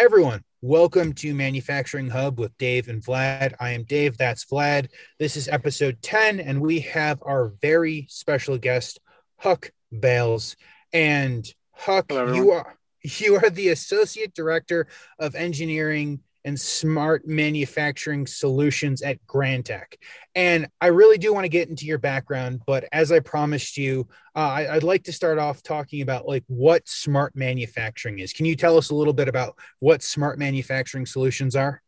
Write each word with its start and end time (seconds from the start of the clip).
Everyone, 0.00 0.42
welcome 0.62 1.12
to 1.12 1.34
Manufacturing 1.34 2.08
Hub 2.08 2.40
with 2.40 2.56
Dave 2.56 2.88
and 2.88 3.02
Vlad. 3.02 3.52
I 3.60 3.72
am 3.72 3.84
Dave, 3.84 4.16
that's 4.16 4.46
Vlad. 4.46 4.88
This 5.18 5.36
is 5.36 5.46
episode 5.46 6.00
10, 6.00 6.40
and 6.40 6.62
we 6.62 6.80
have 6.80 7.18
our 7.20 7.52
very 7.60 8.06
special 8.08 8.56
guest, 8.56 8.98
Huck 9.36 9.72
Bales. 9.92 10.56
And 10.94 11.46
Huck, 11.72 12.06
Hello, 12.08 12.32
you 12.32 12.50
are 12.50 12.78
you 13.02 13.36
are 13.36 13.50
the 13.50 13.68
associate 13.68 14.32
director 14.32 14.86
of 15.18 15.34
engineering 15.34 16.20
and 16.44 16.58
smart 16.58 17.26
manufacturing 17.26 18.26
solutions 18.26 19.02
at 19.02 19.18
Grantek. 19.26 19.94
And 20.34 20.68
I 20.80 20.88
really 20.88 21.18
do 21.18 21.32
want 21.32 21.44
to 21.44 21.48
get 21.48 21.68
into 21.68 21.86
your 21.86 21.98
background, 21.98 22.60
but 22.66 22.84
as 22.92 23.12
I 23.12 23.20
promised 23.20 23.76
you, 23.76 24.08
uh, 24.34 24.38
I, 24.38 24.74
would 24.74 24.84
like 24.84 25.04
to 25.04 25.12
start 25.12 25.38
off 25.38 25.62
talking 25.62 26.02
about 26.02 26.26
like 26.26 26.44
what 26.46 26.88
smart 26.88 27.34
manufacturing 27.34 28.20
is. 28.20 28.32
Can 28.32 28.46
you 28.46 28.56
tell 28.56 28.76
us 28.78 28.90
a 28.90 28.94
little 28.94 29.12
bit 29.12 29.28
about 29.28 29.56
what 29.80 30.02
smart 30.02 30.38
manufacturing 30.38 31.06
solutions 31.06 31.56
are? 31.56 31.82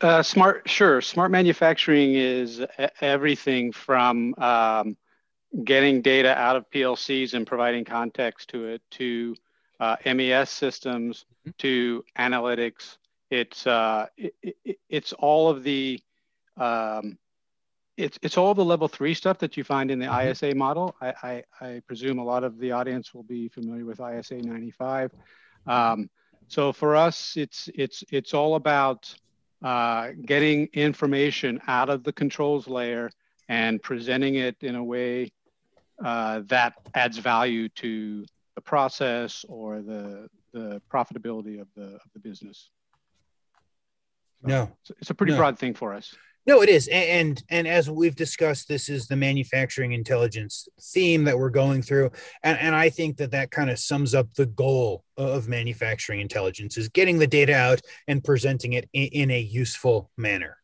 Uh, 0.00 0.22
smart, 0.22 0.68
sure. 0.68 1.00
Smart 1.00 1.30
manufacturing 1.30 2.14
is 2.14 2.62
everything 3.00 3.72
from 3.72 4.34
um, 4.38 4.96
getting 5.64 6.02
data 6.02 6.36
out 6.36 6.56
of 6.56 6.70
PLCs 6.70 7.34
and 7.34 7.46
providing 7.46 7.84
context 7.84 8.50
to 8.50 8.66
it 8.66 8.82
to 8.92 9.34
uh, 9.80 9.96
MES 10.06 10.50
systems 10.50 11.24
mm-hmm. 11.40 11.50
to 11.58 12.04
analytics 12.18 12.98
it's 13.30 13.66
uh, 13.66 14.06
it, 14.16 14.34
it, 14.42 14.78
it's 14.88 15.12
all 15.12 15.48
of 15.48 15.62
the 15.62 16.00
um, 16.56 17.18
it's 17.96 18.18
it's 18.22 18.36
all 18.36 18.54
the 18.54 18.64
level 18.64 18.88
three 18.88 19.14
stuff 19.14 19.38
that 19.38 19.56
you 19.56 19.64
find 19.64 19.90
in 19.90 19.98
the 19.98 20.06
mm-hmm. 20.06 20.30
ISA 20.30 20.54
model. 20.54 20.94
I, 21.00 21.14
I, 21.22 21.66
I 21.66 21.82
presume 21.86 22.18
a 22.18 22.24
lot 22.24 22.44
of 22.44 22.58
the 22.58 22.72
audience 22.72 23.14
will 23.14 23.22
be 23.22 23.48
familiar 23.48 23.84
with 23.84 24.00
ISA 24.00 24.36
95. 24.36 25.12
Um, 25.66 26.10
so 26.48 26.72
for 26.72 26.96
us, 26.96 27.36
it's 27.36 27.68
it's 27.74 28.02
it's 28.10 28.34
all 28.34 28.56
about 28.56 29.14
uh, 29.62 30.10
getting 30.24 30.68
information 30.72 31.60
out 31.68 31.90
of 31.90 32.02
the 32.02 32.12
controls 32.12 32.66
layer 32.66 33.10
and 33.48 33.82
presenting 33.82 34.36
it 34.36 34.56
in 34.62 34.74
a 34.74 34.82
way 34.82 35.30
uh, 36.04 36.40
that 36.46 36.74
adds 36.94 37.18
value 37.18 37.68
to 37.68 38.24
the 38.54 38.60
process 38.60 39.44
or 39.48 39.82
the 39.82 40.28
the 40.52 40.80
profitability 40.92 41.60
of 41.60 41.68
the 41.76 41.94
of 41.94 42.10
the 42.14 42.20
business. 42.20 42.70
No, 44.42 44.76
it's 44.98 45.10
a 45.10 45.14
pretty 45.14 45.32
no. 45.32 45.38
broad 45.38 45.58
thing 45.58 45.74
for 45.74 45.92
us. 45.94 46.14
No, 46.46 46.62
it 46.62 46.70
is, 46.70 46.88
and 46.88 47.42
and 47.50 47.68
as 47.68 47.90
we've 47.90 48.16
discussed, 48.16 48.66
this 48.66 48.88
is 48.88 49.06
the 49.06 49.16
manufacturing 49.16 49.92
intelligence 49.92 50.68
theme 50.80 51.24
that 51.24 51.38
we're 51.38 51.50
going 51.50 51.82
through, 51.82 52.10
and 52.42 52.58
and 52.58 52.74
I 52.74 52.88
think 52.88 53.18
that 53.18 53.32
that 53.32 53.50
kind 53.50 53.68
of 53.68 53.78
sums 53.78 54.14
up 54.14 54.32
the 54.34 54.46
goal 54.46 55.04
of 55.18 55.48
manufacturing 55.48 56.20
intelligence 56.20 56.78
is 56.78 56.88
getting 56.88 57.18
the 57.18 57.26
data 57.26 57.54
out 57.54 57.82
and 58.08 58.24
presenting 58.24 58.72
it 58.72 58.88
in, 58.94 59.08
in 59.08 59.30
a 59.30 59.40
useful 59.40 60.10
manner. 60.16 60.56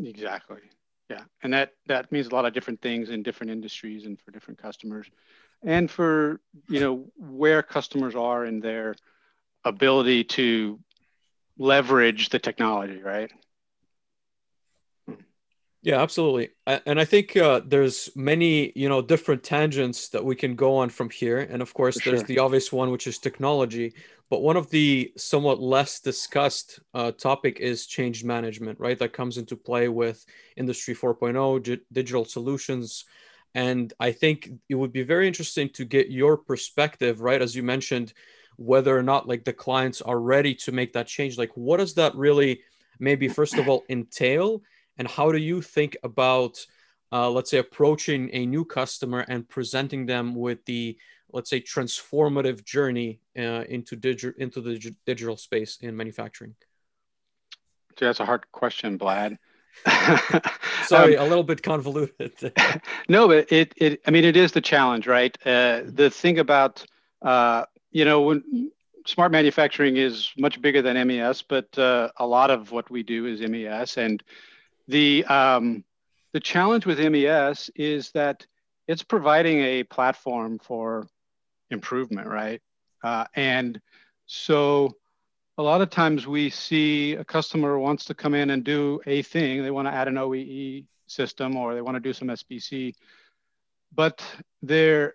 Exactly. 0.00 0.60
Yeah, 1.08 1.22
and 1.42 1.52
that 1.54 1.70
that 1.86 2.10
means 2.10 2.26
a 2.26 2.34
lot 2.34 2.44
of 2.44 2.52
different 2.52 2.82
things 2.82 3.10
in 3.10 3.22
different 3.22 3.52
industries 3.52 4.06
and 4.06 4.20
for 4.20 4.32
different 4.32 4.60
customers, 4.60 5.08
and 5.62 5.88
for 5.88 6.40
you 6.68 6.80
know 6.80 7.06
where 7.16 7.62
customers 7.62 8.16
are 8.16 8.44
in 8.44 8.58
their 8.58 8.96
ability 9.64 10.24
to 10.24 10.80
leverage 11.58 12.28
the 12.30 12.38
technology, 12.38 13.02
right? 13.02 13.30
Yeah, 15.86 16.02
absolutely. 16.02 16.50
And 16.66 16.98
I 16.98 17.04
think 17.04 17.36
uh, 17.36 17.60
there's 17.64 18.10
many, 18.16 18.72
you 18.74 18.88
know, 18.88 19.00
different 19.00 19.44
tangents 19.44 20.08
that 20.08 20.24
we 20.24 20.34
can 20.34 20.56
go 20.56 20.76
on 20.78 20.88
from 20.88 21.10
here. 21.10 21.38
And 21.38 21.62
of 21.62 21.72
course, 21.74 22.00
For 22.00 22.10
there's 22.10 22.20
sure. 22.22 22.26
the 22.26 22.40
obvious 22.40 22.72
one, 22.72 22.90
which 22.90 23.06
is 23.06 23.18
technology. 23.18 23.94
But 24.28 24.42
one 24.42 24.56
of 24.56 24.68
the 24.70 25.12
somewhat 25.16 25.60
less 25.60 26.00
discussed 26.00 26.80
uh, 26.92 27.12
topic 27.12 27.60
is 27.60 27.86
change 27.86 28.24
management, 28.24 28.80
right? 28.80 28.98
That 28.98 29.12
comes 29.12 29.38
into 29.38 29.54
play 29.54 29.88
with 29.88 30.26
Industry 30.56 30.92
4.0, 30.92 31.62
g- 31.62 31.78
digital 31.92 32.24
solutions. 32.24 33.04
And 33.54 33.92
I 34.00 34.10
think 34.10 34.50
it 34.68 34.74
would 34.74 34.92
be 34.92 35.04
very 35.04 35.28
interesting 35.28 35.68
to 35.74 35.84
get 35.84 36.10
your 36.10 36.36
perspective, 36.36 37.20
right? 37.20 37.40
As 37.40 37.54
you 37.54 37.62
mentioned, 37.62 38.12
whether 38.56 38.96
or 38.96 39.02
not 39.02 39.28
like 39.28 39.44
the 39.44 39.52
clients 39.52 40.02
are 40.02 40.18
ready 40.18 40.54
to 40.54 40.72
make 40.72 40.92
that 40.94 41.06
change. 41.06 41.38
Like 41.38 41.50
what 41.54 41.78
does 41.78 41.94
that 41.94 42.14
really 42.14 42.60
maybe 42.98 43.28
first 43.28 43.54
of 43.54 43.68
all 43.68 43.84
entail? 43.88 44.62
And 44.98 45.06
how 45.06 45.30
do 45.30 45.38
you 45.38 45.60
think 45.60 45.96
about 46.02 46.64
uh, 47.12 47.30
let's 47.30 47.50
say 47.50 47.58
approaching 47.58 48.30
a 48.32 48.46
new 48.46 48.64
customer 48.64 49.20
and 49.28 49.48
presenting 49.48 50.06
them 50.06 50.34
with 50.34 50.64
the 50.64 50.96
let's 51.32 51.50
say 51.50 51.60
transformative 51.60 52.64
journey 52.64 53.20
uh, 53.38 53.64
into 53.68 53.96
digital 53.96 54.40
into 54.40 54.60
the 54.60 54.78
dig- 54.78 54.96
digital 55.04 55.36
space 55.36 55.78
in 55.80 55.96
manufacturing? 55.96 56.54
That's 58.00 58.20
a 58.20 58.26
hard 58.26 58.50
question 58.52 58.98
vlad. 58.98 59.38
Sorry 60.84 61.16
um, 61.16 61.26
a 61.26 61.28
little 61.28 61.44
bit 61.44 61.62
convoluted 61.62 62.32
no 63.10 63.28
but 63.28 63.52
it, 63.52 63.74
it 63.76 64.00
i 64.06 64.10
mean 64.10 64.24
it 64.24 64.34
is 64.34 64.52
the 64.52 64.60
challenge 64.62 65.06
right? 65.06 65.36
Uh, 65.44 65.82
the 65.84 66.08
thing 66.08 66.38
about 66.38 66.82
uh, 67.20 67.64
you 67.96 68.04
know, 68.04 68.20
when 68.20 68.70
smart 69.06 69.32
manufacturing 69.32 69.96
is 69.96 70.30
much 70.36 70.60
bigger 70.60 70.82
than 70.82 71.08
MES, 71.08 71.40
but 71.40 71.66
uh, 71.78 72.10
a 72.18 72.26
lot 72.26 72.50
of 72.50 72.70
what 72.70 72.90
we 72.90 73.02
do 73.02 73.24
is 73.24 73.40
MES. 73.40 73.96
And 73.96 74.22
the 74.86 75.24
um, 75.24 75.82
the 76.34 76.40
challenge 76.40 76.84
with 76.84 76.98
MES 76.98 77.70
is 77.74 78.10
that 78.10 78.46
it's 78.86 79.02
providing 79.02 79.60
a 79.60 79.82
platform 79.84 80.58
for 80.58 81.08
improvement, 81.70 82.28
right? 82.28 82.60
Uh, 83.02 83.24
and 83.34 83.80
so 84.26 84.92
a 85.56 85.62
lot 85.62 85.80
of 85.80 85.88
times 85.88 86.26
we 86.26 86.50
see 86.50 87.14
a 87.14 87.24
customer 87.24 87.78
wants 87.78 88.04
to 88.04 88.14
come 88.14 88.34
in 88.34 88.50
and 88.50 88.62
do 88.62 89.00
a 89.06 89.22
thing. 89.22 89.62
They 89.62 89.70
want 89.70 89.88
to 89.88 89.94
add 89.94 90.06
an 90.06 90.16
OEE 90.16 90.84
system 91.06 91.56
or 91.56 91.74
they 91.74 91.80
want 91.80 91.94
to 91.94 92.00
do 92.00 92.12
some 92.12 92.28
SPC 92.28 92.92
but 93.96 94.22
there 94.62 95.14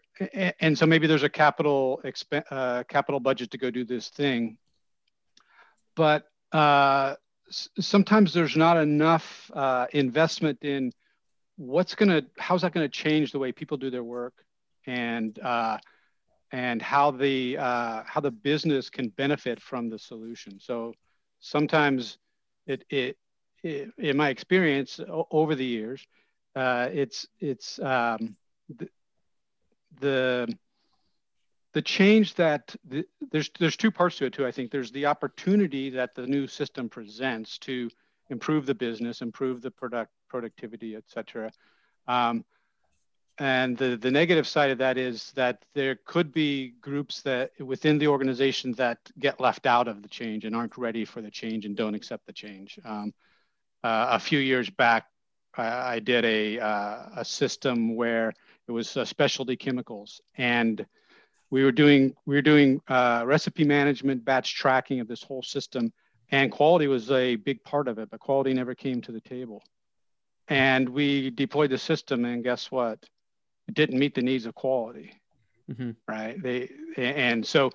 and 0.60 0.78
so 0.78 0.86
maybe 0.86 1.08
there's 1.08 1.24
a 1.24 1.30
capital 1.30 2.02
exp- 2.04 2.44
uh, 2.52 2.84
capital 2.88 3.20
budget 3.20 3.52
to 3.52 3.58
go 3.58 3.70
do 3.72 3.86
this 3.86 4.10
thing. 4.10 4.58
But 5.96 6.26
uh, 6.52 7.16
s- 7.50 7.70
sometimes 7.80 8.34
there's 8.34 8.56
not 8.56 8.78
enough 8.78 9.50
uh, 9.54 9.88
investment 9.92 10.60
in 10.64 10.92
what's 11.58 11.96
going 11.96 12.10
to 12.10 12.26
how's 12.38 12.62
that 12.62 12.74
going 12.74 12.86
to 12.86 12.90
change 12.92 13.32
the 13.32 13.40
way 13.40 13.52
people 13.52 13.78
do 13.78 13.90
their 13.90 14.04
work 14.04 14.34
and 14.88 15.38
uh, 15.40 15.78
and 16.52 16.82
how 16.82 17.12
the 17.12 17.58
uh, 17.58 18.04
how 18.06 18.22
the 18.22 18.32
business 18.32 18.90
can 18.90 19.10
benefit 19.10 19.62
from 19.62 19.90
the 19.90 20.00
solution. 20.00 20.60
So 20.60 20.94
sometimes 21.40 22.18
it, 22.68 22.84
it, 22.90 23.18
it 23.64 23.90
in 23.98 24.18
my 24.18 24.30
experience 24.30 25.00
over 25.32 25.56
the 25.56 25.66
years 25.66 26.06
uh, 26.56 26.90
it's 26.92 27.28
it's 27.40 27.80
um, 27.80 28.36
the 30.00 30.48
the, 31.74 31.82
change 31.82 32.36
that 32.36 32.76
the, 32.88 33.06
there's 33.32 33.50
there's 33.60 33.78
two 33.78 33.92
parts 33.92 34.18
to 34.18 34.26
it 34.26 34.34
too. 34.34 34.46
I 34.46 34.52
think 34.52 34.72
there's 34.72 34.92
the 34.92 35.06
opportunity 35.06 35.90
that 35.92 36.16
the 36.16 36.28
new 36.28 36.48
system 36.48 36.90
presents 36.90 37.58
to 37.60 37.90
improve 38.30 38.66
the 38.66 38.76
business, 38.76 39.22
improve 39.22 39.62
the 39.62 39.72
product 39.72 40.12
productivity, 40.30 40.96
et 40.96 41.04
cetera. 41.08 41.52
Um, 42.08 42.46
and 43.38 43.78
the, 43.78 43.98
the 43.98 44.12
negative 44.12 44.48
side 44.48 44.72
of 44.72 44.78
that 44.80 44.98
is 44.98 45.32
that 45.32 45.66
there 45.74 45.98
could 46.06 46.32
be 46.32 46.74
groups 46.82 47.22
that 47.24 47.52
within 47.60 47.98
the 47.98 48.08
organization 48.08 48.74
that 48.74 49.00
get 49.18 49.40
left 49.40 49.66
out 49.66 49.88
of 49.88 50.04
the 50.04 50.08
change 50.08 50.46
and 50.46 50.56
aren't 50.56 50.78
ready 50.78 51.06
for 51.06 51.22
the 51.22 51.32
change 51.32 51.66
and 51.66 51.76
don't 51.76 51.96
accept 51.96 52.26
the 52.26 52.34
change. 52.34 52.80
Um, 52.86 53.14
uh, 53.84 54.08
a 54.12 54.20
few 54.20 54.40
years 54.40 54.70
back, 54.70 55.06
I, 55.58 55.96
I 55.96 56.00
did 56.00 56.24
a, 56.24 56.60
uh, 56.60 57.06
a 57.18 57.26
system 57.26 57.96
where 57.96 58.34
it 58.72 58.74
was 58.74 58.96
uh, 58.96 59.04
specialty 59.04 59.58
chemicals, 59.58 60.22
and 60.38 60.86
we 61.50 61.64
were 61.66 61.74
doing 61.74 62.16
we 62.26 62.36
were 62.36 62.42
doing 62.42 62.82
uh, 62.88 63.24
recipe 63.26 63.66
management, 63.66 64.24
batch 64.24 64.56
tracking 64.56 65.02
of 65.02 65.10
this 65.10 65.22
whole 65.22 65.44
system, 65.44 65.92
and 66.32 66.52
quality 66.52 66.88
was 66.88 67.12
a 67.12 67.36
big 67.36 67.62
part 67.66 67.90
of 67.90 68.00
it. 68.00 68.10
But 68.10 68.22
quality 68.22 68.54
never 68.54 68.74
came 68.74 69.02
to 69.02 69.12
the 69.12 69.20
table, 69.20 69.62
and 70.48 70.88
we 70.88 71.32
deployed 71.32 71.70
the 71.70 71.78
system, 71.78 72.24
and 72.24 72.46
guess 72.46 72.72
what? 72.72 72.98
It 73.68 73.74
didn't 73.74 74.00
meet 74.00 74.16
the 74.16 74.22
needs 74.22 74.46
of 74.46 74.56
quality, 74.56 75.20
mm-hmm. 75.70 75.92
right? 76.08 76.42
They 76.42 76.70
and 76.96 77.46
so 77.46 77.72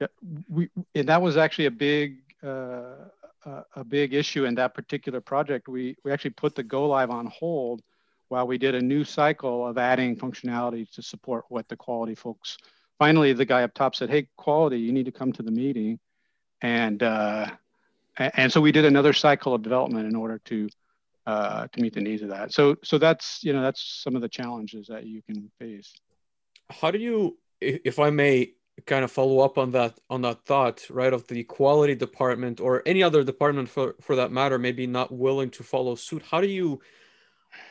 uh, 0.00 0.08
we 0.48 0.70
and 0.96 1.08
that 1.08 1.22
was 1.22 1.36
actually 1.36 1.66
a 1.66 1.70
big 1.70 2.16
uh, 2.42 2.96
a 3.76 3.84
big 3.84 4.12
issue 4.12 4.44
in 4.44 4.56
that 4.56 4.74
particular 4.74 5.20
project. 5.20 5.68
We 5.68 5.96
we 6.02 6.10
actually 6.10 6.32
put 6.32 6.56
the 6.56 6.64
go 6.64 6.88
live 6.88 7.10
on 7.10 7.26
hold 7.26 7.80
while 8.32 8.46
we 8.46 8.56
did 8.56 8.74
a 8.74 8.80
new 8.80 9.04
cycle 9.04 9.66
of 9.66 9.76
adding 9.76 10.16
functionality 10.16 10.90
to 10.90 11.02
support 11.02 11.44
what 11.50 11.68
the 11.68 11.76
quality 11.76 12.14
folks. 12.14 12.56
Finally, 12.98 13.34
the 13.34 13.44
guy 13.44 13.62
up 13.62 13.74
top 13.74 13.94
said, 13.94 14.08
"Hey, 14.08 14.26
quality, 14.38 14.78
you 14.78 14.90
need 14.90 15.04
to 15.04 15.12
come 15.12 15.34
to 15.34 15.42
the 15.42 15.50
meeting," 15.50 16.00
and 16.62 17.02
uh, 17.02 17.46
and 18.16 18.50
so 18.50 18.58
we 18.62 18.72
did 18.72 18.86
another 18.86 19.12
cycle 19.12 19.52
of 19.52 19.60
development 19.60 20.06
in 20.06 20.16
order 20.16 20.40
to 20.46 20.70
uh, 21.26 21.66
to 21.72 21.82
meet 21.82 21.92
the 21.92 22.00
needs 22.00 22.22
of 22.22 22.30
that. 22.30 22.54
So 22.54 22.76
so 22.82 22.96
that's 22.96 23.44
you 23.44 23.52
know 23.52 23.60
that's 23.60 24.00
some 24.02 24.16
of 24.16 24.22
the 24.22 24.30
challenges 24.30 24.86
that 24.86 25.04
you 25.04 25.20
can 25.20 25.50
face. 25.58 25.92
How 26.70 26.90
do 26.90 26.98
you, 26.98 27.36
if 27.60 27.98
I 27.98 28.08
may, 28.08 28.54
kind 28.86 29.04
of 29.04 29.12
follow 29.12 29.40
up 29.40 29.58
on 29.58 29.72
that 29.72 30.00
on 30.08 30.22
that 30.22 30.46
thought 30.46 30.88
right 30.88 31.12
of 31.12 31.28
the 31.28 31.44
quality 31.44 31.94
department 31.94 32.60
or 32.60 32.82
any 32.86 33.02
other 33.02 33.24
department 33.24 33.68
for 33.68 33.94
for 34.00 34.16
that 34.16 34.32
matter 34.32 34.58
maybe 34.58 34.86
not 34.86 35.12
willing 35.12 35.50
to 35.50 35.62
follow 35.62 35.94
suit 35.94 36.22
how 36.30 36.40
do 36.40 36.46
you 36.46 36.80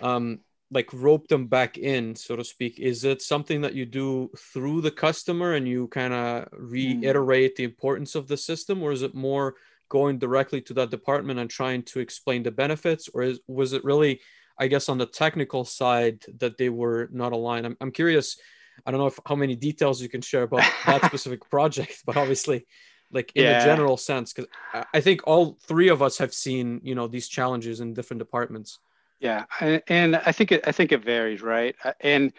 um 0.01 0.39
like 0.71 0.89
rope 0.93 1.27
them 1.27 1.47
back 1.47 1.77
in 1.77 2.15
so 2.15 2.35
to 2.35 2.43
speak 2.43 2.79
is 2.79 3.03
it 3.03 3.21
something 3.21 3.61
that 3.61 3.73
you 3.73 3.85
do 3.85 4.29
through 4.37 4.81
the 4.81 4.91
customer 4.91 5.53
and 5.53 5.67
you 5.67 5.87
kind 5.89 6.13
of 6.13 6.47
reiterate 6.53 7.53
mm. 7.53 7.55
the 7.57 7.63
importance 7.63 8.15
of 8.15 8.27
the 8.27 8.37
system 8.37 8.81
or 8.81 8.91
is 8.91 9.01
it 9.01 9.13
more 9.13 9.55
going 9.89 10.17
directly 10.17 10.61
to 10.61 10.73
that 10.73 10.89
department 10.89 11.39
and 11.39 11.49
trying 11.49 11.83
to 11.83 11.99
explain 11.99 12.41
the 12.43 12.51
benefits 12.51 13.09
or 13.13 13.23
is, 13.23 13.39
was 13.47 13.73
it 13.73 13.83
really 13.83 14.21
i 14.57 14.67
guess 14.67 14.87
on 14.87 14.97
the 14.97 15.05
technical 15.05 15.65
side 15.65 16.23
that 16.39 16.57
they 16.57 16.69
were 16.69 17.09
not 17.11 17.33
aligned 17.33 17.65
i'm, 17.65 17.77
I'm 17.81 17.91
curious 17.91 18.37
I 18.85 18.91
don't 18.91 18.99
know 18.99 19.07
if 19.07 19.19
how 19.25 19.35
many 19.35 19.55
details 19.55 20.01
you 20.01 20.09
can 20.09 20.21
share 20.21 20.43
about 20.43 20.63
that 20.85 21.05
specific 21.05 21.49
project, 21.49 22.03
but 22.05 22.17
obviously, 22.17 22.65
like 23.11 23.31
in 23.35 23.43
yeah. 23.43 23.61
a 23.61 23.65
general 23.65 23.97
sense, 23.97 24.33
because 24.33 24.49
I 24.93 25.01
think 25.01 25.21
all 25.25 25.57
three 25.67 25.89
of 25.89 26.01
us 26.01 26.17
have 26.17 26.33
seen 26.33 26.81
you 26.83 26.95
know 26.95 27.07
these 27.07 27.27
challenges 27.27 27.79
in 27.79 27.93
different 27.93 28.19
departments. 28.19 28.79
Yeah, 29.21 29.45
and 29.87 30.15
I 30.15 30.31
think 30.31 30.51
it, 30.51 30.67
I 30.67 30.71
think 30.71 30.91
it 30.91 31.03
varies, 31.03 31.43
right? 31.43 31.75
And 31.99 32.33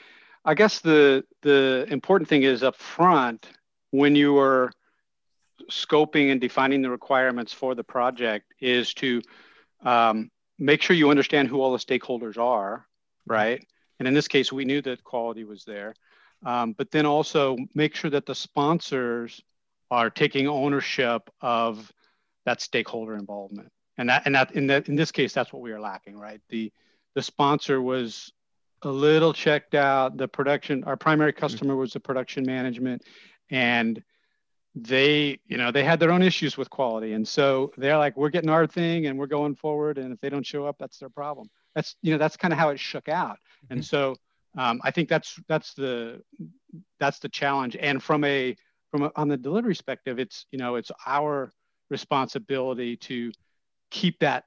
I 0.45 0.55
guess 0.55 0.81
the 0.81 1.25
the 1.43 1.87
important 1.89 2.29
thing 2.29 2.43
is 2.43 2.65
up 2.65 2.75
front 2.75 3.49
when 3.93 4.17
you 4.17 4.37
are 4.39 4.73
scoping 5.71 6.33
and 6.33 6.41
defining 6.41 6.83
the 6.83 6.91
requirements 6.91 7.53
for 7.53 7.77
the 7.77 7.85
project 7.85 8.53
is 8.61 8.95
to 8.95 9.23
um, 9.85 10.29
make 10.59 10.83
sure 10.83 10.97
you 10.97 11.09
understand 11.11 11.47
who 11.47 11.61
all 11.61 11.71
the 11.71 11.79
stakeholders 11.79 12.37
are, 12.37 12.85
right? 13.27 13.65
And 14.01 14.09
in 14.09 14.15
this 14.15 14.27
case, 14.27 14.53
we 14.53 14.65
knew 14.65 14.83
that 14.83 15.05
quality 15.05 15.45
was 15.45 15.65
there. 15.65 15.95
Um, 16.45 16.73
but 16.73 16.91
then 16.91 17.07
also 17.07 17.57
make 17.77 17.95
sure 17.95 18.11
that 18.11 18.27
the 18.27 18.35
sponsors 18.35 19.41
are 19.89 20.11
taking 20.11 20.49
ownership 20.49 21.31
of 21.41 21.93
that 22.45 22.61
stakeholder 22.61 23.15
involvement. 23.15 23.71
And 24.03 24.09
that, 24.09 24.23
and 24.27 24.35
that 24.35 24.51
in 24.57 24.67
that 24.67 24.89
in 24.89 24.97
this 24.97 25.13
case, 25.13 25.33
that's 25.33 25.53
what 25.53 25.63
we 25.63 25.71
are 25.71 25.81
lacking, 25.81 26.19
right? 26.19 26.41
The 26.49 26.73
the 27.15 27.23
sponsor 27.23 27.81
was 27.81 28.33
a 28.83 28.89
little 28.89 29.33
checked 29.33 29.77
out. 29.77 30.17
The 30.17 30.27
production, 30.27 30.83
our 30.83 30.97
primary 30.97 31.33
customer 31.33 31.77
was 31.77 31.93
the 31.93 32.01
production 32.01 32.45
management, 32.45 33.05
and 33.49 34.03
they, 34.75 35.39
you 35.47 35.57
know, 35.57 35.71
they 35.71 35.85
had 35.85 36.01
their 36.01 36.11
own 36.11 36.21
issues 36.21 36.57
with 36.57 36.69
quality, 36.69 37.13
and 37.13 37.29
so 37.29 37.71
they're 37.77 37.97
like, 37.97 38.17
we're 38.17 38.31
getting 38.31 38.51
our 38.51 38.67
thing, 38.67 39.07
and 39.07 39.17
we're 39.17 39.29
going 39.29 39.55
forward, 39.55 39.99
and 39.99 40.13
if 40.13 40.21
they 40.21 40.31
don't 40.31 40.45
show 40.45 40.67
up, 40.67 40.79
that's 40.81 40.99
their 40.99 41.09
problem. 41.09 41.49
That's 41.77 41.95
you 42.03 42.11
know, 42.11 42.19
that's 42.19 42.37
kind 42.37 42.53
of 42.53 42.59
how 42.59 42.71
it 42.71 42.81
shook 42.81 43.09
out, 43.09 43.37
mm-hmm. 43.37 43.75
and 43.75 43.85
so 43.85 44.17
um, 44.59 44.81
I 44.83 44.91
think 44.91 45.09
that's 45.09 45.39
that's 45.47 45.75
the 45.75 46.23
that's 46.99 47.21
the 47.21 47.29
challenge. 47.29 47.77
And 47.79 48.03
from 48.03 48.25
a 48.25 48.57
from 48.91 49.05
a, 49.05 49.13
on 49.15 49.29
the 49.29 49.37
delivery 49.37 49.75
perspective, 49.75 50.19
it's 50.19 50.45
you 50.51 50.59
know 50.59 50.75
it's 50.75 50.91
our 51.07 51.53
responsibility 51.89 52.97
to 52.97 53.31
keep 53.93 54.19
that 54.21 54.45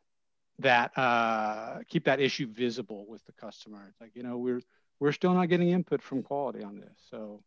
that 0.59 0.97
uh, 0.97 1.79
keep 1.87 2.05
that 2.05 2.19
issue 2.19 2.47
visible 2.47 3.05
with 3.07 3.23
the 3.25 3.31
customer. 3.33 3.85
It's 3.89 4.01
like 4.01 4.11
you 4.15 4.23
know 4.23 4.37
we're 4.37 4.61
we're 4.99 5.13
still 5.13 5.33
not 5.33 5.47
getting 5.47 5.69
input 5.69 6.01
from 6.01 6.23
quality 6.23 6.63
on 6.63 6.79
this, 6.79 6.97
so 7.09 7.41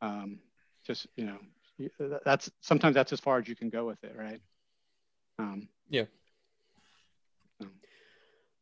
um, 0.00 0.40
just 0.84 1.06
you 1.16 1.26
know 1.26 1.38
that's 2.24 2.50
sometimes 2.60 2.94
that's 2.94 3.12
as 3.12 3.20
far 3.20 3.38
as 3.38 3.46
you 3.46 3.54
can 3.54 3.68
go 3.68 3.86
with 3.86 4.02
it, 4.02 4.16
right? 4.16 4.40
Um, 5.38 5.68
yeah. 5.90 6.04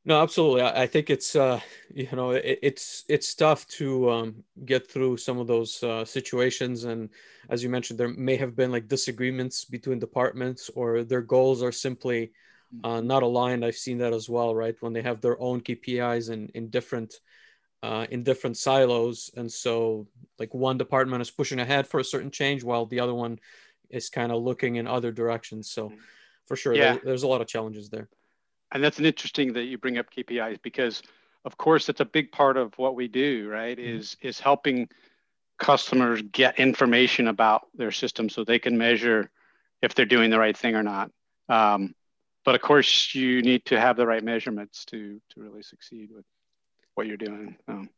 No, 0.06 0.20
absolutely. 0.20 0.60
I, 0.60 0.82
I 0.82 0.86
think 0.86 1.08
it's 1.08 1.34
uh, 1.34 1.60
you 1.94 2.08
know 2.12 2.32
it, 2.32 2.58
it's 2.62 3.04
it's 3.08 3.34
tough 3.34 3.66
to 3.78 4.10
um, 4.10 4.44
get 4.64 4.90
through 4.90 5.16
some 5.16 5.38
of 5.38 5.46
those 5.46 5.82
uh, 5.82 6.04
situations, 6.04 6.84
and 6.84 7.08
as 7.48 7.62
you 7.62 7.70
mentioned, 7.70 7.98
there 7.98 8.08
may 8.08 8.36
have 8.36 8.54
been 8.54 8.70
like 8.70 8.88
disagreements 8.88 9.64
between 9.64 9.98
departments, 9.98 10.70
or 10.74 11.04
their 11.04 11.22
goals 11.22 11.62
are 11.62 11.72
simply 11.72 12.32
uh, 12.82 13.00
not 13.00 13.22
aligned. 13.22 13.64
I've 13.64 13.76
seen 13.76 13.98
that 13.98 14.12
as 14.12 14.28
well, 14.28 14.54
right? 14.54 14.76
When 14.80 14.92
they 14.92 15.02
have 15.02 15.20
their 15.20 15.40
own 15.40 15.60
KPIs 15.60 16.30
in 16.30 16.48
in 16.54 16.70
different 16.70 17.14
uh, 17.82 18.06
in 18.10 18.22
different 18.22 18.56
silos, 18.56 19.30
and 19.36 19.50
so 19.50 20.06
like 20.38 20.54
one 20.54 20.78
department 20.78 21.22
is 21.22 21.30
pushing 21.30 21.60
ahead 21.60 21.86
for 21.86 22.00
a 22.00 22.04
certain 22.04 22.30
change, 22.30 22.64
while 22.64 22.86
the 22.86 23.00
other 23.00 23.14
one 23.14 23.38
is 23.90 24.08
kind 24.08 24.32
of 24.32 24.42
looking 24.42 24.76
in 24.76 24.86
other 24.86 25.12
directions. 25.12 25.70
So, 25.70 25.88
mm-hmm. 25.88 25.98
for 26.46 26.56
sure, 26.56 26.74
yeah. 26.74 26.94
there, 26.94 27.02
there's 27.04 27.22
a 27.22 27.28
lot 27.28 27.40
of 27.40 27.46
challenges 27.46 27.90
there 27.90 28.08
and 28.74 28.82
that's 28.82 28.98
an 28.98 29.06
interesting 29.06 29.52
that 29.54 29.64
you 29.64 29.78
bring 29.78 29.96
up 29.96 30.10
KPIs 30.10 30.60
because 30.60 31.02
of 31.44 31.56
course 31.56 31.86
that's 31.86 32.00
a 32.00 32.04
big 32.04 32.32
part 32.32 32.56
of 32.56 32.76
what 32.76 32.96
we 32.96 33.08
do, 33.08 33.48
right? 33.48 33.78
Mm-hmm. 33.78 33.98
Is 33.98 34.16
is 34.20 34.40
helping 34.40 34.88
customers 35.58 36.20
get 36.32 36.58
information 36.58 37.28
about 37.28 37.68
their 37.74 37.92
system 37.92 38.28
so 38.28 38.44
they 38.44 38.58
can 38.58 38.76
measure 38.76 39.30
if 39.80 39.94
they're 39.94 40.04
doing 40.04 40.30
the 40.30 40.38
right 40.38 40.56
thing 40.56 40.74
or 40.74 40.82
not. 40.82 41.10
Um, 41.48 41.94
but 42.44 42.54
of 42.54 42.60
course, 42.60 43.14
you 43.14 43.42
need 43.42 43.64
to 43.66 43.80
have 43.80 43.96
the 43.96 44.06
right 44.06 44.22
measurements 44.22 44.84
to 44.86 45.20
to 45.30 45.40
really 45.40 45.62
succeed 45.62 46.10
with 46.14 46.24
what 46.94 47.06
you're 47.06 47.16
doing. 47.16 47.56
Um, 47.68 47.88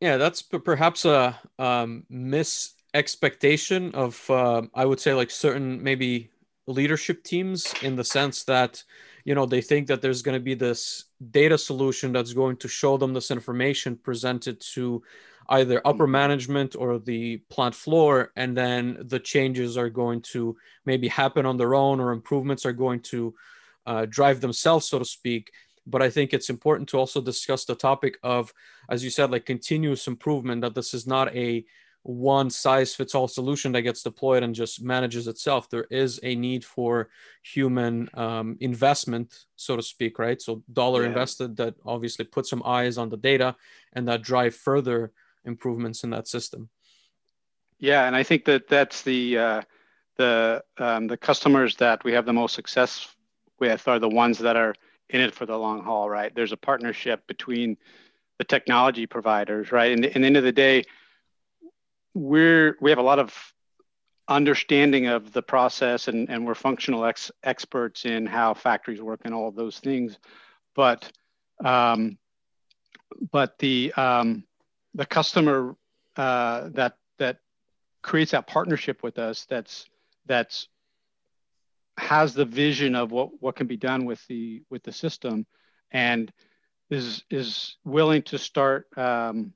yeah, 0.00 0.16
that's 0.16 0.42
perhaps 0.42 1.04
a 1.04 1.38
um, 1.58 2.04
misexpectation 2.10 3.94
of 3.94 4.28
uh, 4.30 4.62
I 4.74 4.84
would 4.84 5.00
say 5.00 5.14
like 5.14 5.30
certain 5.30 5.82
maybe 5.82 6.30
leadership 6.66 7.24
teams 7.24 7.72
in 7.82 7.96
the 7.96 8.04
sense 8.04 8.44
that 8.44 8.82
you 9.24 9.34
know 9.34 9.46
they 9.46 9.60
think 9.60 9.86
that 9.88 10.02
there's 10.02 10.22
going 10.22 10.36
to 10.36 10.44
be 10.44 10.54
this 10.54 11.04
data 11.30 11.58
solution 11.58 12.12
that's 12.12 12.32
going 12.32 12.56
to 12.56 12.68
show 12.68 12.96
them 12.96 13.14
this 13.14 13.30
information 13.30 13.96
presented 13.96 14.60
to 14.60 15.02
either 15.48 15.80
upper 15.84 16.04
mm-hmm. 16.04 16.12
management 16.12 16.76
or 16.76 16.98
the 16.98 17.38
plant 17.48 17.74
floor 17.74 18.32
and 18.36 18.56
then 18.56 18.98
the 19.00 19.18
changes 19.18 19.76
are 19.76 19.90
going 19.90 20.20
to 20.20 20.56
maybe 20.84 21.08
happen 21.08 21.46
on 21.46 21.56
their 21.56 21.74
own 21.74 22.00
or 22.00 22.12
improvements 22.12 22.66
are 22.66 22.72
going 22.72 23.00
to 23.00 23.34
uh, 23.86 24.06
drive 24.08 24.40
themselves 24.40 24.88
so 24.88 24.98
to 24.98 25.04
speak 25.04 25.50
but 25.86 26.02
i 26.02 26.08
think 26.08 26.32
it's 26.32 26.50
important 26.50 26.88
to 26.88 26.98
also 26.98 27.20
discuss 27.20 27.64
the 27.64 27.74
topic 27.74 28.18
of 28.22 28.52
as 28.88 29.02
you 29.02 29.10
said 29.10 29.30
like 29.30 29.44
continuous 29.44 30.06
improvement 30.06 30.62
that 30.62 30.74
this 30.74 30.94
is 30.94 31.06
not 31.06 31.34
a 31.34 31.64
one 32.04 32.50
size 32.50 32.94
fits 32.94 33.14
all 33.14 33.28
solution 33.28 33.72
that 33.72 33.82
gets 33.82 34.02
deployed 34.02 34.42
and 34.42 34.54
just 34.54 34.82
manages 34.82 35.28
itself. 35.28 35.70
There 35.70 35.86
is 35.90 36.18
a 36.22 36.34
need 36.34 36.64
for 36.64 37.10
human 37.42 38.08
um, 38.14 38.56
investment, 38.60 39.44
so 39.54 39.76
to 39.76 39.82
speak, 39.82 40.18
right? 40.18 40.40
So 40.42 40.62
dollar 40.72 41.02
yeah. 41.02 41.08
invested 41.08 41.56
that 41.58 41.74
obviously 41.86 42.24
put 42.24 42.46
some 42.46 42.62
eyes 42.64 42.98
on 42.98 43.08
the 43.08 43.16
data 43.16 43.54
and 43.92 44.08
that 44.08 44.22
drive 44.22 44.54
further 44.54 45.12
improvements 45.44 46.04
in 46.04 46.10
that 46.10 46.28
system. 46.28 46.68
Yeah, 47.78 48.06
and 48.06 48.14
I 48.14 48.22
think 48.22 48.44
that 48.44 48.68
that's 48.68 49.02
the 49.02 49.38
uh, 49.38 49.62
the 50.16 50.62
um, 50.78 51.08
the 51.08 51.16
customers 51.16 51.76
that 51.76 52.04
we 52.04 52.12
have 52.12 52.26
the 52.26 52.32
most 52.32 52.54
success 52.54 53.08
with 53.58 53.86
are 53.88 53.98
the 53.98 54.08
ones 54.08 54.38
that 54.38 54.56
are 54.56 54.74
in 55.08 55.20
it 55.20 55.34
for 55.34 55.46
the 55.46 55.56
long 55.56 55.82
haul, 55.82 56.08
right? 56.08 56.34
There's 56.34 56.52
a 56.52 56.56
partnership 56.56 57.26
between 57.26 57.76
the 58.38 58.44
technology 58.44 59.06
providers, 59.06 59.72
right? 59.72 59.92
And, 59.92 60.04
and 60.04 60.22
the 60.22 60.26
end 60.26 60.36
of 60.36 60.44
the 60.44 60.52
day, 60.52 60.84
we're 62.14 62.76
we 62.80 62.90
have 62.90 62.98
a 62.98 63.02
lot 63.02 63.18
of 63.18 63.34
understanding 64.28 65.08
of 65.08 65.32
the 65.32 65.42
process 65.42 66.06
and, 66.06 66.30
and 66.30 66.46
we're 66.46 66.54
functional 66.54 67.04
ex- 67.04 67.32
experts 67.42 68.04
in 68.04 68.24
how 68.24 68.54
factories 68.54 69.02
work 69.02 69.20
and 69.24 69.34
all 69.34 69.48
of 69.48 69.56
those 69.56 69.80
things 69.80 70.16
but 70.74 71.10
um, 71.64 72.18
but 73.30 73.58
the 73.58 73.92
um, 73.94 74.44
the 74.94 75.06
customer 75.06 75.74
uh, 76.16 76.68
that 76.72 76.96
that 77.18 77.38
creates 78.02 78.32
that 78.32 78.46
partnership 78.46 79.02
with 79.02 79.18
us 79.18 79.46
that's 79.48 79.86
that's 80.26 80.68
has 81.96 82.34
the 82.34 82.44
vision 82.44 82.94
of 82.94 83.12
what 83.12 83.30
what 83.40 83.56
can 83.56 83.66
be 83.66 83.76
done 83.76 84.04
with 84.04 84.24
the 84.26 84.62
with 84.70 84.82
the 84.82 84.92
system 84.92 85.46
and 85.90 86.32
is 86.90 87.24
is 87.30 87.76
willing 87.84 88.22
to 88.22 88.38
start 88.38 88.86
um, 88.96 89.52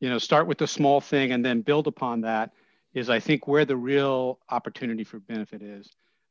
you 0.00 0.08
know 0.08 0.18
start 0.18 0.46
with 0.46 0.58
the 0.58 0.66
small 0.66 1.00
thing 1.00 1.32
and 1.32 1.44
then 1.44 1.60
build 1.60 1.86
upon 1.86 2.22
that 2.22 2.50
is 2.94 3.10
i 3.10 3.20
think 3.20 3.46
where 3.46 3.64
the 3.64 3.76
real 3.76 4.38
opportunity 4.50 5.04
for 5.04 5.18
benefit 5.20 5.62
is. 5.62 5.88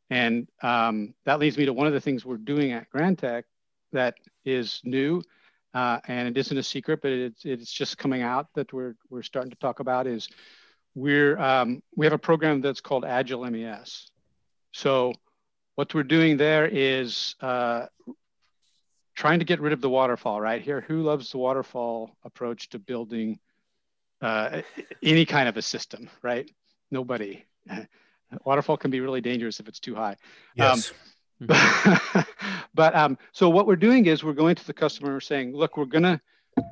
And 0.10 0.48
um, 0.62 1.14
that 1.26 1.40
leads 1.40 1.58
me 1.58 1.66
to 1.66 1.74
one 1.74 1.88
of 1.88 1.94
the 1.94 2.00
things 2.00 2.26
we're 2.26 2.38
doing 2.38 2.72
at 2.72 2.90
Grantek 2.90 3.44
that 3.92 4.16
is 4.46 4.82
new 4.84 5.22
uh, 5.78 6.00
and 6.08 6.28
it 6.28 6.38
isn't 6.38 6.58
a 6.58 6.64
secret 6.64 7.02
but 7.02 7.12
it's, 7.12 7.46
it's 7.46 7.72
just 7.72 7.98
coming 7.98 8.22
out 8.22 8.48
that 8.56 8.72
we're, 8.74 8.96
we're 9.10 9.24
starting 9.32 9.52
to 9.52 9.58
talk 9.58 9.80
about 9.80 10.08
is 10.08 10.28
we're 10.96 11.38
um, 11.38 11.82
we 11.96 12.06
have 12.06 12.14
a 12.14 12.24
program 12.30 12.62
that's 12.62 12.82
called 12.82 13.06
agile 13.06 13.46
mes 13.50 14.12
so 14.72 15.14
what 15.76 15.94
we're 15.94 16.04
doing 16.18 16.38
there 16.38 16.66
is 16.66 17.36
uh, 17.42 17.86
trying 19.16 19.40
to 19.40 19.46
get 19.46 19.60
rid 19.60 19.74
of 19.74 19.82
the 19.82 19.90
waterfall 19.90 20.40
right 20.42 20.62
here 20.62 20.82
who 20.82 21.02
loves 21.04 21.32
the 21.32 21.38
waterfall 21.38 22.16
approach 22.24 22.70
to 22.70 22.80
building 22.80 23.40
uh, 24.22 24.62
any 25.04 25.26
kind 25.26 25.48
of 25.48 25.58
a 25.58 25.62
system, 25.62 26.10
right? 26.22 26.50
Nobody. 26.92 27.46
Waterfall 28.46 28.78
can 28.78 28.92
be 28.92 29.00
really 29.00 29.22
dangerous 29.22 29.60
if 29.60 29.68
it's 29.68 29.80
too 29.80 29.96
high. 29.96 30.16
Yes. 30.56 30.90
Um, 30.90 30.98
but 32.74 32.96
um, 32.96 33.18
so 33.32 33.50
what 33.50 33.68
we're 33.68 33.76
doing 33.76 34.06
is 34.08 34.24
we're 34.24 34.34
going 34.34 34.56
to 34.56 34.66
the 34.66 34.74
customer 34.74 35.20
saying, 35.20 35.56
look, 35.56 35.78
we're 35.78 35.86
gonna 35.86 36.20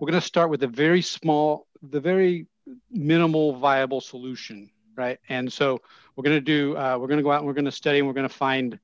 we're 0.01 0.07
gonna 0.07 0.21
start 0.21 0.49
with 0.49 0.63
a 0.63 0.67
very 0.67 1.01
small, 1.01 1.67
the 1.83 1.99
very 1.99 2.47
minimal 2.91 3.57
viable 3.57 4.01
solution, 4.01 4.69
right? 4.95 5.19
And 5.29 5.51
so 5.51 5.81
we're 6.15 6.23
to 6.35 6.41
do, 6.41 6.77
uh, 6.77 6.97
we're 6.99 7.07
to 7.17 7.23
go 7.23 7.31
out 7.31 7.39
and 7.39 7.47
we're 7.47 7.53
to 7.65 7.71
study 7.71 7.99
and 7.99 8.07
we're 8.07 8.13
to 8.27 8.33
find 8.33 8.79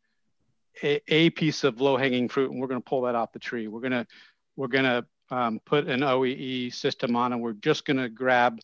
a, 0.84 1.02
a, 1.08 1.30
piece 1.32 1.64
of 1.64 1.82
low 1.82 1.98
hanging 1.98 2.30
fruit 2.30 2.52
and 2.52 2.60
we're 2.60 2.68
to 2.82 2.86
pull 2.86 3.02
that 3.04 3.16
off 3.16 3.32
the 3.32 3.40
tree. 3.40 3.68
We're 3.68 3.82
to, 3.90 4.08
we're 4.56 4.68
to 4.86 5.06
um, 5.30 5.60
put 5.66 5.88
an 5.88 6.02
OEE 6.02 6.74
system 6.74 7.16
on 7.16 7.34
and 7.34 7.42
we're 7.42 7.54
just 7.54 7.86
to 7.98 8.10
grab 8.10 8.60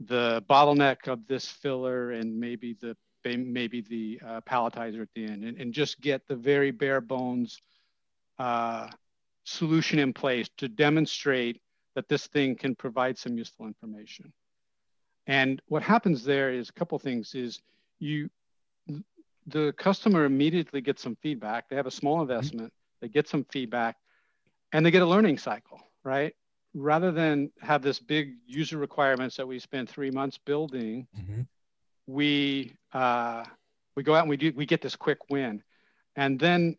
the 0.00 0.44
bottleneck 0.48 1.08
of 1.08 1.26
this 1.26 1.46
filler 1.46 2.10
and 2.10 2.38
maybe 2.38 2.76
the 2.80 2.96
maybe 3.24 3.80
the 3.80 4.20
uh, 4.26 4.40
palletizer 4.42 5.02
at 5.02 5.08
the 5.14 5.24
end 5.24 5.44
and, 5.44 5.58
and, 5.60 5.72
just 5.72 6.00
get 6.00 6.26
the 6.26 6.36
very 6.36 6.70
bare 6.70 7.00
bones 7.00 7.60
uh, 8.38 8.88
solution 9.44 9.98
in 9.98 10.12
place 10.12 10.48
to 10.56 10.68
demonstrate 10.68 11.60
that 11.94 12.08
this 12.08 12.26
thing 12.28 12.56
can 12.56 12.74
provide 12.74 13.18
some 13.18 13.36
useful 13.36 13.66
information. 13.66 14.32
And 15.26 15.60
what 15.66 15.82
happens 15.82 16.24
there 16.24 16.50
is 16.50 16.68
a 16.68 16.72
couple 16.72 16.98
things 16.98 17.34
is 17.34 17.60
you, 17.98 18.30
the 19.46 19.72
customer 19.76 20.24
immediately 20.24 20.80
gets 20.80 21.02
some 21.02 21.16
feedback. 21.22 21.68
They 21.68 21.76
have 21.76 21.86
a 21.86 21.90
small 21.90 22.16
mm-hmm. 22.16 22.30
investment, 22.30 22.72
they 23.00 23.08
get 23.08 23.28
some 23.28 23.44
feedback 23.44 23.96
and 24.72 24.84
they 24.84 24.90
get 24.90 25.02
a 25.02 25.06
learning 25.06 25.38
cycle, 25.38 25.80
right? 26.04 26.34
Rather 26.74 27.10
than 27.10 27.50
have 27.60 27.82
this 27.82 27.98
big 27.98 28.34
user 28.46 28.78
requirements 28.78 29.36
that 29.36 29.46
we 29.46 29.58
spend 29.58 29.88
three 29.88 30.10
months 30.10 30.38
building, 30.38 31.06
mm-hmm. 31.18 31.42
We, 32.10 32.72
uh, 32.92 33.44
we 33.96 34.02
go 34.02 34.14
out 34.14 34.22
and 34.22 34.30
we 34.30 34.36
do, 34.36 34.52
we 34.54 34.66
get 34.66 34.82
this 34.82 34.96
quick 34.96 35.18
win. 35.30 35.62
And 36.16 36.38
then 36.38 36.76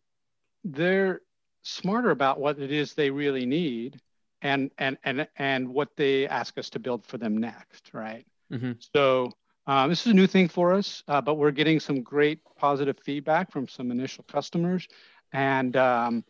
they're 0.64 1.22
smarter 1.64 2.12
about 2.12 2.40
what 2.40 2.60
it 2.60 2.72
is 2.72 2.94
they 2.94 3.10
really 3.10 3.46
need 3.46 4.00
and 4.42 4.72
and 4.80 4.98
and 5.04 5.28
and 5.38 5.70
what 5.70 5.90
they 5.96 6.28
ask 6.28 6.58
us 6.58 6.72
to 6.72 6.80
build 6.80 7.06
for 7.06 7.20
them 7.20 7.38
next 7.38 7.92
right? 7.94 8.26
Mm-hmm. 8.52 8.72
so 8.96 9.32
um, 9.68 9.90
this 9.90 10.02
is 10.02 10.12
a 10.12 10.16
new 10.16 10.26
thing 10.26 10.48
for 10.48 10.74
us 10.74 11.04
uh, 11.08 11.22
but 11.22 11.36
we're 11.36 11.52
getting 11.52 11.80
some 11.80 12.02
great 12.02 12.40
positive 12.62 12.98
feedback 13.04 13.52
from 13.52 13.68
some 13.68 13.90
initial 13.90 14.24
customers. 14.32 14.88
And 15.34 15.76
um, 15.76 16.24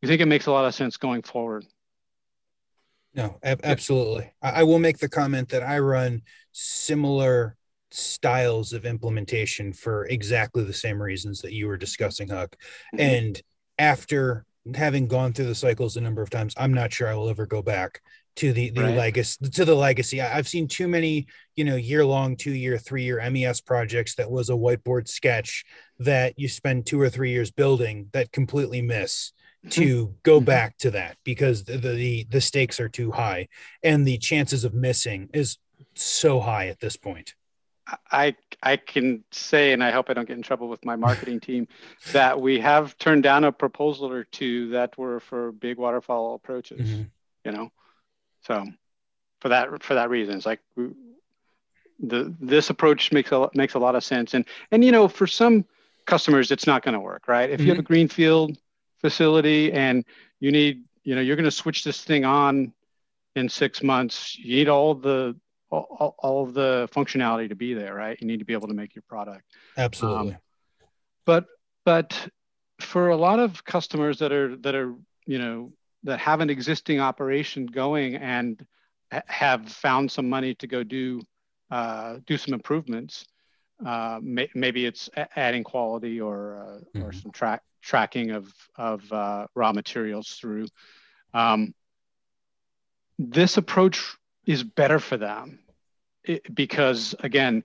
we 0.00 0.08
think 0.08 0.20
it 0.20 0.26
makes 0.26 0.46
a 0.46 0.52
lot 0.52 0.64
of 0.64 0.74
sense 0.74 0.96
going 0.96 1.22
forward. 1.22 1.66
No 3.14 3.38
ab- 3.42 3.60
absolutely. 3.64 4.32
I-, 4.40 4.60
I 4.60 4.62
will 4.62 4.78
make 4.78 4.98
the 4.98 5.08
comment 5.08 5.48
that 5.50 5.64
i 5.64 5.78
run 5.80 6.22
similar 6.52 7.56
styles 7.90 8.72
of 8.72 8.84
implementation 8.84 9.72
for 9.72 10.06
exactly 10.06 10.64
the 10.64 10.72
same 10.72 11.00
reasons 11.02 11.40
that 11.40 11.52
you 11.52 11.66
were 11.66 11.76
discussing 11.76 12.28
huck 12.28 12.56
mm-hmm. 12.94 13.00
and 13.00 13.42
after 13.78 14.44
having 14.74 15.06
gone 15.06 15.32
through 15.32 15.46
the 15.46 15.54
cycles 15.54 15.96
a 15.96 16.00
number 16.00 16.22
of 16.22 16.30
times, 16.30 16.54
I'm 16.56 16.74
not 16.74 16.92
sure 16.92 17.08
I 17.08 17.14
will 17.14 17.30
ever 17.30 17.46
go 17.46 17.62
back 17.62 18.02
to 18.36 18.52
the 18.52 18.70
the 18.70 18.82
right. 18.82 18.96
legacy 18.96 19.48
to 19.48 19.64
the 19.64 19.74
legacy. 19.74 20.20
I've 20.20 20.46
seen 20.46 20.68
too 20.68 20.86
many, 20.86 21.26
you 21.56 21.64
know, 21.64 21.76
year 21.76 22.04
long, 22.04 22.36
two 22.36 22.52
year, 22.52 22.78
three 22.78 23.02
year 23.02 23.28
MES 23.30 23.60
projects 23.60 24.14
that 24.16 24.30
was 24.30 24.50
a 24.50 24.54
whiteboard 24.54 25.08
sketch 25.08 25.64
that 25.98 26.38
you 26.38 26.48
spend 26.48 26.86
two 26.86 27.00
or 27.00 27.08
three 27.08 27.30
years 27.30 27.50
building 27.50 28.08
that 28.12 28.32
completely 28.32 28.82
miss 28.82 29.32
to 29.70 30.06
mm-hmm. 30.06 30.12
go 30.22 30.38
mm-hmm. 30.38 30.44
back 30.46 30.78
to 30.78 30.90
that 30.92 31.16
because 31.24 31.64
the, 31.64 31.78
the 31.78 32.26
the 32.30 32.40
stakes 32.40 32.78
are 32.80 32.88
too 32.88 33.10
high 33.10 33.48
and 33.82 34.06
the 34.06 34.18
chances 34.18 34.64
of 34.64 34.74
missing 34.74 35.28
is 35.34 35.58
so 35.94 36.38
high 36.40 36.68
at 36.68 36.80
this 36.80 36.96
point. 36.96 37.34
I 38.10 38.36
I 38.62 38.76
can 38.76 39.24
say, 39.30 39.72
and 39.72 39.82
I 39.82 39.90
hope 39.90 40.10
I 40.10 40.14
don't 40.14 40.26
get 40.26 40.36
in 40.36 40.42
trouble 40.42 40.68
with 40.68 40.84
my 40.84 40.96
marketing 40.96 41.40
team, 41.48 41.68
that 42.12 42.40
we 42.40 42.60
have 42.60 42.96
turned 42.98 43.22
down 43.22 43.44
a 43.44 43.52
proposal 43.52 44.10
or 44.10 44.24
two 44.24 44.70
that 44.70 44.96
were 44.98 45.20
for 45.20 45.52
big 45.52 45.78
waterfall 45.78 46.34
approaches. 46.34 46.88
Mm-hmm. 46.88 47.02
You 47.44 47.52
know, 47.52 47.72
so 48.42 48.66
for 49.40 49.48
that 49.48 49.82
for 49.82 49.94
that 49.94 50.10
reason, 50.10 50.36
it's 50.36 50.46
like 50.46 50.60
the 51.98 52.34
this 52.40 52.70
approach 52.70 53.12
makes 53.12 53.32
a 53.32 53.48
makes 53.54 53.74
a 53.74 53.78
lot 53.78 53.94
of 53.94 54.04
sense, 54.04 54.34
and 54.34 54.44
and 54.70 54.84
you 54.84 54.92
know 54.92 55.08
for 55.08 55.26
some 55.26 55.64
customers 56.06 56.50
it's 56.50 56.66
not 56.66 56.82
going 56.82 56.94
to 56.94 57.00
work, 57.00 57.28
right? 57.28 57.50
If 57.50 57.60
mm-hmm. 57.60 57.66
you 57.66 57.72
have 57.72 57.78
a 57.78 57.82
mm-hmm. 57.82 57.92
greenfield 57.92 58.58
facility 59.00 59.72
and 59.72 60.04
you 60.40 60.52
need 60.52 60.84
you 61.04 61.14
know 61.14 61.20
you're 61.20 61.36
going 61.36 61.44
to 61.44 61.50
switch 61.50 61.84
this 61.84 62.02
thing 62.04 62.24
on 62.24 62.72
in 63.36 63.48
six 63.48 63.82
months, 63.82 64.36
you 64.38 64.56
need 64.56 64.68
all 64.68 64.94
the 64.94 65.36
all, 65.70 66.14
all 66.18 66.44
of 66.44 66.54
the 66.54 66.88
functionality 66.92 67.48
to 67.48 67.54
be 67.54 67.74
there, 67.74 67.94
right? 67.94 68.18
You 68.20 68.26
need 68.26 68.38
to 68.40 68.44
be 68.44 68.52
able 68.52 68.68
to 68.68 68.74
make 68.74 68.94
your 68.94 69.04
product. 69.08 69.44
Absolutely. 69.76 70.34
Um, 70.34 70.38
but 71.24 71.46
but 71.84 72.28
for 72.80 73.08
a 73.10 73.16
lot 73.16 73.38
of 73.38 73.64
customers 73.64 74.18
that 74.18 74.32
are 74.32 74.56
that 74.56 74.74
are 74.74 74.94
you 75.26 75.38
know 75.38 75.72
that 76.04 76.18
have 76.18 76.40
an 76.40 76.50
existing 76.50 77.00
operation 77.00 77.66
going 77.66 78.16
and 78.16 78.64
have 79.26 79.68
found 79.68 80.10
some 80.10 80.28
money 80.28 80.54
to 80.54 80.66
go 80.66 80.82
do 80.82 81.20
uh, 81.70 82.16
do 82.26 82.36
some 82.36 82.54
improvements. 82.54 83.24
Uh, 83.84 84.18
may- 84.22 84.50
maybe 84.54 84.84
it's 84.84 85.08
adding 85.36 85.64
quality 85.64 86.20
or 86.20 86.56
uh, 86.56 86.98
mm-hmm. 86.98 87.02
or 87.02 87.12
some 87.12 87.30
track 87.30 87.62
tracking 87.82 88.30
of 88.30 88.52
of 88.76 89.10
uh, 89.12 89.46
raw 89.54 89.72
materials 89.72 90.30
through. 90.40 90.66
Um, 91.32 91.74
this 93.18 93.56
approach 93.56 94.16
is 94.46 94.62
better 94.62 94.98
for 94.98 95.16
them 95.16 95.58
it, 96.24 96.54
because 96.54 97.14
again 97.20 97.64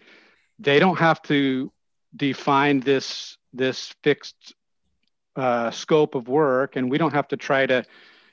they 0.59 0.79
don't 0.79 0.99
have 0.99 1.21
to 1.23 1.71
define 2.15 2.79
this 2.79 3.37
this 3.53 3.93
fixed 4.03 4.55
uh, 5.35 5.69
scope 5.71 6.15
of 6.15 6.29
work 6.29 6.77
and 6.77 6.89
we 6.89 6.97
don't 6.97 7.13
have 7.13 7.27
to 7.27 7.37
try 7.37 7.65
to 7.65 7.83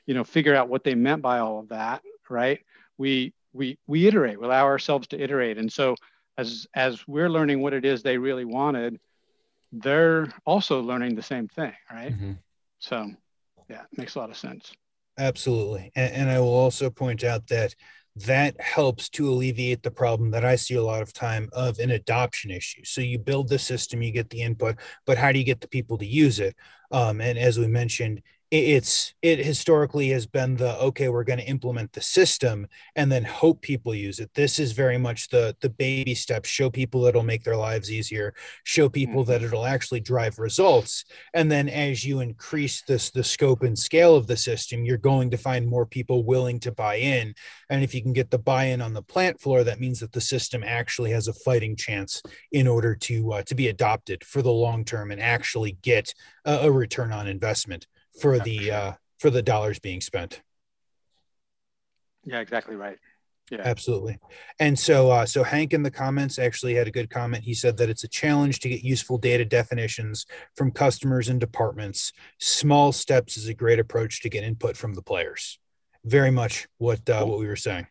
you 0.05 0.13
know 0.13 0.23
figure 0.23 0.55
out 0.55 0.69
what 0.69 0.83
they 0.83 0.95
meant 0.95 1.21
by 1.21 1.39
all 1.39 1.59
of 1.59 1.69
that 1.69 2.01
right? 2.29 2.59
We 2.97 3.33
we 3.53 3.77
we 3.87 4.07
iterate 4.07 4.39
we 4.39 4.45
allow 4.45 4.65
ourselves 4.65 5.07
to 5.07 5.21
iterate. 5.21 5.57
And 5.57 5.71
so 5.71 5.95
as 6.37 6.67
as 6.75 7.07
we're 7.07 7.29
learning 7.29 7.61
what 7.61 7.73
it 7.73 7.85
is 7.85 8.01
they 8.03 8.17
really 8.17 8.45
wanted 8.45 8.99
they're 9.71 10.31
also 10.45 10.81
learning 10.81 11.15
the 11.15 11.21
same 11.21 11.47
thing 11.47 11.73
right? 11.91 12.11
Mm-hmm. 12.11 12.33
so 12.79 13.11
yeah 13.69 13.81
makes 13.97 14.15
a 14.15 14.19
lot 14.19 14.29
of 14.29 14.37
sense. 14.37 14.71
Absolutely. 15.17 15.91
And, 15.95 16.13
and 16.13 16.29
i 16.29 16.39
will 16.39 16.53
also 16.53 16.89
point 16.89 17.23
out 17.23 17.47
that 17.47 17.75
that 18.15 18.59
helps 18.61 19.09
to 19.09 19.27
alleviate 19.27 19.81
the 19.81 19.91
problem 19.91 20.31
that 20.31 20.45
I 20.45 20.55
see 20.55 20.75
a 20.75 20.83
lot 20.83 21.01
of 21.01 21.13
time 21.13 21.49
of 21.51 21.79
an 21.79 21.91
adoption 21.91 22.51
issue. 22.51 22.83
So 22.83 23.01
you 23.01 23.17
build 23.17 23.49
the 23.49 23.57
system, 23.57 24.01
you 24.01 24.11
get 24.11 24.29
the 24.29 24.41
input, 24.41 24.75
but 25.05 25.17
how 25.17 25.31
do 25.31 25.39
you 25.39 25.45
get 25.45 25.61
the 25.61 25.67
people 25.67 25.97
to 25.97 26.05
use 26.05 26.39
it? 26.39 26.55
Um, 26.91 27.21
and 27.21 27.39
as 27.39 27.57
we 27.57 27.67
mentioned, 27.67 28.21
it's 28.53 29.15
it 29.23 29.39
historically 29.39 30.09
has 30.09 30.27
been 30.27 30.55
the 30.57 30.77
okay 30.79 31.09
we're 31.09 31.23
going 31.23 31.39
to 31.39 31.45
implement 31.45 31.91
the 31.93 32.01
system 32.01 32.67
and 32.95 33.11
then 33.11 33.23
hope 33.23 33.61
people 33.61 33.95
use 33.95 34.19
it. 34.19 34.29
This 34.35 34.59
is 34.59 34.73
very 34.73 34.99
much 34.99 35.29
the 35.29 35.55
the 35.61 35.69
baby 35.69 36.13
step 36.13 36.45
show 36.45 36.69
people 36.69 37.05
it'll 37.05 37.23
make 37.23 37.43
their 37.43 37.57
lives 37.57 37.91
easier 37.91 38.35
show 38.63 38.89
people 38.89 39.23
that 39.23 39.37
mm-hmm. 39.37 39.47
it'll 39.47 39.65
actually 39.65 40.01
drive 40.01 40.37
results. 40.37 41.03
And 41.33 41.51
then 41.51 41.67
as 41.67 42.05
you 42.05 42.19
increase 42.19 42.83
this 42.83 43.09
the 43.09 43.23
scope 43.23 43.63
and 43.63 43.77
scale 43.77 44.15
of 44.15 44.27
the 44.27 44.37
system 44.37 44.85
you're 44.85 44.97
going 44.97 45.31
to 45.31 45.37
find 45.37 45.67
more 45.67 45.87
people 45.87 46.23
willing 46.23 46.59
to 46.59 46.71
buy 46.71 46.95
in. 46.95 47.33
And 47.71 47.83
if 47.83 47.95
you 47.95 48.03
can 48.03 48.13
get 48.13 48.29
the 48.29 48.37
buy-in 48.37 48.81
on 48.81 48.93
the 48.93 49.01
plant 49.01 49.41
floor 49.41 49.63
that 49.63 49.79
means 49.79 49.99
that 50.01 50.11
the 50.11 50.21
system 50.21 50.63
actually 50.63 51.09
has 51.09 51.27
a 51.27 51.33
fighting 51.33 51.75
chance 51.75 52.21
in 52.51 52.67
order 52.67 52.93
to 52.95 53.33
uh, 53.33 53.43
to 53.43 53.55
be 53.55 53.69
adopted 53.69 54.23
for 54.23 54.43
the 54.43 54.51
long 54.51 54.85
term 54.85 55.09
and 55.09 55.19
actually 55.19 55.79
get 55.81 56.13
a, 56.45 56.67
a 56.67 56.71
return 56.71 57.11
on 57.11 57.27
investment 57.27 57.87
for 58.19 58.39
the 58.39 58.71
uh, 58.71 58.91
for 59.19 59.29
the 59.29 59.41
dollars 59.41 59.79
being 59.79 60.01
spent. 60.01 60.41
Yeah, 62.25 62.39
exactly 62.39 62.75
right. 62.75 62.97
Yeah, 63.51 63.61
absolutely. 63.65 64.17
And 64.59 64.79
so, 64.79 65.11
uh, 65.11 65.25
so 65.25 65.43
Hank 65.43 65.73
in 65.73 65.83
the 65.83 65.91
comments 65.91 66.39
actually 66.39 66.75
had 66.75 66.87
a 66.87 66.91
good 66.91 67.09
comment. 67.09 67.43
He 67.43 67.53
said 67.53 67.77
that 67.77 67.89
it's 67.89 68.03
a 68.03 68.07
challenge 68.07 68.61
to 68.61 68.69
get 68.69 68.83
useful 68.83 69.17
data 69.17 69.43
definitions 69.43 70.25
from 70.55 70.71
customers 70.71 71.27
and 71.27 71.39
departments. 71.39 72.13
Small 72.39 72.93
steps 72.93 73.35
is 73.35 73.49
a 73.49 73.53
great 73.53 73.79
approach 73.79 74.21
to 74.21 74.29
get 74.29 74.45
input 74.45 74.77
from 74.77 74.93
the 74.93 75.01
players. 75.01 75.59
Very 76.05 76.31
much 76.31 76.67
what 76.77 77.07
uh, 77.09 77.25
what 77.25 77.39
we 77.39 77.47
were 77.47 77.55
saying. 77.55 77.87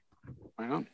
Right 0.58 0.70
on. 0.70 0.86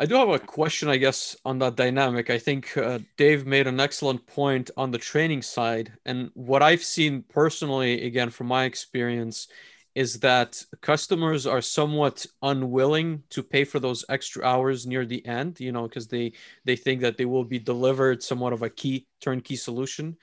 I 0.00 0.06
do 0.06 0.14
have 0.14 0.28
a 0.28 0.38
question, 0.38 0.88
I 0.88 0.96
guess, 0.96 1.36
on 1.44 1.58
that 1.58 1.74
dynamic. 1.74 2.30
I 2.30 2.38
think 2.38 2.76
uh, 2.76 3.00
Dave 3.16 3.46
made 3.46 3.66
an 3.66 3.80
excellent 3.80 4.24
point 4.28 4.70
on 4.76 4.92
the 4.92 4.98
training 4.98 5.42
side. 5.42 5.92
And 6.06 6.30
what 6.34 6.62
I've 6.62 6.84
seen 6.84 7.24
personally, 7.28 8.06
again, 8.06 8.30
from 8.30 8.46
my 8.46 8.62
experience, 8.64 9.48
is 9.96 10.20
that 10.20 10.64
customers 10.82 11.48
are 11.48 11.60
somewhat 11.60 12.24
unwilling 12.42 13.24
to 13.30 13.42
pay 13.42 13.64
for 13.64 13.80
those 13.80 14.04
extra 14.08 14.44
hours 14.44 14.86
near 14.86 15.04
the 15.04 15.26
end, 15.26 15.58
you 15.58 15.72
know, 15.72 15.88
because 15.88 16.06
they 16.06 16.32
they 16.64 16.76
think 16.76 17.00
that 17.00 17.16
they 17.16 17.24
will 17.24 17.44
be 17.44 17.58
delivered 17.58 18.22
somewhat 18.22 18.52
of 18.52 18.62
a 18.62 18.70
key 18.70 19.08
turnkey 19.20 19.56
solution, 19.56 20.16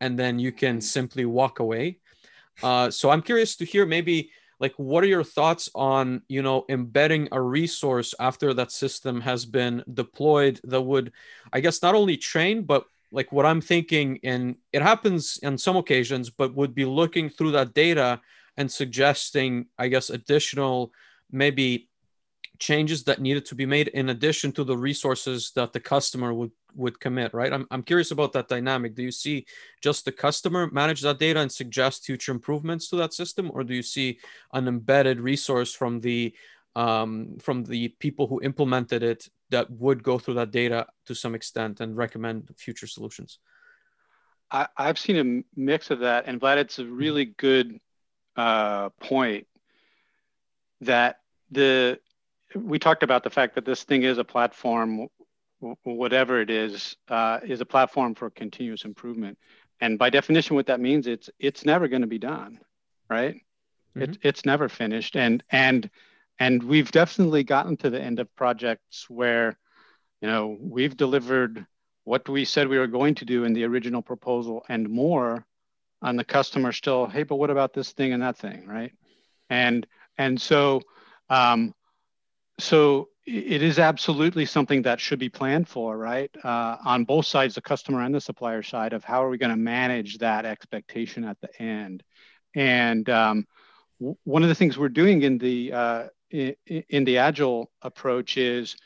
and 0.00 0.18
then 0.18 0.40
you 0.40 0.50
can 0.50 0.80
simply 0.80 1.24
walk 1.24 1.60
away. 1.60 2.00
Uh, 2.64 2.90
so 2.90 3.10
I'm 3.10 3.22
curious 3.22 3.54
to 3.56 3.64
hear 3.64 3.86
maybe 3.86 4.32
like 4.60 4.74
what 4.76 5.02
are 5.02 5.08
your 5.08 5.24
thoughts 5.24 5.68
on 5.74 6.22
you 6.28 6.42
know 6.42 6.64
embedding 6.68 7.28
a 7.32 7.40
resource 7.40 8.14
after 8.20 8.54
that 8.54 8.70
system 8.70 9.20
has 9.20 9.44
been 9.44 9.82
deployed 9.92 10.60
that 10.64 10.82
would 10.82 11.12
i 11.52 11.58
guess 11.60 11.82
not 11.82 11.94
only 11.94 12.16
train 12.16 12.62
but 12.62 12.84
like 13.10 13.32
what 13.32 13.46
i'm 13.46 13.60
thinking 13.60 14.20
and 14.22 14.54
it 14.72 14.82
happens 14.82 15.40
on 15.44 15.58
some 15.58 15.76
occasions 15.76 16.30
but 16.30 16.54
would 16.54 16.74
be 16.74 16.84
looking 16.84 17.28
through 17.28 17.50
that 17.50 17.74
data 17.74 18.20
and 18.56 18.70
suggesting 18.70 19.66
i 19.78 19.88
guess 19.88 20.10
additional 20.10 20.92
maybe 21.32 21.88
changes 22.58 23.04
that 23.04 23.20
needed 23.20 23.46
to 23.46 23.54
be 23.54 23.64
made 23.66 23.88
in 23.88 24.10
addition 24.10 24.52
to 24.52 24.62
the 24.62 24.76
resources 24.76 25.50
that 25.56 25.72
the 25.72 25.80
customer 25.80 26.32
would 26.34 26.52
would 26.74 27.00
commit 27.00 27.34
right? 27.34 27.52
I'm, 27.52 27.66
I'm 27.70 27.82
curious 27.82 28.10
about 28.10 28.32
that 28.32 28.48
dynamic. 28.48 28.94
Do 28.94 29.02
you 29.02 29.12
see 29.12 29.46
just 29.80 30.04
the 30.04 30.12
customer 30.12 30.70
manage 30.70 31.00
that 31.02 31.18
data 31.18 31.40
and 31.40 31.50
suggest 31.50 32.04
future 32.04 32.32
improvements 32.32 32.88
to 32.88 32.96
that 32.96 33.14
system? 33.14 33.50
Or 33.52 33.64
do 33.64 33.74
you 33.74 33.82
see 33.82 34.18
an 34.52 34.68
embedded 34.68 35.20
resource 35.20 35.74
from 35.74 36.00
the 36.00 36.34
um, 36.76 37.36
from 37.40 37.64
the 37.64 37.88
people 37.88 38.28
who 38.28 38.40
implemented 38.42 39.02
it 39.02 39.28
that 39.50 39.68
would 39.70 40.04
go 40.04 40.18
through 40.18 40.34
that 40.34 40.52
data 40.52 40.86
to 41.06 41.14
some 41.14 41.34
extent 41.34 41.80
and 41.80 41.96
recommend 41.96 42.48
future 42.56 42.86
solutions? 42.86 43.38
I, 44.52 44.68
have 44.76 44.98
seen 44.98 45.16
a 45.16 45.58
mix 45.60 45.90
of 45.90 46.00
that 46.00 46.24
and 46.26 46.40
Vlad, 46.40 46.56
it's 46.56 46.78
a 46.78 46.86
really 46.86 47.24
good 47.24 47.80
uh, 48.36 48.90
point 49.00 49.46
that 50.80 51.20
the 51.50 51.98
we 52.54 52.78
talked 52.78 53.02
about 53.02 53.22
the 53.22 53.30
fact 53.30 53.54
that 53.54 53.64
this 53.64 53.84
thing 53.84 54.02
is 54.02 54.18
a 54.18 54.24
platform, 54.24 55.08
whatever 55.84 56.40
it 56.40 56.50
is, 56.50 56.96
uh, 57.08 57.40
is 57.44 57.60
a 57.60 57.66
platform 57.66 58.14
for 58.14 58.30
continuous 58.30 58.84
improvement. 58.84 59.38
And 59.80 59.98
by 59.98 60.10
definition, 60.10 60.56
what 60.56 60.66
that 60.66 60.80
means 60.80 61.06
it's 61.06 61.30
it's 61.38 61.64
never 61.64 61.88
going 61.88 62.02
to 62.02 62.08
be 62.08 62.18
done, 62.18 62.60
right? 63.08 63.34
Mm-hmm. 63.34 64.02
It's 64.02 64.18
it's 64.22 64.44
never 64.44 64.68
finished, 64.68 65.16
and 65.16 65.42
and 65.50 65.88
and 66.38 66.62
we've 66.62 66.90
definitely 66.90 67.44
gotten 67.44 67.76
to 67.78 67.90
the 67.90 68.00
end 68.00 68.18
of 68.18 68.34
projects 68.36 69.08
where, 69.08 69.58
you 70.20 70.28
know, 70.28 70.56
we've 70.60 70.96
delivered 70.96 71.66
what 72.04 72.28
we 72.28 72.44
said 72.44 72.68
we 72.68 72.78
were 72.78 72.86
going 72.86 73.14
to 73.16 73.24
do 73.24 73.44
in 73.44 73.52
the 73.52 73.64
original 73.64 74.02
proposal 74.02 74.64
and 74.68 74.88
more, 74.88 75.44
and 76.02 76.18
the 76.18 76.24
customer 76.24 76.72
still, 76.72 77.06
hey, 77.06 77.22
but 77.22 77.36
what 77.36 77.50
about 77.50 77.72
this 77.72 77.92
thing 77.92 78.12
and 78.12 78.22
that 78.22 78.36
thing, 78.36 78.66
right? 78.66 78.92
And 79.48 79.86
and 80.18 80.40
so 80.40 80.82
um, 81.30 81.74
so 82.62 83.08
it 83.26 83.62
is 83.62 83.78
absolutely 83.78 84.46
something 84.46 84.82
that 84.82 85.00
should 85.00 85.18
be 85.18 85.28
planned 85.28 85.68
for, 85.68 85.96
right? 85.96 86.30
Uh, 86.42 86.76
on 86.84 87.04
both 87.04 87.26
sides, 87.26 87.54
the 87.54 87.60
customer 87.60 88.02
and 88.02 88.14
the 88.14 88.20
supplier 88.20 88.62
side 88.62 88.92
of 88.92 89.04
how 89.04 89.22
are 89.24 89.28
we 89.28 89.38
going 89.38 89.50
to 89.50 89.56
manage 89.56 90.18
that 90.18 90.44
expectation 90.44 91.24
at 91.24 91.40
the 91.40 91.62
end. 91.62 92.02
And 92.54 93.08
um, 93.08 93.46
w- 94.00 94.16
one 94.24 94.42
of 94.42 94.48
the 94.48 94.54
things 94.54 94.76
we're 94.76 94.88
doing 94.88 95.22
in 95.22 95.38
the 95.38 95.72
uh, 95.72 96.06
in, 96.30 96.54
in, 96.66 97.04
the 97.04 97.18
agile 97.18 97.70
approach 97.82 98.36
is 98.36 98.76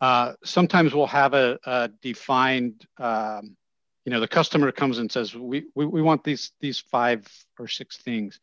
uh, 0.00 0.32
sometimes 0.44 0.94
we'll 0.94 1.06
have 1.06 1.34
a, 1.34 1.58
a 1.64 1.90
defined, 2.02 2.86
um, 2.98 3.56
you 4.04 4.12
know, 4.12 4.20
the 4.20 4.28
customer 4.28 4.72
comes 4.72 4.98
and 4.98 5.10
says 5.10 5.34
we, 5.34 5.64
we 5.74 5.86
we 5.86 6.02
want 6.02 6.24
these 6.24 6.52
these 6.60 6.78
five 6.78 7.26
or 7.58 7.68
six 7.68 7.98
things, 7.98 8.40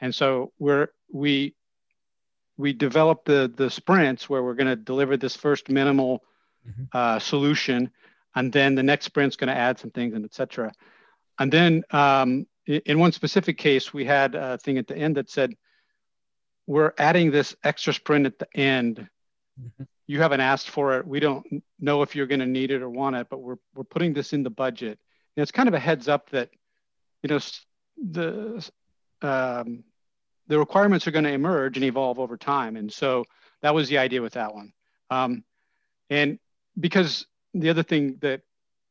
and 0.00 0.14
so 0.14 0.52
we're 0.58 0.88
we 1.12 1.54
we 2.56 2.72
develop 2.72 3.24
the 3.24 3.52
the 3.54 3.70
sprints 3.70 4.28
where 4.28 4.42
we're 4.42 4.54
going 4.54 4.66
to 4.66 4.76
deliver 4.76 5.16
this 5.16 5.36
first 5.36 5.68
minimal 5.68 6.24
mm-hmm. 6.66 6.84
uh, 6.92 7.18
solution, 7.18 7.90
and 8.34 8.52
then 8.52 8.74
the 8.74 8.82
next 8.82 9.06
sprint's 9.06 9.36
going 9.36 9.48
to 9.48 9.56
add 9.56 9.78
some 9.78 9.90
things 9.90 10.14
and 10.14 10.24
etc. 10.24 10.72
And 11.38 11.52
then 11.52 11.84
um, 11.90 12.46
in 12.66 12.98
one 12.98 13.12
specific 13.12 13.58
case, 13.58 13.92
we 13.92 14.04
had 14.04 14.34
a 14.34 14.58
thing 14.58 14.78
at 14.78 14.86
the 14.86 14.96
end 14.96 15.16
that 15.16 15.30
said, 15.30 15.54
"We're 16.66 16.92
adding 16.98 17.30
this 17.30 17.54
extra 17.62 17.92
sprint 17.92 18.26
at 18.26 18.38
the 18.38 18.48
end. 18.54 19.08
Mm-hmm. 19.60 19.84
You 20.06 20.20
haven't 20.20 20.40
asked 20.40 20.70
for 20.70 20.98
it. 20.98 21.06
We 21.06 21.20
don't 21.20 21.62
know 21.80 22.02
if 22.02 22.14
you're 22.14 22.26
going 22.26 22.40
to 22.40 22.46
need 22.46 22.70
it 22.70 22.82
or 22.82 22.88
want 22.88 23.16
it, 23.16 23.28
but 23.28 23.40
we're 23.40 23.58
we're 23.74 23.84
putting 23.84 24.14
this 24.14 24.32
in 24.32 24.42
the 24.42 24.50
budget." 24.50 24.98
And 25.36 25.42
it's 25.42 25.52
kind 25.52 25.68
of 25.68 25.74
a 25.74 25.78
heads 25.78 26.08
up 26.08 26.30
that, 26.30 26.48
you 27.22 27.28
know, 27.28 27.40
the 28.10 28.66
um, 29.20 29.84
the 30.48 30.58
requirements 30.58 31.06
are 31.06 31.10
going 31.10 31.24
to 31.24 31.32
emerge 31.32 31.76
and 31.76 31.84
evolve 31.84 32.18
over 32.18 32.36
time. 32.36 32.76
And 32.76 32.92
so 32.92 33.24
that 33.62 33.74
was 33.74 33.88
the 33.88 33.98
idea 33.98 34.22
with 34.22 34.34
that 34.34 34.54
one. 34.54 34.72
Um, 35.10 35.44
and 36.10 36.38
because 36.78 37.26
the 37.54 37.70
other 37.70 37.82
thing 37.82 38.18
that 38.20 38.42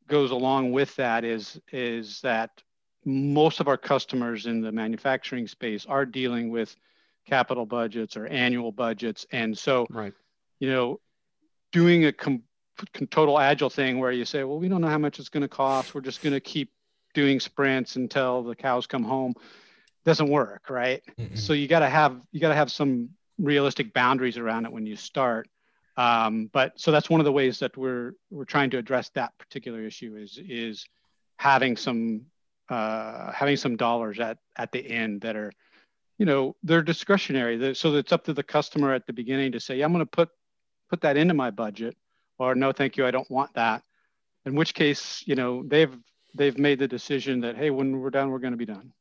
goes 0.07 0.31
along 0.31 0.71
with 0.71 0.95
that 0.95 1.23
is 1.23 1.59
is 1.71 2.21
that 2.21 2.61
most 3.05 3.59
of 3.59 3.67
our 3.67 3.77
customers 3.77 4.45
in 4.45 4.61
the 4.61 4.71
manufacturing 4.71 5.47
space 5.47 5.85
are 5.85 6.05
dealing 6.05 6.49
with 6.49 6.75
capital 7.25 7.65
budgets 7.65 8.17
or 8.17 8.25
annual 8.27 8.71
budgets, 8.71 9.25
and 9.31 9.57
so 9.57 9.85
right. 9.89 10.13
you 10.59 10.69
know, 10.69 10.99
doing 11.71 12.05
a 12.05 12.13
com- 12.13 12.43
total 13.09 13.39
agile 13.39 13.69
thing 13.69 13.99
where 13.99 14.11
you 14.11 14.25
say, 14.25 14.43
well, 14.43 14.59
we 14.59 14.67
don't 14.67 14.81
know 14.81 14.87
how 14.87 14.97
much 14.97 15.19
it's 15.19 15.29
going 15.29 15.41
to 15.41 15.47
cost. 15.47 15.93
We're 15.95 16.01
just 16.01 16.21
going 16.21 16.33
to 16.33 16.39
keep 16.39 16.71
doing 17.13 17.39
sprints 17.39 17.95
until 17.95 18.43
the 18.43 18.55
cows 18.55 18.87
come 18.87 19.03
home 19.03 19.33
doesn't 20.05 20.29
work, 20.29 20.69
right? 20.69 21.01
Mm-hmm. 21.19 21.35
So 21.35 21.53
you 21.53 21.67
got 21.67 21.79
to 21.79 21.89
have 21.89 22.21
you 22.31 22.39
got 22.39 22.49
to 22.49 22.55
have 22.55 22.71
some 22.71 23.09
realistic 23.37 23.93
boundaries 23.93 24.37
around 24.37 24.65
it 24.65 24.71
when 24.71 24.85
you 24.85 24.95
start. 24.95 25.49
Um, 25.97 26.49
but 26.51 26.73
so 26.79 26.91
that's 26.91 27.09
one 27.09 27.21
of 27.21 27.25
the 27.25 27.31
ways 27.31 27.59
that 27.59 27.75
we're 27.77 28.13
we're 28.29 28.45
trying 28.45 28.69
to 28.71 28.77
address 28.77 29.09
that 29.15 29.37
particular 29.37 29.81
issue 29.81 30.15
is 30.15 30.39
is 30.47 30.85
having 31.37 31.77
some 31.77 32.25
uh, 32.69 33.31
having 33.31 33.57
some 33.57 33.75
dollars 33.75 34.19
at 34.19 34.37
at 34.55 34.71
the 34.71 34.85
end 34.85 35.21
that 35.21 35.35
are 35.35 35.51
you 36.17 36.25
know 36.25 36.55
they're 36.63 36.81
discretionary 36.81 37.75
so 37.75 37.95
it's 37.95 38.11
up 38.11 38.23
to 38.23 38.33
the 38.33 38.43
customer 38.43 38.93
at 38.93 39.05
the 39.05 39.13
beginning 39.13 39.51
to 39.51 39.59
say 39.59 39.75
yeah, 39.75 39.85
i'm 39.85 39.91
going 39.91 40.03
to 40.03 40.09
put 40.09 40.29
put 40.89 41.01
that 41.01 41.17
into 41.17 41.33
my 41.33 41.51
budget 41.51 41.95
or 42.39 42.55
no 42.55 42.71
thank 42.71 42.95
you 42.95 43.05
i 43.05 43.11
don't 43.11 43.29
want 43.29 43.53
that 43.53 43.83
in 44.45 44.55
which 44.55 44.73
case 44.73 45.23
you 45.25 45.35
know 45.35 45.63
they've 45.67 45.95
they've 46.33 46.57
made 46.57 46.79
the 46.79 46.87
decision 46.87 47.41
that 47.41 47.57
hey 47.57 47.69
when 47.69 47.99
we're 47.99 48.09
done 48.09 48.29
we're 48.29 48.39
going 48.39 48.53
to 48.53 48.57
be 48.57 48.65
done 48.65 48.93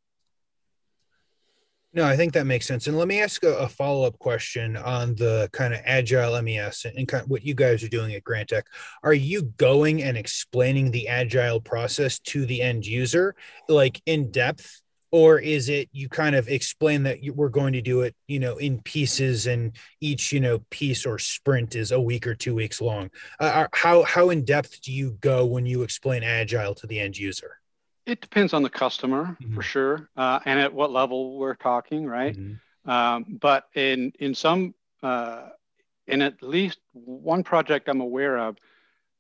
no, 1.95 2.05
I 2.05 2.17
think 2.17 2.33
that 2.33 2.47
makes 2.47 2.67
sense. 2.67 2.89
And 2.89 2.99
let 2.99 3.07
me 3.07 3.23
ask 3.23 3.45
a, 3.45 3.57
a 3.57 3.69
follow 3.69 4.05
up 4.05 4.19
question 4.19 4.77
on 4.77 5.15
the 5.15 5.49
kind 5.53 5.73
of 5.73 5.81
agile 5.85 6.41
MES 6.43 6.85
and, 6.87 6.99
and 6.99 7.09
kind 7.09 7.23
of 7.23 7.31
what 7.31 7.45
you 7.45 7.55
guys 7.55 7.85
are 7.85 7.89
doing 7.89 8.15
at 8.15 8.25
Grantek. 8.25 8.65
Are 9.05 9.15
you 9.15 9.43
going 9.43 10.03
and 10.03 10.17
explaining 10.17 10.91
the 10.91 11.07
agile 11.07 11.61
process 11.61 12.19
to 12.21 12.47
the 12.47 12.61
end 12.61 12.85
user, 12.85 13.37
like 13.69 14.03
in 14.07 14.33
depth? 14.33 14.81
Or 15.13 15.39
is 15.39 15.69
it 15.69 15.89
you 15.93 16.09
kind 16.09 16.35
of 16.35 16.49
explain 16.49 17.05
that 17.05 17.23
you, 17.23 17.33
we're 17.33 17.49
going 17.49 17.75
to 17.75 17.81
do 17.81 18.01
it, 18.01 18.17
you 18.27 18.41
know, 18.41 18.57
in 18.57 18.83
pieces, 18.83 19.47
and 19.47 19.77
each, 20.01 20.33
you 20.33 20.41
know, 20.41 20.59
piece 20.71 21.07
or 21.07 21.21
sprint 21.21 21.77
is 21.77 21.93
a 21.93 22.01
week 22.01 22.27
or 22.27 22.35
two 22.35 22.57
weeks 22.57 22.81
long? 22.81 23.11
Uh, 23.39 23.69
how 23.73 24.03
how 24.03 24.31
in 24.31 24.45
depth 24.45 24.83
do 24.83 24.91
you 24.91 25.13
go 25.21 25.47
when 25.47 25.67
you 25.67 25.85
explain 25.85 26.25
agile 26.25 26.75
to 26.75 26.89
the 26.89 26.99
end 26.99 27.17
user? 27.17 27.61
It 28.07 28.21
depends 28.21 28.53
on 28.53 28.63
the 28.63 28.71
customer 28.71 29.37
mm-hmm. 29.41 29.55
for 29.55 29.63
sure, 29.63 30.09
uh, 30.17 30.41
and 30.45 30.61
at 30.61 30.73
what 30.73 30.91
level 30.91 31.39
we're 31.39 31.55
talking, 31.55 32.07
right? 32.07 32.37
Mm-hmm. 32.37 32.91
Um, 32.91 33.39
but 33.41 33.69
in 33.75 34.13
in 34.19 34.35
some, 34.35 34.75
uh, 35.03 35.49
in 36.07 36.21
at 36.21 36.43
least 36.43 36.79
one 36.93 37.43
project 37.43 37.89
I'm 37.89 38.03
aware 38.03 38.39
of, 38.39 38.59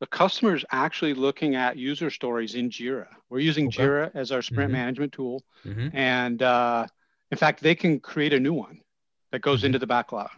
the 0.01 0.07
customer 0.07 0.55
is 0.55 0.65
actually 0.71 1.15
looking 1.15 1.55
at 1.55 1.79
user 1.79 2.11
stories 2.11 2.57
in 2.57 2.69
Jira. 2.69 3.07
We're 3.31 3.39
using 3.39 3.69
okay. 3.69 3.85
Jira 3.85 4.11
as 4.15 4.31
our 4.33 4.43
sprint 4.43 4.69
mm-hmm. 4.69 4.81
management 4.81 5.13
tool, 5.13 5.43
mm-hmm. 5.65 5.97
and 5.97 6.43
uh, 6.43 6.87
in 7.31 7.39
fact, 7.39 7.63
they 7.63 7.75
can 7.75 8.01
create 8.01 8.35
a 8.35 8.41
new 8.41 8.53
one 8.53 8.81
that 9.33 9.41
goes 9.41 9.61
mm-hmm. 9.61 9.67
into 9.67 9.79
the 9.79 9.87
backlog. 9.87 10.31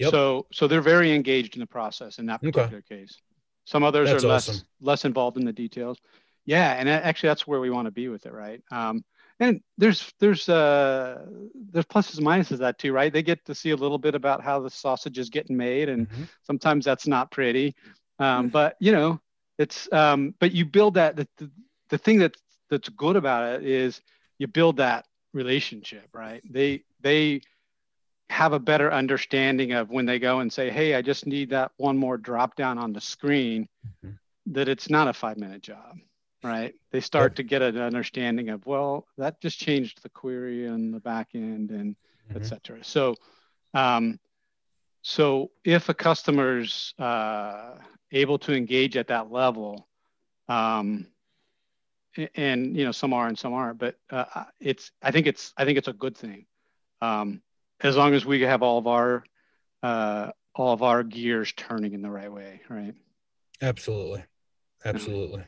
Yep. 0.00 0.10
So 0.10 0.46
so 0.52 0.66
they're 0.66 0.80
very 0.80 1.12
engaged 1.12 1.54
in 1.54 1.60
the 1.60 1.66
process 1.66 2.18
in 2.18 2.26
that 2.26 2.40
particular 2.40 2.78
okay. 2.78 3.00
case. 3.02 3.16
Some 3.64 3.84
others 3.84 4.10
That's 4.10 4.24
are 4.24 4.28
less 4.28 4.48
awesome. 4.48 4.66
less 4.80 5.04
involved 5.04 5.36
in 5.36 5.44
the 5.44 5.52
details 5.52 5.98
yeah 6.50 6.72
and 6.72 6.88
actually 6.88 7.28
that's 7.28 7.46
where 7.46 7.60
we 7.60 7.70
want 7.70 7.86
to 7.86 7.92
be 7.92 8.08
with 8.08 8.26
it 8.26 8.32
right? 8.32 8.60
Um, 8.72 9.04
and 9.38 9.60
there's 9.78 10.12
there's 10.18 10.48
uh 10.48 11.24
there's 11.70 11.86
pluses 11.86 12.18
and 12.18 12.26
minuses 12.26 12.58
that 12.58 12.76
too 12.76 12.92
right? 12.92 13.12
They 13.12 13.22
get 13.22 13.44
to 13.44 13.54
see 13.54 13.70
a 13.70 13.76
little 13.76 13.98
bit 13.98 14.16
about 14.16 14.42
how 14.42 14.58
the 14.58 14.68
sausage 14.68 15.16
is 15.16 15.30
getting 15.30 15.56
made 15.56 15.88
and 15.88 16.08
mm-hmm. 16.08 16.24
sometimes 16.42 16.84
that's 16.84 17.06
not 17.06 17.30
pretty. 17.30 17.76
Um, 18.18 18.48
but 18.48 18.74
you 18.80 18.90
know 18.90 19.20
it's 19.58 19.90
um, 19.92 20.34
but 20.40 20.50
you 20.52 20.64
build 20.64 20.94
that 20.94 21.14
the, 21.14 21.28
the, 21.38 21.50
the 21.90 21.98
thing 21.98 22.18
that's 22.18 22.40
that's 22.68 22.88
good 22.88 23.14
about 23.14 23.54
it 23.54 23.64
is 23.64 24.00
you 24.38 24.48
build 24.48 24.78
that 24.78 25.06
relationship 25.32 26.08
right? 26.12 26.42
They 26.50 26.82
they 27.00 27.42
have 28.28 28.52
a 28.52 28.58
better 28.58 28.92
understanding 28.92 29.72
of 29.72 29.88
when 29.90 30.06
they 30.06 30.20
go 30.20 30.38
and 30.38 30.52
say 30.52 30.70
hey 30.70 30.94
i 30.94 31.02
just 31.02 31.26
need 31.26 31.50
that 31.50 31.72
one 31.78 31.96
more 31.96 32.16
drop 32.16 32.54
down 32.54 32.78
on 32.78 32.92
the 32.92 33.00
screen 33.00 33.66
mm-hmm. 33.84 34.14
that 34.46 34.68
it's 34.68 34.88
not 34.88 35.08
a 35.08 35.12
five 35.12 35.36
minute 35.36 35.60
job 35.60 35.96
right? 36.42 36.74
They 36.90 37.00
start 37.00 37.36
to 37.36 37.42
get 37.42 37.62
an 37.62 37.78
understanding 37.78 38.48
of, 38.50 38.66
well, 38.66 39.06
that 39.18 39.40
just 39.40 39.58
changed 39.58 40.02
the 40.02 40.08
query 40.08 40.66
and 40.66 40.92
the 40.92 41.00
back 41.00 41.28
end 41.34 41.70
and 41.70 41.96
mm-hmm. 42.28 42.36
et 42.36 42.46
cetera. 42.46 42.82
So, 42.82 43.14
um, 43.74 44.18
so 45.02 45.50
if 45.64 45.88
a 45.88 45.94
customer's 45.94 46.94
uh, 46.98 47.74
able 48.12 48.38
to 48.40 48.54
engage 48.54 48.96
at 48.96 49.08
that 49.08 49.30
level, 49.30 49.88
um, 50.48 51.06
and 52.34 52.76
you 52.76 52.84
know 52.84 52.92
some 52.92 53.12
are 53.12 53.28
and 53.28 53.38
some 53.38 53.52
aren't, 53.52 53.78
but 53.78 53.96
uh, 54.10 54.44
it's 54.58 54.90
I 55.00 55.10
think 55.10 55.26
it's 55.26 55.52
I 55.56 55.64
think 55.64 55.78
it's 55.78 55.88
a 55.88 55.92
good 55.92 56.16
thing, 56.16 56.46
um, 57.00 57.40
as 57.80 57.96
long 57.96 58.14
as 58.14 58.26
we 58.26 58.40
have 58.42 58.62
all 58.62 58.78
of 58.78 58.86
our 58.86 59.24
uh, 59.82 60.30
all 60.54 60.72
of 60.72 60.82
our 60.82 61.02
gears 61.02 61.52
turning 61.56 61.94
in 61.94 62.02
the 62.02 62.10
right 62.10 62.30
way, 62.30 62.60
right? 62.68 62.94
Absolutely, 63.62 64.24
absolutely. 64.84 65.44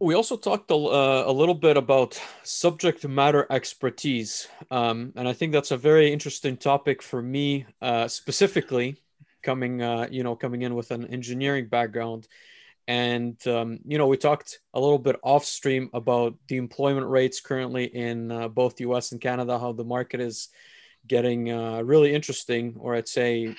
We 0.00 0.14
also 0.14 0.36
talked 0.36 0.70
a, 0.70 0.74
uh, 0.74 1.24
a, 1.26 1.32
little 1.32 1.54
bit 1.54 1.76
about 1.76 2.20
subject 2.42 3.06
matter 3.06 3.46
expertise 3.50 4.48
um, 4.70 5.12
and 5.16 5.28
i 5.28 5.32
think 5.32 5.52
that's 5.52 5.70
a 5.70 5.76
very 5.76 6.12
interesting 6.12 6.56
topic 6.56 7.02
for 7.02 7.22
me 7.22 7.64
uh, 7.80 8.08
specifically 8.08 8.98
coming 9.44 9.82
uh, 9.82 10.08
you 10.10 10.24
know 10.24 10.34
coming 10.34 10.62
in 10.62 10.74
with 10.74 10.90
an 10.90 11.06
engineering 11.06 11.68
background. 11.68 12.26
And 12.86 13.36
um, 13.46 13.78
you 13.86 13.96
know 13.96 14.08
we 14.08 14.16
talked 14.16 14.58
a 14.74 14.80
little 14.80 14.98
bit 14.98 15.16
off 15.22 15.44
stream 15.44 15.90
about 15.94 16.34
the 16.48 16.56
employment 16.56 17.06
rates 17.06 17.40
currently 17.40 17.84
in 17.84 18.32
uh, 18.32 18.48
both 18.48 18.76
the 18.76 18.84
us 18.84 19.12
and 19.12 19.20
canada 19.20 19.58
how 19.58 19.72
the 19.72 19.84
market 19.84 20.20
is 20.20 20.48
getting 21.06 21.50
uh, 21.50 21.80
really 21.80 22.12
interesting 22.12 22.74
or 22.78 22.94
i'd 22.94 23.08
say 23.08 23.54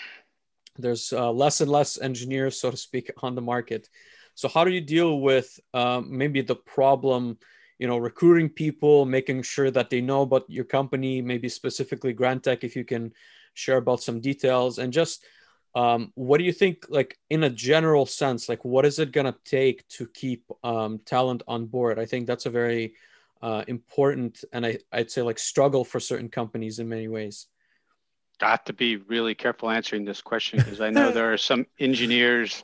there's 0.77 1.11
uh, 1.11 1.31
less 1.31 1.59
and 1.61 1.71
less 1.71 1.99
engineers 1.99 2.59
so 2.59 2.69
to 2.69 2.77
speak 2.77 3.09
on 3.23 3.33
the 3.33 3.41
market 3.41 3.89
so 4.35 4.47
how 4.47 4.63
do 4.63 4.71
you 4.71 4.81
deal 4.81 5.19
with 5.19 5.59
um, 5.73 6.15
maybe 6.15 6.41
the 6.41 6.55
problem, 6.55 7.37
you 7.79 7.87
know, 7.87 7.97
recruiting 7.97 8.49
people, 8.49 9.05
making 9.05 9.41
sure 9.43 9.71
that 9.71 9.89
they 9.89 10.01
know 10.01 10.21
about 10.21 10.45
your 10.49 10.65
company, 10.65 11.21
maybe 11.21 11.49
specifically 11.49 12.13
Grantek, 12.13 12.63
if 12.63 12.75
you 12.75 12.85
can 12.85 13.13
share 13.53 13.77
about 13.77 14.03
some 14.03 14.19
details, 14.19 14.77
and 14.77 14.93
just 14.93 15.25
um, 15.73 16.11
what 16.15 16.37
do 16.37 16.43
you 16.43 16.53
think, 16.53 16.85
like 16.89 17.17
in 17.29 17.43
a 17.43 17.49
general 17.49 18.05
sense, 18.05 18.47
like 18.47 18.63
what 18.63 18.85
is 18.85 18.99
it 18.99 19.11
gonna 19.11 19.35
take 19.43 19.87
to 19.89 20.07
keep 20.07 20.43
um, 20.63 20.99
talent 21.05 21.43
on 21.47 21.65
board? 21.65 21.97
I 21.97 22.05
think 22.05 22.27
that's 22.27 22.45
a 22.45 22.49
very 22.49 22.93
uh, 23.41 23.63
important 23.67 24.43
and 24.53 24.65
I, 24.65 24.79
I'd 24.91 25.11
say 25.11 25.21
like 25.21 25.37
struggle 25.37 25.83
for 25.83 25.99
certain 25.99 26.29
companies 26.29 26.79
in 26.79 26.89
many 26.89 27.07
ways 27.07 27.47
got 28.35 28.65
to 28.67 28.73
be 28.73 28.97
really 28.97 29.35
careful 29.35 29.69
answering 29.69 30.05
this 30.05 30.21
question 30.21 30.59
because 30.59 30.81
I 30.81 30.89
know 30.89 31.11
there 31.11 31.31
are 31.33 31.37
some 31.37 31.65
engineers 31.79 32.63